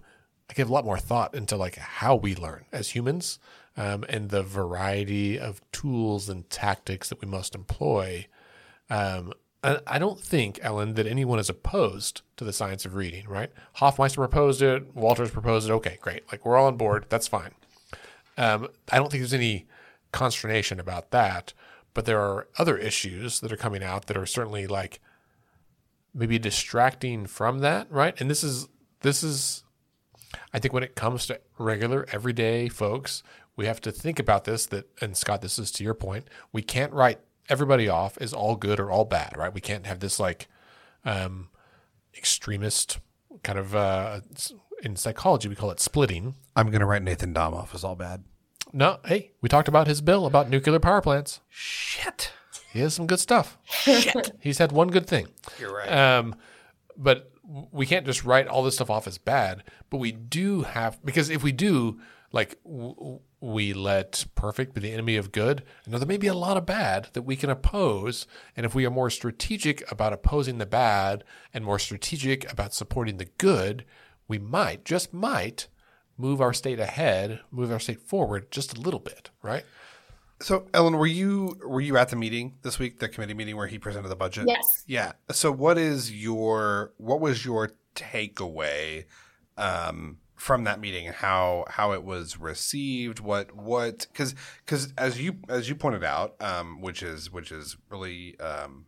I 0.50 0.54
give 0.54 0.70
a 0.70 0.74
lot 0.74 0.86
more 0.86 0.98
thought 0.98 1.34
into 1.34 1.56
like 1.56 1.78
how 1.78 2.16
we 2.16 2.36
learn 2.36 2.66
as 2.72 2.90
humans, 2.90 3.40
um, 3.78 4.04
and 4.10 4.30
the 4.30 4.44
variety 4.44 5.40
of 5.40 5.62
tools 5.72 6.28
and 6.28 6.50
tactics 6.50 7.10
that 7.10 7.22
we 7.22 7.28
must 7.28 7.56
employ. 7.56 8.28
Um, 8.90 9.34
I 9.64 10.00
don't 10.00 10.20
think, 10.20 10.60
Ellen, 10.64 10.96
that 10.96 11.06
anyone 11.06 11.38
is 11.38 11.48
opposed 11.50 12.24
to 12.38 12.44
the 12.44 12.52
science 12.52 12.84
of 12.84 12.96
reading, 12.96 13.28
right? 13.28 13.52
Hofmeister 13.78 14.16
proposed 14.16 14.64
it, 14.64 14.96
Walters 14.96 15.30
proposed 15.30 15.70
it. 15.70 15.74
Okay, 15.74 16.00
great. 16.02 16.24
Like 16.32 16.44
we're 16.46 16.58
all 16.58 16.66
on 16.66 16.78
board. 16.78 17.06
That's 17.10 17.28
fine. 17.28 17.52
Um, 18.38 18.70
I 18.92 18.98
don't 18.98 19.12
think 19.12 19.22
there's 19.22 19.36
any 19.36 19.68
consternation 20.12 20.80
about 20.80 21.12
that, 21.12 21.54
but 21.94 22.06
there 22.06 22.20
are 22.20 22.48
other 22.58 22.76
issues 22.76 23.40
that 23.42 23.52
are 23.52 23.58
coming 23.58 23.84
out 23.84 24.08
that 24.08 24.18
are 24.18 24.26
certainly 24.26 24.66
like 24.66 25.00
maybe 26.14 26.40
distracting 26.40 27.26
from 27.26 27.60
that, 27.60 27.92
right? 27.92 28.20
And 28.20 28.30
this 28.30 28.44
is 28.44 28.68
this 29.02 29.24
is 29.24 29.64
I 30.54 30.60
think 30.60 30.74
when 30.74 30.84
it 30.84 30.96
comes 30.96 31.26
to 31.28 31.40
regular 31.58 32.06
everyday 32.12 32.70
folks, 32.70 33.24
we 33.56 33.66
have 33.66 33.82
to 33.82 33.92
think 33.92 34.20
about 34.20 34.46
this 34.46 34.66
that 34.68 34.90
and 35.02 35.16
Scott, 35.16 35.42
this 35.42 35.60
is 35.60 35.72
to 35.74 35.84
your 35.84 35.94
point, 35.94 36.28
we 36.52 36.62
can't 36.62 36.94
write 36.94 37.20
everybody 37.50 37.90
off 37.90 38.18
as 38.20 38.34
all 38.34 38.56
good 38.56 38.80
or 38.80 38.92
all 38.92 39.06
bad, 39.06 39.36
right? 39.38 39.54
We 39.54 39.62
can't 39.62 39.86
have 39.86 40.00
this 40.00 40.20
like 40.20 40.48
um 41.06 41.50
extremist 42.16 43.00
kind 43.44 43.58
of 43.58 43.76
uh 43.76 44.20
in 44.84 44.96
psychology 44.96 45.48
we 45.48 45.56
call 45.56 45.72
it 45.72 45.80
splitting. 45.80 46.36
I'm 46.56 46.72
gonna 46.72 46.86
write 46.86 47.04
Nathan 47.04 47.34
Dahm 47.34 47.54
off 47.54 47.74
as 47.74 47.84
all 47.84 47.96
bad. 47.96 48.24
No, 48.74 49.00
hey, 49.06 49.32
we 49.42 49.50
talked 49.50 49.68
about 49.68 49.88
his 49.88 50.02
bill 50.02 50.26
about 50.26 50.50
nuclear 50.50 50.80
power 50.80 51.02
plants. 51.02 51.42
Shit. 51.50 52.32
He 52.72 52.80
has 52.80 52.94
some 52.94 53.08
good 53.08 53.20
stuff. 53.20 53.58
Shit. 53.66 54.32
He's 54.40 54.58
had 54.58 54.72
one 54.72 54.88
good 54.88 55.08
thing. 55.08 55.28
You're 55.60 55.76
right. 55.76 55.92
Um, 55.92 56.36
but 56.96 57.32
we 57.72 57.86
can't 57.86 58.06
just 58.06 58.24
write 58.24 58.48
all 58.48 58.64
this 58.64 58.76
stuff 58.76 58.90
off 58.90 59.08
as 59.08 59.18
bad. 59.18 59.64
But 59.90 59.98
we 59.98 60.12
do 60.12 60.62
have 60.62 61.04
because 61.04 61.30
if 61.30 61.44
we 61.44 61.52
do, 61.52 62.00
like 62.32 62.58
w- 62.64 63.20
we 63.42 63.74
let 63.74 64.26
perfect 64.36 64.74
be 64.74 64.82
the 64.82 64.94
enemy 64.94 65.18
of 65.18 65.32
good. 65.32 65.64
You 65.86 65.92
know, 65.92 65.98
there 65.98 66.08
may 66.08 66.18
be 66.18 66.28
a 66.28 66.34
lot 66.34 66.58
of 66.58 66.66
bad 66.66 67.10
that 67.14 67.24
we 67.24 67.36
can 67.36 67.50
oppose, 67.50 68.28
and 68.56 68.66
if 68.66 68.74
we 68.74 68.86
are 68.86 68.92
more 68.92 69.10
strategic 69.10 69.90
about 69.92 70.14
opposing 70.14 70.58
the 70.58 70.66
bad 70.66 71.24
and 71.54 71.66
more 71.66 71.80
strategic 71.80 72.50
about 72.52 72.74
supporting 72.74 73.18
the 73.18 73.30
good, 73.38 73.84
we 74.28 74.38
might, 74.38 74.86
just 74.86 75.14
might, 75.14 75.68
move 76.18 76.40
our 76.40 76.54
state 76.54 76.80
ahead, 76.80 77.42
move 77.50 77.72
our 77.72 77.80
state 77.80 78.00
forward 78.00 78.52
just 78.52 78.78
a 78.78 78.80
little 78.80 79.00
bit, 79.00 79.32
right? 79.42 79.66
So, 80.42 80.68
Ellen, 80.74 80.98
were 80.98 81.08
you 81.08 81.58
were 81.66 81.82
you 81.82 81.98
at 81.98 82.10
the 82.10 82.16
meeting 82.16 82.58
this 82.62 82.80
week, 82.80 83.00
the 83.00 83.08
committee 83.08 83.34
meeting 83.34 83.56
where 83.56 83.68
he 83.68 83.80
presented 83.80 84.10
the 84.10 84.16
budget? 84.16 84.46
Yes. 84.48 84.66
Yeah. 84.88 85.14
So, 85.32 85.52
what 85.52 85.78
is 85.78 86.12
your 86.12 86.94
what 86.98 87.20
was 87.20 87.46
your 87.46 87.72
takeaway 87.96 89.06
um, 89.58 90.18
from 90.36 90.64
that 90.64 90.80
meeting 90.80 91.08
and 91.08 91.16
how 91.16 91.66
how 91.70 91.94
it 91.94 92.04
was 92.04 92.38
received? 92.38 93.20
What 93.20 93.56
what 93.56 94.08
because 94.12 94.36
because 94.66 94.94
as 94.98 95.22
you 95.22 95.38
as 95.48 95.70
you 95.70 95.76
pointed 95.76 96.04
out, 96.04 96.36
um, 96.42 96.82
which 96.82 97.04
is 97.04 97.32
which 97.32 97.52
is 97.52 97.78
really 97.90 98.40
um, 98.40 98.86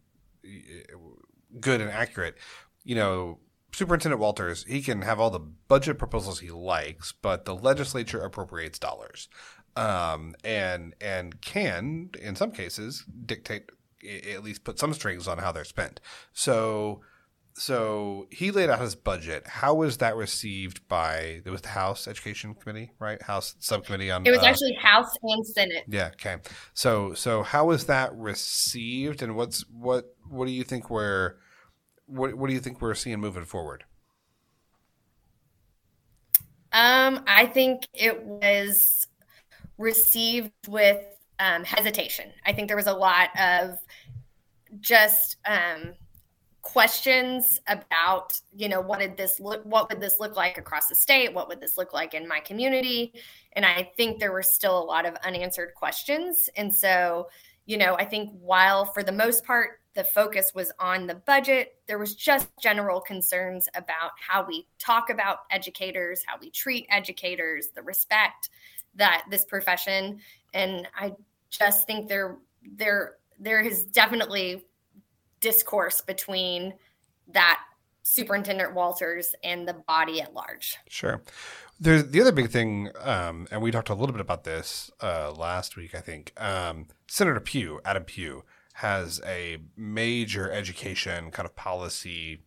good 1.60 1.82
and 1.82 1.90
accurate. 1.90 2.36
You 2.84 2.96
know, 2.96 3.40
Superintendent 3.72 4.20
Walters, 4.20 4.66
he 4.66 4.82
can 4.82 5.02
have 5.02 5.20
all 5.20 5.30
the 5.30 5.40
budget 5.40 5.98
proposals 5.98 6.40
he 6.40 6.52
likes, 6.52 7.12
but 7.12 7.46
the 7.46 7.56
legislature 7.56 8.22
appropriates 8.22 8.78
dollars, 8.78 9.30
um, 9.76 10.36
and 10.44 10.96
and 11.02 11.42
can 11.42 12.12
in 12.22 12.36
some 12.36 12.52
cases 12.52 13.06
dictate 13.26 13.70
at 14.34 14.44
least 14.44 14.64
put 14.64 14.80
some 14.80 14.94
strings 14.94 15.28
on 15.28 15.38
how 15.38 15.52
they're 15.52 15.64
spent. 15.64 16.00
So 16.34 17.02
so 17.56 18.28
he 18.32 18.50
laid 18.52 18.70
out 18.70 18.80
his 18.80 18.96
budget. 18.96 19.48
How 19.48 19.76
was 19.76 19.98
that 19.98 20.16
received 20.16 20.88
by 20.88 21.42
it 21.46 21.50
was 21.50 21.62
the 21.62 21.70
House 21.70 22.08
Education 22.08 22.56
Committee, 22.56 22.92
right? 23.00 23.22
House 23.22 23.56
Subcommittee 23.60 24.10
on 24.10 24.26
It 24.26 24.32
was 24.32 24.42
uh, 24.42 24.46
actually 24.46 24.74
House 24.74 25.16
and 25.22 25.46
Senate. 25.46 25.84
yeah. 25.88 26.08
Okay. 26.14 26.38
So 26.74 27.14
so 27.14 27.44
how 27.44 27.66
was 27.66 27.86
that 27.86 28.16
received, 28.16 29.22
and 29.22 29.36
what's 29.36 29.62
what 29.70 30.16
what 30.30 30.48
do 30.48 30.52
you 30.52 30.64
think 30.64 30.90
we're 30.90 31.36
what 32.08 32.34
what 32.36 32.48
do 32.48 32.54
you 32.54 32.60
think 32.60 32.82
we're 32.82 32.96
seeing 32.96 33.20
moving 33.20 33.46
forward? 33.46 33.86
Um, 36.72 37.24
I 37.28 37.46
think 37.46 37.88
it 37.94 38.24
was 38.24 39.03
received 39.78 40.52
with 40.68 41.04
um, 41.40 41.64
hesitation. 41.64 42.32
I 42.46 42.54
think 42.54 42.68
there 42.68 42.78
was 42.78 42.88
a 42.88 42.94
lot 42.94 43.30
of 43.40 43.80
just 44.80 45.38
um, 45.46 45.94
questions 46.62 47.60
about, 47.68 48.40
you 48.56 48.70
know, 48.70 48.82
what 48.82 49.00
did 49.00 49.18
this 49.18 49.40
look, 49.40 49.64
what 49.66 49.90
would 49.90 50.00
this 50.00 50.20
look 50.20 50.36
like 50.36 50.58
across 50.58 50.88
the 50.88 50.96
state? 50.96 51.34
What 51.34 51.48
would 51.50 51.60
this 51.60 51.78
look 51.78 51.94
like 51.94 52.14
in 52.14 52.28
my 52.28 52.40
community? 52.40 53.14
And 53.54 53.66
I 53.66 53.92
think 53.98 54.20
there 54.20 54.32
were 54.32 54.44
still 54.44 54.82
a 54.82 54.86
lot 54.86 55.06
of 55.06 55.16
unanswered 55.26 55.74
questions. 55.76 56.50
And 56.56 56.74
so, 56.74 57.28
you 57.66 57.78
know, 57.78 57.96
I 57.96 58.06
think 58.06 58.30
while 58.40 58.86
for 58.86 59.04
the 59.04 59.12
most 59.12 59.46
part 59.46 59.82
the 59.94 60.04
focus 60.04 60.54
was 60.56 60.72
on 60.80 61.06
the 61.06 61.16
budget, 61.16 61.76
there 61.88 62.00
was 62.00 62.16
just 62.16 62.48
general 62.62 63.00
concerns 63.00 63.68
about 63.76 64.12
how 64.20 64.46
we 64.46 64.66
talk 64.80 65.10
about 65.10 65.40
educators, 65.52 66.24
how 66.26 66.38
we 66.40 66.50
treat 66.50 66.88
educators, 66.90 67.68
the 67.76 67.84
respect 67.84 68.50
that 68.96 69.26
this 69.30 69.46
profession 69.46 70.20
and 70.54 70.88
I 70.96 71.14
just 71.50 71.88
think 71.88 72.08
there 72.08 72.38
there 72.78 73.16
there 73.40 73.62
is 73.62 73.86
definitely 73.86 74.66
discourse 75.40 76.02
between 76.02 76.74
that 77.34 77.60
superintendent 78.04 78.74
Walters 78.74 79.34
and 79.44 79.68
the 79.68 79.74
body 79.74 80.22
at 80.22 80.34
large. 80.34 80.78
Sure. 80.90 81.22
There's 81.80 82.10
the 82.10 82.22
other 82.22 82.32
big 82.32 82.50
thing, 82.50 82.92
um, 83.02 83.48
and 83.50 83.62
we 83.62 83.72
talked 83.72 83.90
a 83.90 83.94
little 83.94 84.14
bit 84.14 84.22
about 84.22 84.44
this 84.44 84.92
uh, 85.02 85.32
last 85.32 85.76
week. 85.76 85.96
I 85.96 86.00
think 86.00 86.32
um, 86.38 86.88
Senator 87.08 87.40
Pugh, 87.40 87.82
Adam 87.84 88.04
Pugh, 88.04 88.44
has 88.76 89.22
a 89.26 89.58
major 89.76 90.52
education 90.52 91.32
kind 91.32 91.46
of 91.46 91.56
policy 91.56 92.44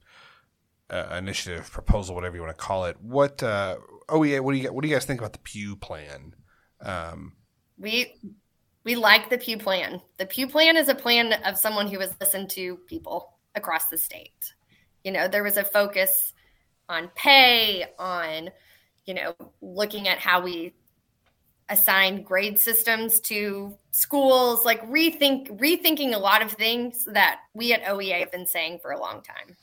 uh, 0.90 1.16
initiative 1.18 1.70
proposal, 1.70 2.14
whatever 2.14 2.36
you 2.36 2.42
want 2.42 2.56
to 2.56 2.62
call 2.62 2.84
it. 2.84 2.96
What 3.00 3.42
uh, 3.42 3.76
OEA? 4.08 4.40
What 4.40 4.52
do 4.52 4.58
you 4.58 4.72
what 4.72 4.82
do 4.82 4.88
you 4.88 4.94
guys 4.94 5.04
think 5.04 5.20
about 5.20 5.32
the 5.32 5.38
Pugh 5.40 5.76
plan? 5.76 6.34
Um, 6.80 7.32
We 7.78 8.14
we 8.84 8.94
like 8.94 9.30
the 9.30 9.38
Pugh 9.38 9.58
plan. 9.58 10.00
The 10.18 10.26
Pugh 10.26 10.48
plan 10.48 10.76
is 10.76 10.88
a 10.88 10.94
plan 10.94 11.32
of 11.44 11.58
someone 11.58 11.88
who 11.88 11.98
has 12.00 12.14
listened 12.20 12.50
to 12.50 12.76
people 12.86 13.34
across 13.54 13.88
the 13.88 13.98
state. 13.98 14.54
You 15.04 15.12
know, 15.12 15.28
there 15.28 15.42
was 15.42 15.56
a 15.56 15.64
focus 15.64 16.32
on 16.88 17.10
pay, 17.14 17.86
on 17.98 18.50
you 19.06 19.14
know, 19.14 19.34
looking 19.60 20.08
at 20.08 20.18
how 20.18 20.40
we 20.40 20.74
assign 21.68 22.22
grade 22.22 22.60
systems 22.60 23.18
to 23.20 23.76
schools, 23.90 24.64
like 24.64 24.84
rethink 24.88 25.48
rethinking 25.58 26.14
a 26.14 26.18
lot 26.18 26.42
of 26.42 26.52
things 26.52 27.04
that 27.06 27.40
we 27.54 27.72
at 27.72 27.82
OEA 27.84 28.20
have 28.20 28.32
been 28.32 28.46
saying 28.46 28.78
for 28.80 28.92
a 28.92 29.00
long 29.00 29.22
time. 29.22 29.56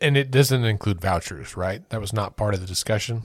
And 0.00 0.16
it 0.16 0.30
doesn't 0.30 0.64
include 0.64 1.00
vouchers, 1.00 1.56
right? 1.56 1.88
That 1.90 2.00
was 2.00 2.12
not 2.12 2.36
part 2.36 2.54
of 2.54 2.60
the 2.60 2.66
discussion. 2.66 3.22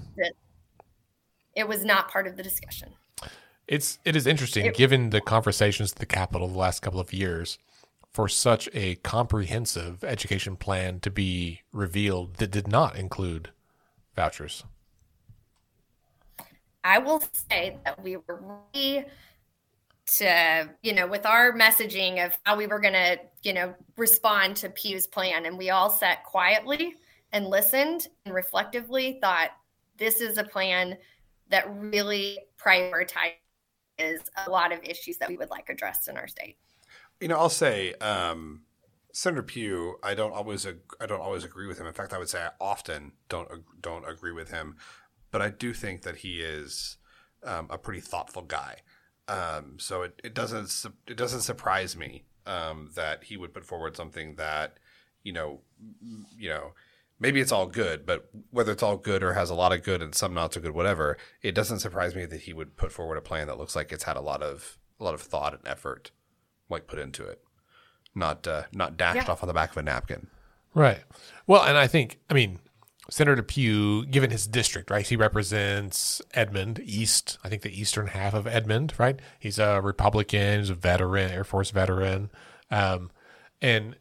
It 1.56 1.68
was 1.68 1.84
not 1.84 2.10
part 2.10 2.28
of 2.28 2.38
the 2.38 2.44
discussion. 2.44 2.94
It's 3.68 4.00
it 4.06 4.16
is 4.16 4.26
interesting, 4.26 4.68
It- 4.68 4.76
given 4.76 5.10
the 5.10 5.20
conversations 5.20 5.92
at 5.92 5.98
the 6.00 6.06
Capitol 6.06 6.48
the 6.48 6.58
last 6.58 6.82
couple 6.82 7.00
of 7.02 7.12
years, 7.12 7.58
for 8.10 8.30
such 8.30 8.70
a 8.74 8.96
comprehensive 8.96 10.04
education 10.04 10.56
plan 10.56 11.00
to 11.02 11.12
be 11.12 11.62
revealed 11.74 12.36
that 12.36 12.52
did 12.52 12.68
not 12.68 12.96
include 12.96 13.50
vouchers. 14.16 14.64
I 16.84 17.00
will 17.00 17.22
say 17.50 17.78
that 17.84 18.02
we 18.02 18.16
were 18.16 18.42
ready 18.74 19.06
to, 20.08 20.70
you 20.82 20.94
know, 20.94 21.06
with 21.08 21.26
our 21.26 21.54
messaging 21.54 22.26
of 22.26 22.38
how 22.44 22.56
we 22.56 22.68
were 22.68 22.80
going 22.80 22.94
to, 22.94 23.20
you 23.44 23.54
know, 23.54 23.74
respond 23.98 24.56
to 24.58 24.70
Pugh's 24.70 25.08
plan. 25.08 25.46
And 25.46 25.58
we 25.58 25.70
all 25.70 25.90
sat 25.90 26.24
quietly 26.24 26.96
and 27.34 27.48
listened 27.48 28.08
and 28.26 28.34
reflectively 28.34 29.20
thought 29.22 29.52
this 29.98 30.22
is 30.22 30.38
a 30.38 30.44
plan 30.44 30.98
that 31.50 31.66
really 31.78 32.40
prioritizes 32.58 33.34
a 34.00 34.50
lot 34.50 34.72
of 34.72 34.84
issues 34.84 35.18
that 35.18 35.30
we 35.30 35.38
would 35.38 35.50
like 35.50 35.70
addressed 35.70 36.08
in 36.08 36.18
our 36.18 36.28
state. 36.28 36.58
You 37.20 37.28
know, 37.28 37.38
I'll 37.38 37.50
say 37.50 37.94
um, 37.96 38.62
Senator 39.12 39.44
Pugh 39.44 39.96
I 40.04 40.14
don't 40.14 40.34
always 40.34 40.66
ag- 40.66 40.94
I 41.02 41.06
don't 41.06 41.22
always 41.22 41.44
agree 41.44 41.68
with 41.68 41.80
him. 41.80 41.88
In 41.88 41.94
fact, 41.94 42.14
I 42.14 42.18
would 42.18 42.30
say 42.30 42.44
I 42.44 42.50
often 42.62 43.14
don't 43.28 43.50
don't 43.82 44.08
agree 44.08 44.32
with 44.32 44.52
him. 44.52 44.78
But 45.32 45.42
I 45.42 45.50
do 45.50 45.74
think 45.74 46.04
that 46.04 46.18
he 46.18 46.42
is 46.42 46.98
um, 47.44 47.68
a 47.70 47.78
pretty 47.78 48.00
thoughtful 48.00 48.44
guy. 48.44 48.78
Um, 49.28 49.78
so 49.80 50.04
it, 50.04 50.20
it 50.24 50.34
doesn't 50.34 50.70
su- 50.70 50.94
it 51.08 51.18
doesn't 51.18 51.42
surprise 51.42 51.96
me 51.98 52.24
um, 52.46 52.92
that 52.96 53.26
he 53.26 53.36
would 53.38 53.54
put 53.54 53.66
forward 53.66 53.96
something 53.98 54.36
that 54.36 54.78
you 55.24 55.34
know 55.34 55.60
m- 56.02 56.26
you 56.38 56.50
know 56.50 56.74
maybe 57.20 57.42
it's 57.42 57.52
all 57.52 57.68
good, 57.68 58.06
but 58.06 58.30
whether 58.52 58.72
it's 58.72 58.84
all 58.84 58.96
good 58.98 59.24
or 59.24 59.34
has 59.34 59.50
a 59.50 59.56
lot 59.56 59.74
of 59.74 59.84
good 59.84 60.02
and 60.02 60.14
some 60.16 60.34
not 60.34 60.54
so 60.54 60.62
good, 60.62 60.72
whatever, 60.72 61.18
it 61.42 61.54
doesn't 61.56 61.80
surprise 61.80 62.14
me 62.16 62.26
that 62.26 62.42
he 62.42 62.54
would 62.54 62.78
put 62.78 62.92
forward 62.92 63.18
a 63.18 63.22
plan 63.22 63.48
that 63.48 63.58
looks 63.58 63.76
like 63.76 63.92
it's 63.92 64.04
had 64.06 64.16
a 64.18 64.22
lot 64.22 64.42
of 64.44 64.78
a 65.00 65.04
lot 65.04 65.14
of 65.14 65.22
thought 65.22 65.54
and 65.54 65.68
effort 65.68 66.12
like 66.70 66.88
put 66.88 67.00
into 67.00 67.26
it, 67.26 67.42
not 68.16 68.48
uh, 68.48 68.64
not 68.72 68.96
dashed 68.98 69.26
Yeah. 69.28 69.32
off 69.32 69.44
on 69.44 69.48
the 69.48 69.54
back 69.54 69.72
of 69.72 69.78
a 69.78 69.84
napkin. 69.84 70.28
Right. 70.74 71.00
Well, 71.48 71.64
and 71.64 71.78
I 71.78 71.88
think, 71.88 72.20
I 72.30 72.34
mean, 72.36 72.60
Senator 73.10 73.44
Pugh, 73.44 74.06
given 74.06 74.32
his 74.32 74.48
district, 74.48 74.92
right, 74.92 75.08
he 75.08 75.16
represents 75.16 76.22
Edmond 76.34 76.80
East, 76.84 77.38
I 77.44 77.50
think 77.50 77.62
the 77.62 77.80
eastern 77.80 78.08
half 78.08 78.34
of 78.34 78.48
Edmond, 78.48 78.94
right? 78.98 79.20
He's 79.40 79.60
a 79.60 79.82
Republican, 79.82 80.60
he's 80.60 80.70
a 80.70 80.76
veteran, 80.76 81.32
Air 81.32 81.44
Force 81.44 81.72
veteran. 81.72 82.30
Um, 82.70 83.12
and 83.62 83.96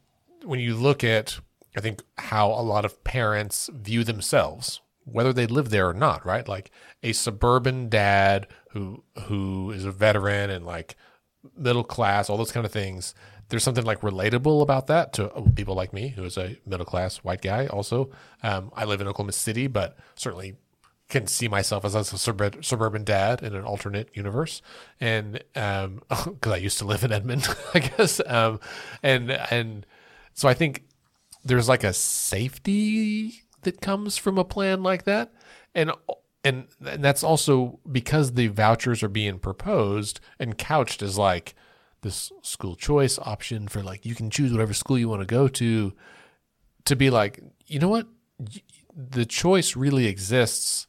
when 0.45 0.61
you 0.61 0.75
look 0.75 1.05
at, 1.05 1.39
I 1.77 1.81
think, 1.81 2.03
how 2.19 2.49
a 2.49 2.63
lot 2.63 2.85
of 2.85 3.05
parents 3.05 3.71
view 3.73 4.03
themselves, 4.03 4.81
whether 5.05 5.33
they 5.33 5.47
live 5.47 5.71
there 5.71 5.89
or 5.89 5.95
not, 5.95 6.27
right? 6.27 6.47
Like 6.47 6.71
a 7.03 7.13
suburban 7.13 7.89
dad 7.89 8.49
who 8.71 9.05
who 9.27 9.71
is 9.71 9.85
a 9.85 9.93
veteran 9.93 10.51
and 10.51 10.67
like 10.67 10.97
middle 11.57 11.85
class, 11.85 12.29
all 12.29 12.37
those 12.37 12.53
kind 12.53 12.67
of 12.67 12.73
things. 12.73 13.15
There's 13.49 13.63
something 13.63 13.85
like 13.85 14.01
relatable 14.01 14.63
about 14.63 14.89
that 14.89 15.13
to 15.15 15.33
uh, 15.33 15.43
people 15.55 15.75
like 15.75 15.93
me, 15.93 16.09
who 16.09 16.25
is 16.25 16.37
a 16.37 16.57
middle 16.67 16.87
class 16.87 17.19
white 17.19 17.43
guy. 17.43 17.67
Also, 17.67 18.11
um, 18.43 18.73
I 18.75 18.85
live 18.85 19.01
in 19.01 19.07
Oklahoma 19.07 19.33
City, 19.33 19.67
but 19.67 19.97
certainly 20.17 20.57
can 21.09 21.27
see 21.27 21.47
myself 21.47 21.85
as 21.85 21.95
a 21.95 22.05
suburban, 22.05 22.63
suburban 22.63 23.05
dad 23.05 23.43
in 23.43 23.55
an 23.55 23.65
alternate 23.65 24.09
universe, 24.15 24.63
and 25.01 25.43
um, 25.55 26.03
because 26.09 26.53
I 26.53 26.57
used 26.57 26.79
to 26.79 26.85
live 26.85 27.05
in 27.05 27.13
Edmond, 27.13 27.49
I 27.75 27.81
guess, 27.81 28.21
um, 28.27 28.61
and 29.03 29.31
and 29.31 29.87
so 30.35 30.49
I 30.49 30.55
think 30.55 30.85
there's 31.45 31.69
like 31.69 31.85
a 31.85 31.93
safety 31.93 33.43
that 33.63 33.81
comes 33.81 34.17
from 34.17 34.39
a 34.39 34.45
plan 34.45 34.83
like 34.83 35.05
that, 35.05 35.33
and 35.75 35.93
and 36.43 36.67
and 36.85 37.05
that's 37.05 37.23
also 37.23 37.79
because 37.91 38.33
the 38.33 38.49
vouchers 38.49 39.03
are 39.03 39.09
being 39.09 39.39
proposed 39.39 40.21
and 40.41 40.59
couched 40.59 41.03
as 41.03 41.17
like 41.17 41.55
this 42.07 42.33
school 42.43 42.77
choice 42.77 43.19
option 43.19 43.69
for 43.69 43.83
like 43.83 44.07
you 44.07 44.15
can 44.15 44.31
choose 44.31 44.53
whatever 44.53 44.73
school 44.73 44.99
you 44.99 45.09
want 45.09 45.21
to 45.21 45.27
go 45.27 45.49
to 45.49 45.93
to 46.85 46.97
be 46.97 47.11
like 47.11 47.43
you 47.67 47.79
know 47.79 47.89
what 47.89 48.07
the 48.95 49.27
choice 49.27 49.77
really 49.77 50.07
exists 50.07 50.87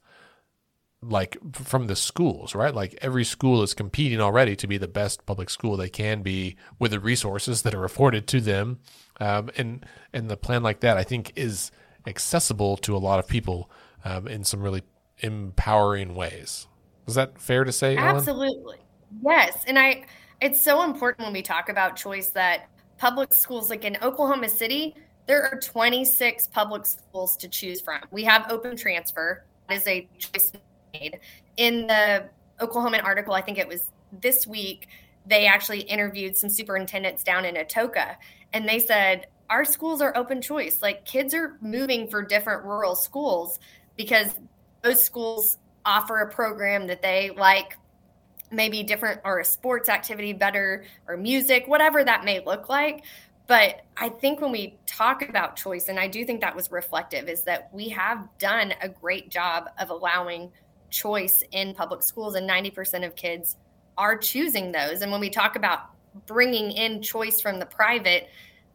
like 1.01 1.37
from 1.53 1.87
the 1.87 1.95
schools, 1.95 2.55
right? 2.55 2.73
Like 2.73 2.97
every 3.01 3.23
school 3.23 3.61
is 3.61 3.73
competing 3.73 4.19
already 4.19 4.55
to 4.55 4.67
be 4.67 4.77
the 4.77 4.87
best 4.87 5.25
public 5.25 5.49
school 5.49 5.77
they 5.77 5.89
can 5.89 6.21
be 6.21 6.55
with 6.79 6.91
the 6.91 6.99
resources 6.99 7.61
that 7.61 7.75
are 7.75 7.83
afforded 7.83 8.27
to 8.27 8.41
them, 8.41 8.79
um, 9.19 9.49
and 9.57 9.85
and 10.13 10.29
the 10.29 10.37
plan 10.37 10.63
like 10.63 10.79
that 10.81 10.97
I 10.97 11.03
think 11.03 11.33
is 11.35 11.71
accessible 12.05 12.77
to 12.77 12.95
a 12.95 12.99
lot 12.99 13.19
of 13.19 13.27
people 13.27 13.69
um, 14.05 14.27
in 14.27 14.43
some 14.43 14.61
really 14.61 14.83
empowering 15.19 16.15
ways. 16.15 16.67
Is 17.07 17.15
that 17.15 17.39
fair 17.39 17.63
to 17.63 17.71
say? 17.71 17.95
Ellen? 17.95 18.17
Absolutely. 18.17 18.77
Yes. 19.23 19.63
And 19.67 19.77
I 19.77 20.05
it's 20.41 20.61
so 20.61 20.83
important 20.83 21.25
when 21.25 21.33
we 21.33 21.41
talk 21.41 21.69
about 21.69 21.95
choice 21.95 22.29
that 22.29 22.69
public 22.97 23.33
schools 23.33 23.69
like 23.69 23.85
in 23.85 23.97
Oklahoma 24.01 24.49
City, 24.49 24.95
there 25.25 25.43
are 25.43 25.59
26 25.59 26.47
public 26.47 26.85
schools 26.85 27.35
to 27.37 27.47
choose 27.47 27.81
from. 27.81 28.01
We 28.11 28.23
have 28.23 28.45
open 28.49 28.75
transfer. 28.75 29.43
That 29.67 29.77
is 29.77 29.87
a 29.87 30.07
choice 30.17 30.51
made. 30.93 31.19
In 31.57 31.87
the 31.87 32.29
Oklahoma 32.61 32.99
article, 33.03 33.33
I 33.33 33.41
think 33.41 33.57
it 33.57 33.67
was 33.67 33.91
this 34.21 34.47
week, 34.47 34.87
they 35.25 35.45
actually 35.45 35.81
interviewed 35.81 36.37
some 36.37 36.49
superintendents 36.49 37.23
down 37.23 37.43
in 37.43 37.55
Atoka 37.55 38.15
and 38.53 38.67
they 38.67 38.79
said 38.79 39.27
our 39.49 39.65
schools 39.65 40.01
are 40.01 40.15
open 40.15 40.41
choice. 40.41 40.81
Like 40.81 41.05
kids 41.05 41.33
are 41.33 41.57
moving 41.61 42.07
for 42.07 42.21
different 42.21 42.63
rural 42.63 42.95
schools 42.95 43.59
because 43.97 44.35
those 44.81 45.03
schools 45.03 45.57
offer 45.85 46.19
a 46.19 46.31
program 46.31 46.87
that 46.87 47.01
they 47.01 47.31
like 47.31 47.77
maybe 48.51 48.83
different 48.83 49.21
or 49.23 49.39
a 49.39 49.45
sports 49.45 49.89
activity 49.89 50.33
better 50.33 50.85
or 51.07 51.17
music 51.17 51.67
whatever 51.67 52.03
that 52.03 52.23
may 52.23 52.43
look 52.45 52.69
like. 52.69 53.03
But 53.47 53.85
i 53.95 54.09
think 54.09 54.41
when 54.41 54.51
we 54.51 54.77
talk 54.85 55.27
about 55.27 55.55
choice 55.55 55.87
and 55.87 55.97
i 55.97 56.07
do 56.07 56.25
think 56.25 56.41
that 56.41 56.53
was 56.55 56.69
reflective 56.69 57.29
is 57.29 57.43
that 57.43 57.69
we 57.73 57.87
have 57.89 58.27
done 58.39 58.73
a 58.81 58.89
great 58.89 59.29
job 59.29 59.69
of 59.79 59.89
allowing 59.89 60.51
choice 60.89 61.43
in 61.51 61.73
public 61.73 62.01
schools 62.01 62.35
and 62.35 62.49
90% 62.49 63.05
of 63.05 63.15
kids 63.15 63.57
are 63.97 64.17
choosing 64.17 64.71
those. 64.71 65.01
And 65.01 65.11
when 65.11 65.19
we 65.19 65.29
talk 65.29 65.55
about 65.55 65.89
bringing 66.25 66.71
in 66.71 67.01
choice 67.01 67.41
from 67.41 67.59
the 67.59 67.65
private 67.65 68.29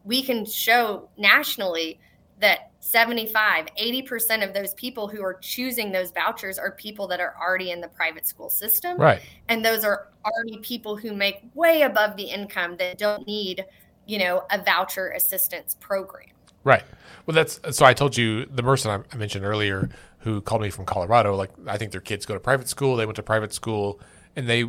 we 0.05 0.21
can 0.21 0.45
show 0.45 1.09
nationally 1.17 1.99
that 2.43 2.71
75 2.81 3.67
80% 3.81 4.47
of 4.47 4.53
those 4.53 4.73
people 4.73 5.07
who 5.07 5.23
are 5.23 5.35
choosing 5.35 5.91
those 5.91 6.11
vouchers 6.11 6.59
are 6.59 6.71
people 6.71 7.07
that 7.07 7.21
are 7.21 7.33
already 7.41 7.71
in 7.71 7.79
the 7.79 7.87
private 7.87 8.27
school 8.27 8.49
system. 8.49 8.97
Right. 8.97 9.21
And 9.47 9.63
those 9.63 9.85
are 9.85 10.09
already 10.25 10.57
people 10.57 10.97
who 10.97 11.13
make 11.13 11.41
way 11.53 11.83
above 11.83 12.17
the 12.17 12.23
income 12.23 12.75
that 12.77 12.97
don't 12.97 13.25
need 13.25 13.65
you 14.05 14.19
know 14.19 14.43
a 14.51 14.61
voucher 14.61 15.11
assistance 15.11 15.75
program. 15.79 16.27
Right. 16.65 16.83
Well 17.25 17.33
that's 17.33 17.59
so 17.71 17.85
i 17.85 17.93
told 17.93 18.17
you 18.17 18.45
the 18.45 18.63
person 18.63 19.03
i 19.11 19.15
mentioned 19.15 19.45
earlier 19.45 19.89
who 20.19 20.41
called 20.41 20.61
me 20.61 20.69
from 20.69 20.85
colorado 20.85 21.35
like 21.35 21.51
i 21.67 21.77
think 21.77 21.91
their 21.93 22.01
kids 22.01 22.25
go 22.25 22.33
to 22.33 22.39
private 22.39 22.67
school 22.67 22.97
they 22.97 23.05
went 23.05 23.15
to 23.15 23.23
private 23.23 23.53
school 23.53 24.01
and 24.35 24.49
they 24.49 24.63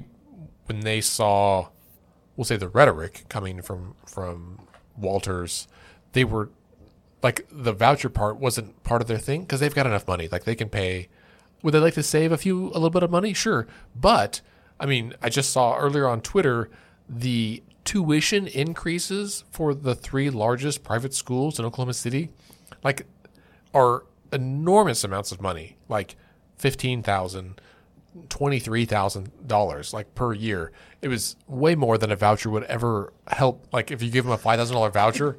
when 0.66 0.81
they 0.81 1.01
saw 1.01 1.68
we'll 2.37 2.45
say 2.45 2.57
the 2.57 2.68
rhetoric 2.68 3.25
coming 3.29 3.61
from 3.61 3.97
from 4.07 4.61
walters 4.97 5.66
they 6.12 6.25
were 6.25 6.51
like 7.25 7.49
the 7.51 7.72
voucher 7.72 8.11
part 8.11 8.37
wasn't 8.37 8.81
part 8.85 9.03
of 9.03 9.09
their 9.09 9.18
thing 9.18 9.41
because 9.41 9.59
they've 9.59 9.75
got 9.75 9.87
enough 9.87 10.07
money. 10.07 10.29
Like 10.31 10.45
they 10.45 10.55
can 10.55 10.68
pay. 10.68 11.09
Would 11.62 11.72
they 11.72 11.79
like 11.81 11.95
to 11.95 12.03
save 12.03 12.31
a 12.31 12.37
few, 12.37 12.66
a 12.66 12.75
little 12.75 12.91
bit 12.91 13.03
of 13.03 13.11
money? 13.11 13.33
Sure, 13.33 13.66
but 13.97 14.43
I 14.79 14.85
mean, 14.87 15.14
I 15.22 15.31
just 15.31 15.51
saw 15.51 15.77
earlier 15.77 16.07
on 16.07 16.20
Twitter 16.20 16.70
the 17.09 17.62
tuition 17.85 18.47
increases 18.47 19.45
for 19.51 19.75
the 19.75 19.95
three 19.95 20.29
largest 20.31 20.85
private 20.85 21.14
schools 21.14 21.59
in 21.59 21.64
Oklahoma 21.64 21.95
City, 21.95 22.31
like, 22.83 23.07
are 23.72 24.05
enormous 24.33 25.05
amounts 25.05 25.33
of 25.33 25.41
money, 25.41 25.77
like 25.89 26.16
fifteen 26.59 27.03
thousand, 27.03 27.61
twenty-three 28.29 28.85
thousand 28.85 29.31
dollars, 29.47 29.95
like 29.95 30.14
per 30.14 30.35
year. 30.35 30.72
It 31.01 31.09
was 31.09 31.37
way 31.47 31.75
more 31.75 31.97
than 31.97 32.12
a 32.12 32.16
voucher 32.16 32.51
would 32.51 32.64
ever 32.64 33.12
help. 33.29 33.66
Like 33.72 33.91
if 33.91 34.03
you 34.03 34.11
give 34.11 34.25
them 34.25 34.35
a 34.35 34.39
five 34.39 34.59
thousand 34.59 34.75
dollar 34.75 34.91
voucher, 34.91 35.39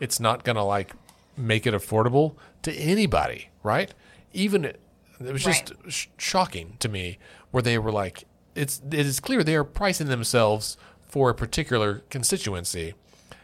it's 0.00 0.18
not 0.20 0.42
gonna 0.44 0.64
like 0.64 0.92
make 1.36 1.66
it 1.66 1.74
affordable 1.74 2.36
to 2.62 2.72
anybody, 2.72 3.50
right? 3.62 3.92
Even 4.32 4.64
it 4.64 4.78
was 5.18 5.44
just 5.44 5.70
right. 5.70 5.92
sh- 5.92 6.08
shocking 6.18 6.76
to 6.80 6.88
me 6.88 7.18
where 7.50 7.62
they 7.62 7.78
were 7.78 7.92
like, 7.92 8.24
it's 8.54 8.80
it 8.86 9.06
is 9.06 9.20
clear 9.20 9.42
they 9.44 9.56
are 9.56 9.64
pricing 9.64 10.08
themselves 10.08 10.76
for 11.00 11.30
a 11.30 11.34
particular 11.34 12.02
constituency, 12.10 12.94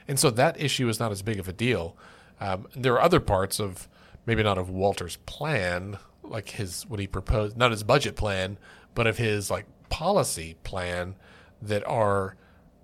and 0.08 0.18
so 0.18 0.30
that 0.30 0.60
issue 0.60 0.88
is 0.88 0.98
not 0.98 1.12
as 1.12 1.22
big 1.22 1.38
of 1.38 1.48
a 1.48 1.52
deal. 1.52 1.96
Um, 2.40 2.66
there 2.74 2.94
are 2.94 3.00
other 3.00 3.20
parts 3.20 3.60
of 3.60 3.88
maybe 4.26 4.42
not 4.42 4.58
of 4.58 4.70
Walter's 4.70 5.16
plan, 5.26 5.98
like 6.22 6.50
his 6.50 6.86
what 6.86 7.00
he 7.00 7.06
proposed, 7.06 7.56
not 7.56 7.70
his 7.70 7.82
budget 7.82 8.16
plan, 8.16 8.58
but 8.94 9.06
of 9.06 9.18
his 9.18 9.50
like 9.50 9.66
policy 9.88 10.56
plan 10.64 11.14
that 11.60 11.86
are 11.86 12.36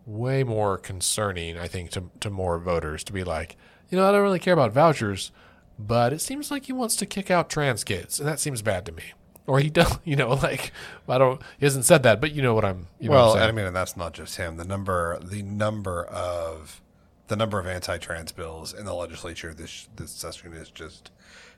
way 0.06 0.44
more 0.44 0.78
concerning, 0.78 1.58
I 1.58 1.66
think, 1.66 1.90
to 1.90 2.04
to 2.20 2.30
more 2.30 2.58
voters 2.58 3.04
to 3.04 3.12
be 3.12 3.24
like, 3.24 3.56
you 3.88 3.98
know, 3.98 4.08
I 4.08 4.12
don't 4.12 4.22
really 4.22 4.38
care 4.38 4.54
about 4.54 4.72
vouchers, 4.72 5.30
but 5.78 6.12
it 6.12 6.20
seems 6.20 6.50
like 6.50 6.66
he 6.66 6.72
wants 6.72 6.96
to 6.96 7.06
kick 7.06 7.30
out 7.30 7.48
trans 7.48 7.84
kids, 7.84 8.18
and 8.18 8.28
that 8.28 8.40
seems 8.40 8.62
bad 8.62 8.84
to 8.86 8.92
me. 8.92 9.12
Or 9.46 9.60
he 9.60 9.70
don't, 9.70 9.98
you 10.04 10.16
know, 10.16 10.34
like 10.34 10.72
I 11.08 11.18
don't. 11.18 11.40
He 11.58 11.66
hasn't 11.66 11.84
said 11.84 12.02
that, 12.02 12.20
but 12.20 12.32
you 12.32 12.42
know 12.42 12.54
what 12.54 12.64
I'm. 12.64 12.88
You 13.00 13.08
know 13.08 13.16
well, 13.16 13.36
I'm 13.36 13.48
I 13.48 13.52
mean, 13.52 13.66
and 13.66 13.76
that's 13.76 13.96
not 13.96 14.12
just 14.12 14.36
him. 14.36 14.56
The 14.56 14.64
number, 14.64 15.18
the 15.22 15.42
number 15.42 16.04
of, 16.04 16.80
the 17.28 17.36
number 17.36 17.58
of 17.58 17.66
anti-trans 17.66 18.32
bills 18.32 18.74
in 18.74 18.84
the 18.84 18.94
legislature 18.94 19.54
this 19.54 19.88
this 19.96 20.10
session 20.10 20.52
is 20.52 20.70
just, 20.70 21.10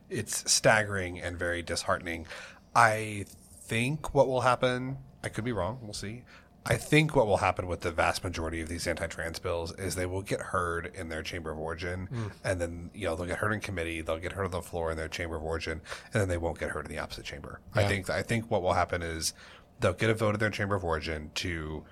it's 0.09 0.51
staggering 0.51 1.21
and 1.21 1.39
very 1.39 1.63
disheartening. 1.63 2.27
I 2.75 3.25
think 3.63 4.15
what 4.15 4.29
will 4.29 4.43
happen. 4.43 4.99
I 5.23 5.29
could 5.29 5.45
be 5.45 5.53
wrong. 5.53 5.79
We'll 5.83 5.93
see. 5.93 6.23
I 6.67 6.77
think 6.77 7.17
what 7.17 7.27
will 7.27 7.39
happen 7.39 7.67
with 7.67 7.81
the 7.81 7.91
vast 7.91 8.23
majority 8.23 8.61
of 8.61 8.69
these 8.69 8.87
anti-trans 8.87 9.39
bills 9.39 9.73
is 9.79 9.95
they 9.95 10.05
will 10.05 10.21
get 10.21 10.41
heard 10.41 10.93
in 10.95 11.09
their 11.09 11.23
chamber 11.23 11.51
of 11.51 11.59
origin, 11.59 12.09
mm. 12.13 12.31
and 12.45 12.61
then 12.61 12.91
you 12.93 13.07
know 13.07 13.17
they'll 13.17 13.27
get 13.27 13.39
heard 13.39 13.53
in 13.53 13.61
committee, 13.61 14.03
they'll 14.03 14.19
get 14.19 14.33
heard 14.33 14.45
on 14.45 14.51
the 14.51 14.61
floor 14.61 14.91
in 14.91 14.97
their 14.99 15.09
chamber 15.09 15.37
of 15.37 15.43
origin, 15.43 15.81
and 16.13 16.21
then 16.21 16.29
they 16.29 16.37
won't 16.37 16.59
get 16.59 16.71
heard 16.71 16.85
in 16.85 16.93
the 16.93 16.99
opposite 16.99 17.25
chamber. 17.25 17.61
Yeah. 17.75 17.83
I 17.83 17.89
think 17.89 18.11
I 18.11 18.23
think 18.23 18.51
what 18.51 18.63
will 18.63 18.75
happen 18.75 19.03
is 19.03 19.33
they'll 19.81 19.95
get 19.95 20.11
a 20.11 20.15
vote 20.15 20.35
in 20.35 20.41
their 20.41 20.51
chamber 20.51 20.75
of 20.75 20.85
origin 20.85 21.31
to, 21.37 21.83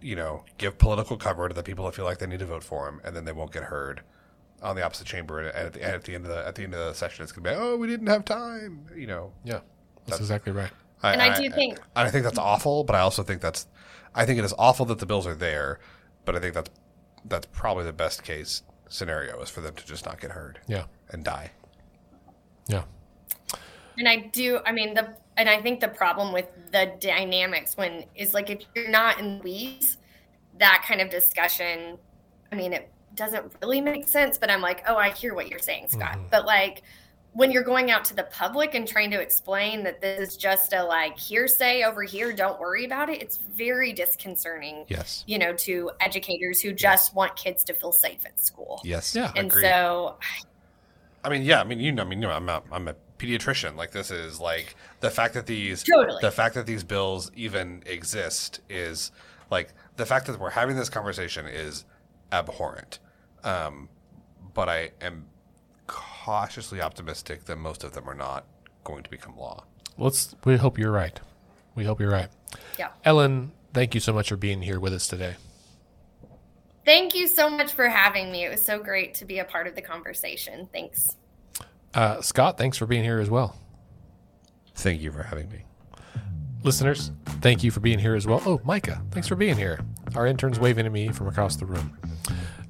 you 0.00 0.14
know, 0.14 0.44
give 0.56 0.78
political 0.78 1.16
cover 1.16 1.48
to 1.48 1.54
the 1.54 1.64
people 1.64 1.84
that 1.86 1.94
feel 1.94 2.04
like 2.04 2.18
they 2.18 2.26
need 2.26 2.38
to 2.38 2.46
vote 2.46 2.62
for 2.62 2.86
them, 2.86 3.00
and 3.04 3.16
then 3.16 3.24
they 3.24 3.32
won't 3.32 3.52
get 3.52 3.64
heard 3.64 4.02
on 4.62 4.76
the 4.76 4.84
opposite 4.84 5.08
chamber. 5.08 5.40
And 5.40 5.48
at 5.48 5.72
the, 5.72 5.82
at 5.82 6.04
the 6.04 6.14
end 6.14 6.26
of 6.26 6.30
the 6.30 6.46
at 6.46 6.54
the 6.54 6.62
end 6.62 6.74
of 6.74 6.80
the 6.80 6.94
session, 6.94 7.24
it's 7.24 7.32
gonna 7.32 7.50
be 7.50 7.56
oh 7.56 7.76
we 7.76 7.88
didn't 7.88 8.06
have 8.06 8.24
time, 8.24 8.86
you 8.96 9.08
know. 9.08 9.32
Yeah, 9.44 9.54
that's, 9.54 10.10
that's 10.10 10.20
exactly 10.20 10.52
right. 10.52 10.70
I, 11.02 11.12
and 11.14 11.22
I, 11.22 11.34
I 11.34 11.40
do 11.40 11.50
think 11.50 11.80
I, 11.96 12.04
I 12.04 12.10
think 12.10 12.22
that's 12.22 12.38
awful, 12.38 12.84
but 12.84 12.94
I 12.94 13.00
also 13.00 13.24
think 13.24 13.42
that's 13.42 13.66
I 14.14 14.26
think 14.26 14.38
it 14.38 14.44
is 14.44 14.54
awful 14.58 14.86
that 14.86 14.98
the 14.98 15.06
bills 15.06 15.26
are 15.26 15.34
there, 15.34 15.80
but 16.24 16.36
I 16.36 16.40
think 16.40 16.54
that's 16.54 16.70
that's 17.24 17.46
probably 17.52 17.84
the 17.84 17.92
best 17.92 18.24
case 18.24 18.62
scenario 18.88 19.40
is 19.40 19.48
for 19.48 19.60
them 19.60 19.74
to 19.74 19.86
just 19.86 20.04
not 20.04 20.20
get 20.20 20.32
heard. 20.32 20.60
Yeah. 20.66 20.84
And 21.10 21.24
die. 21.24 21.52
Yeah. 22.68 22.82
And 23.98 24.08
I 24.08 24.30
do 24.32 24.60
I 24.64 24.72
mean 24.72 24.94
the 24.94 25.14
and 25.36 25.48
I 25.48 25.60
think 25.62 25.80
the 25.80 25.88
problem 25.88 26.32
with 26.32 26.48
the 26.72 26.92
dynamics 27.00 27.76
when 27.76 28.04
is 28.14 28.34
like 28.34 28.50
if 28.50 28.62
you're 28.74 28.90
not 28.90 29.18
in 29.18 29.40
weeds, 29.40 29.96
that 30.58 30.84
kind 30.86 31.00
of 31.00 31.10
discussion, 31.10 31.98
I 32.50 32.56
mean 32.56 32.72
it 32.72 32.90
doesn't 33.14 33.52
really 33.60 33.80
make 33.80 34.08
sense, 34.08 34.38
but 34.38 34.50
I'm 34.50 34.62
like, 34.62 34.82
oh, 34.88 34.96
I 34.96 35.10
hear 35.10 35.34
what 35.34 35.48
you're 35.48 35.58
saying, 35.58 35.88
Scott. 35.88 36.16
Mm-hmm. 36.16 36.28
But 36.30 36.46
like 36.46 36.82
when 37.34 37.50
you're 37.50 37.62
going 37.62 37.90
out 37.90 38.04
to 38.06 38.14
the 38.14 38.24
public 38.24 38.74
and 38.74 38.86
trying 38.86 39.10
to 39.10 39.20
explain 39.20 39.82
that 39.84 40.00
this 40.00 40.30
is 40.30 40.36
just 40.36 40.72
a 40.72 40.82
like 40.82 41.18
hearsay 41.18 41.82
over 41.82 42.02
here, 42.02 42.32
don't 42.32 42.60
worry 42.60 42.84
about 42.84 43.08
it, 43.08 43.22
it's 43.22 43.38
very 43.38 43.92
disconcerting. 43.92 44.84
Yes. 44.88 45.24
You 45.26 45.38
know, 45.38 45.54
to 45.54 45.90
educators 46.00 46.60
who 46.60 46.72
just 46.72 47.08
yes. 47.08 47.14
want 47.14 47.36
kids 47.36 47.64
to 47.64 47.74
feel 47.74 47.92
safe 47.92 48.24
at 48.26 48.38
school. 48.38 48.80
Yes. 48.84 49.14
Yeah. 49.14 49.32
And 49.34 49.46
agreed. 49.48 49.62
so 49.62 50.16
I 51.24 51.28
mean, 51.28 51.42
yeah, 51.42 51.60
I 51.60 51.64
mean, 51.64 51.80
you 51.80 51.92
know, 51.92 52.02
I 52.02 52.06
mean, 52.06 52.20
you 52.20 52.28
know, 52.28 52.34
I'm 52.34 52.48
a, 52.48 52.62
I'm 52.72 52.88
a 52.88 52.96
pediatrician. 53.18 53.76
Like 53.76 53.92
this 53.92 54.10
is 54.10 54.40
like 54.40 54.74
the 55.00 55.10
fact 55.10 55.34
that 55.34 55.46
these 55.46 55.82
totally. 55.82 56.18
the 56.20 56.30
fact 56.30 56.54
that 56.56 56.66
these 56.66 56.84
bills 56.84 57.30
even 57.36 57.82
exist 57.86 58.60
is 58.68 59.12
like 59.50 59.72
the 59.96 60.06
fact 60.06 60.26
that 60.26 60.40
we're 60.40 60.50
having 60.50 60.76
this 60.76 60.88
conversation 60.88 61.46
is 61.46 61.84
abhorrent. 62.32 62.98
Um, 63.44 63.88
but 64.54 64.68
I 64.68 64.90
am 65.00 65.26
cautiously 66.24 66.80
optimistic 66.80 67.46
that 67.46 67.56
most 67.56 67.82
of 67.82 67.92
them 67.92 68.08
are 68.08 68.14
not 68.14 68.44
going 68.84 69.02
to 69.02 69.10
become 69.10 69.36
law. 69.36 69.64
Let's. 69.98 70.34
We 70.44 70.56
hope 70.56 70.78
you're 70.78 70.92
right. 70.92 71.18
We 71.74 71.84
hope 71.84 72.00
you're 72.00 72.10
right. 72.10 72.28
Yeah. 72.78 72.90
Ellen, 73.04 73.52
thank 73.72 73.94
you 73.94 74.00
so 74.00 74.12
much 74.12 74.28
for 74.28 74.36
being 74.36 74.62
here 74.62 74.78
with 74.78 74.92
us 74.92 75.08
today. 75.08 75.34
Thank 76.84 77.14
you 77.14 77.26
so 77.26 77.50
much 77.50 77.72
for 77.72 77.88
having 77.88 78.30
me. 78.30 78.44
It 78.44 78.50
was 78.50 78.64
so 78.64 78.78
great 78.80 79.14
to 79.14 79.24
be 79.24 79.38
a 79.38 79.44
part 79.44 79.66
of 79.66 79.74
the 79.74 79.82
conversation. 79.82 80.68
Thanks. 80.72 81.16
Uh, 81.94 82.20
Scott, 82.20 82.56
thanks 82.56 82.76
for 82.76 82.86
being 82.86 83.04
here 83.04 83.18
as 83.18 83.30
well. 83.30 83.56
Thank 84.74 85.00
you 85.00 85.12
for 85.12 85.22
having 85.22 85.48
me. 85.50 85.64
Listeners, 86.62 87.10
thank 87.40 87.64
you 87.64 87.70
for 87.70 87.80
being 87.80 87.98
here 87.98 88.14
as 88.14 88.26
well. 88.26 88.40
Oh, 88.46 88.60
Micah, 88.64 89.02
thanks 89.10 89.26
for 89.26 89.34
being 89.34 89.56
here. 89.56 89.80
Our 90.14 90.26
intern's 90.26 90.60
waving 90.60 90.86
at 90.86 90.92
me 90.92 91.08
from 91.08 91.26
across 91.26 91.56
the 91.56 91.66
room. 91.66 91.98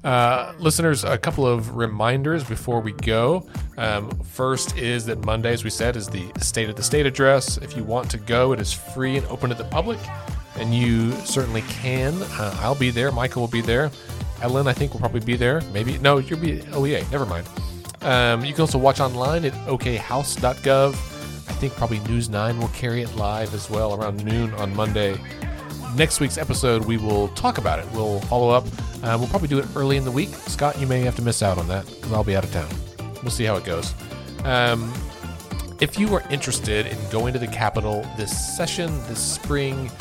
Uh, 0.03 0.53
listeners, 0.59 1.05
a 1.05 1.17
couple 1.17 1.47
of 1.47 1.77
reminders 1.77 2.43
before 2.43 2.81
we 2.81 2.91
go. 2.91 3.47
Um, 3.77 4.09
first 4.21 4.77
is 4.77 5.05
that 5.05 5.23
Monday, 5.23 5.53
as 5.53 5.63
we 5.63 5.69
said, 5.69 5.95
is 5.95 6.07
the 6.07 6.29
State 6.39 6.69
of 6.69 6.75
the 6.75 6.83
State 6.83 7.05
address. 7.05 7.57
If 7.57 7.77
you 7.77 7.83
want 7.83 8.11
to 8.11 8.17
go, 8.17 8.51
it 8.51 8.59
is 8.59 8.73
free 8.73 9.17
and 9.17 9.25
open 9.27 9.49
to 9.49 9.55
the 9.55 9.63
public, 9.65 9.99
and 10.57 10.75
you 10.75 11.13
certainly 11.25 11.61
can. 11.63 12.13
Uh, 12.21 12.57
I'll 12.59 12.75
be 12.75 12.89
there. 12.89 13.11
Michael 13.11 13.43
will 13.43 13.49
be 13.49 13.61
there. 13.61 13.91
Ellen, 14.41 14.67
I 14.67 14.73
think, 14.73 14.91
will 14.91 14.99
probably 14.99 15.21
be 15.21 15.37
there. 15.37 15.61
Maybe. 15.71 15.97
No, 15.99 16.17
you'll 16.17 16.39
be 16.39 16.59
OEA. 16.59 17.09
Never 17.09 17.25
mind. 17.25 17.47
Um, 18.01 18.43
you 18.43 18.51
can 18.51 18.61
also 18.61 18.77
watch 18.77 18.99
online 18.99 19.45
at 19.45 19.53
okhouse.gov. 19.67 20.91
I 20.93 21.53
think 21.55 21.73
probably 21.73 21.99
News 21.99 22.29
9 22.29 22.59
will 22.59 22.67
carry 22.69 23.03
it 23.03 23.15
live 23.15 23.53
as 23.53 23.69
well 23.69 23.93
around 23.93 24.23
noon 24.25 24.53
on 24.55 24.75
Monday 24.75 25.17
next 25.95 26.19
week's 26.19 26.37
episode, 26.37 26.85
we 26.85 26.97
will 26.97 27.27
talk 27.29 27.57
about 27.57 27.79
it. 27.79 27.85
We'll 27.91 28.19
follow 28.21 28.49
up. 28.49 28.65
Uh, 29.03 29.17
we'll 29.19 29.27
probably 29.27 29.47
do 29.47 29.59
it 29.59 29.65
early 29.75 29.97
in 29.97 30.05
the 30.05 30.11
week. 30.11 30.29
Scott, 30.29 30.79
you 30.79 30.87
may 30.87 31.01
have 31.01 31.15
to 31.17 31.21
miss 31.21 31.43
out 31.43 31.57
on 31.57 31.67
that 31.67 31.85
because 31.85 32.11
I'll 32.11 32.23
be 32.23 32.35
out 32.35 32.43
of 32.43 32.51
town. 32.51 32.69
We'll 33.21 33.31
see 33.31 33.43
how 33.43 33.55
it 33.55 33.63
goes. 33.63 33.93
Um, 34.43 34.93
if 35.79 35.99
you 35.99 36.13
are 36.13 36.23
interested 36.29 36.85
in 36.87 36.97
going 37.09 37.33
to 37.33 37.39
the 37.39 37.47
Capitol 37.47 38.07
this 38.17 38.55
session, 38.55 38.91
this 39.07 39.19
spring, 39.19 39.91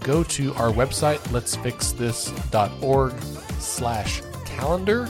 go 0.00 0.22
to 0.24 0.52
our 0.54 0.70
website, 0.70 1.18
let'sfixthis.org 1.28 3.14
slash 3.58 4.22
calendar. 4.44 5.08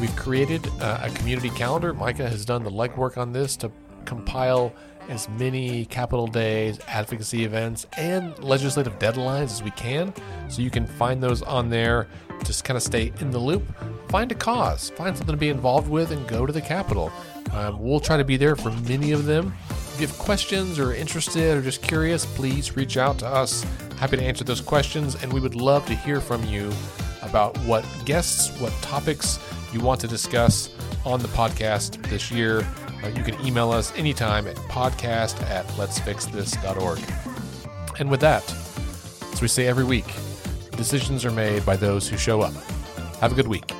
We've 0.00 0.14
created 0.16 0.68
uh, 0.80 1.00
a 1.02 1.10
community 1.10 1.50
calendar. 1.50 1.94
Micah 1.94 2.28
has 2.28 2.44
done 2.44 2.64
the 2.64 2.70
legwork 2.70 3.16
on 3.16 3.32
this 3.32 3.56
to 3.56 3.70
compile 4.04 4.72
as 5.08 5.28
many 5.28 5.84
Capitol 5.86 6.26
Days, 6.26 6.80
advocacy 6.88 7.44
events, 7.44 7.86
and 7.96 8.38
legislative 8.42 8.98
deadlines 8.98 9.44
as 9.44 9.62
we 9.62 9.70
can. 9.72 10.12
So 10.48 10.62
you 10.62 10.70
can 10.70 10.86
find 10.86 11.22
those 11.22 11.42
on 11.42 11.70
there. 11.70 12.08
Just 12.44 12.64
kind 12.64 12.76
of 12.76 12.82
stay 12.82 13.12
in 13.20 13.30
the 13.30 13.38
loop. 13.38 13.62
Find 14.08 14.30
a 14.32 14.34
cause, 14.34 14.90
find 14.90 15.16
something 15.16 15.34
to 15.34 15.38
be 15.38 15.48
involved 15.48 15.88
with, 15.88 16.10
and 16.10 16.26
go 16.28 16.46
to 16.46 16.52
the 16.52 16.60
Capitol. 16.60 17.12
Um, 17.52 17.78
we'll 17.80 18.00
try 18.00 18.16
to 18.16 18.24
be 18.24 18.36
there 18.36 18.56
for 18.56 18.70
many 18.88 19.12
of 19.12 19.24
them. 19.24 19.52
If 19.70 20.00
you 20.00 20.06
have 20.06 20.18
questions 20.18 20.78
or 20.78 20.92
interested 20.92 21.56
or 21.56 21.62
just 21.62 21.82
curious, 21.82 22.26
please 22.26 22.76
reach 22.76 22.96
out 22.96 23.18
to 23.20 23.26
us. 23.26 23.64
Happy 23.98 24.16
to 24.16 24.22
answer 24.22 24.44
those 24.44 24.60
questions, 24.60 25.14
and 25.22 25.32
we 25.32 25.40
would 25.40 25.54
love 25.54 25.86
to 25.86 25.94
hear 25.94 26.20
from 26.20 26.44
you 26.44 26.72
about 27.22 27.56
what 27.58 27.84
guests, 28.04 28.58
what 28.60 28.72
topics 28.82 29.38
you 29.72 29.80
want 29.80 30.00
to 30.00 30.08
discuss 30.08 30.70
on 31.04 31.20
the 31.20 31.28
podcast 31.28 32.04
this 32.08 32.30
year. 32.30 32.66
Uh, 33.04 33.08
you 33.08 33.22
can 33.22 33.38
email 33.44 33.70
us 33.70 33.94
anytime 33.96 34.46
at 34.46 34.56
podcast 34.56 35.42
at 35.50 35.66
letsfixthis.org. 35.68 37.00
And 38.00 38.10
with 38.10 38.20
that, 38.20 38.42
as 39.32 39.42
we 39.42 39.48
say 39.48 39.66
every 39.66 39.84
week, 39.84 40.06
decisions 40.72 41.24
are 41.24 41.30
made 41.30 41.66
by 41.66 41.76
those 41.76 42.08
who 42.08 42.16
show 42.16 42.40
up. 42.40 42.54
Have 43.20 43.32
a 43.32 43.34
good 43.34 43.48
week. 43.48 43.70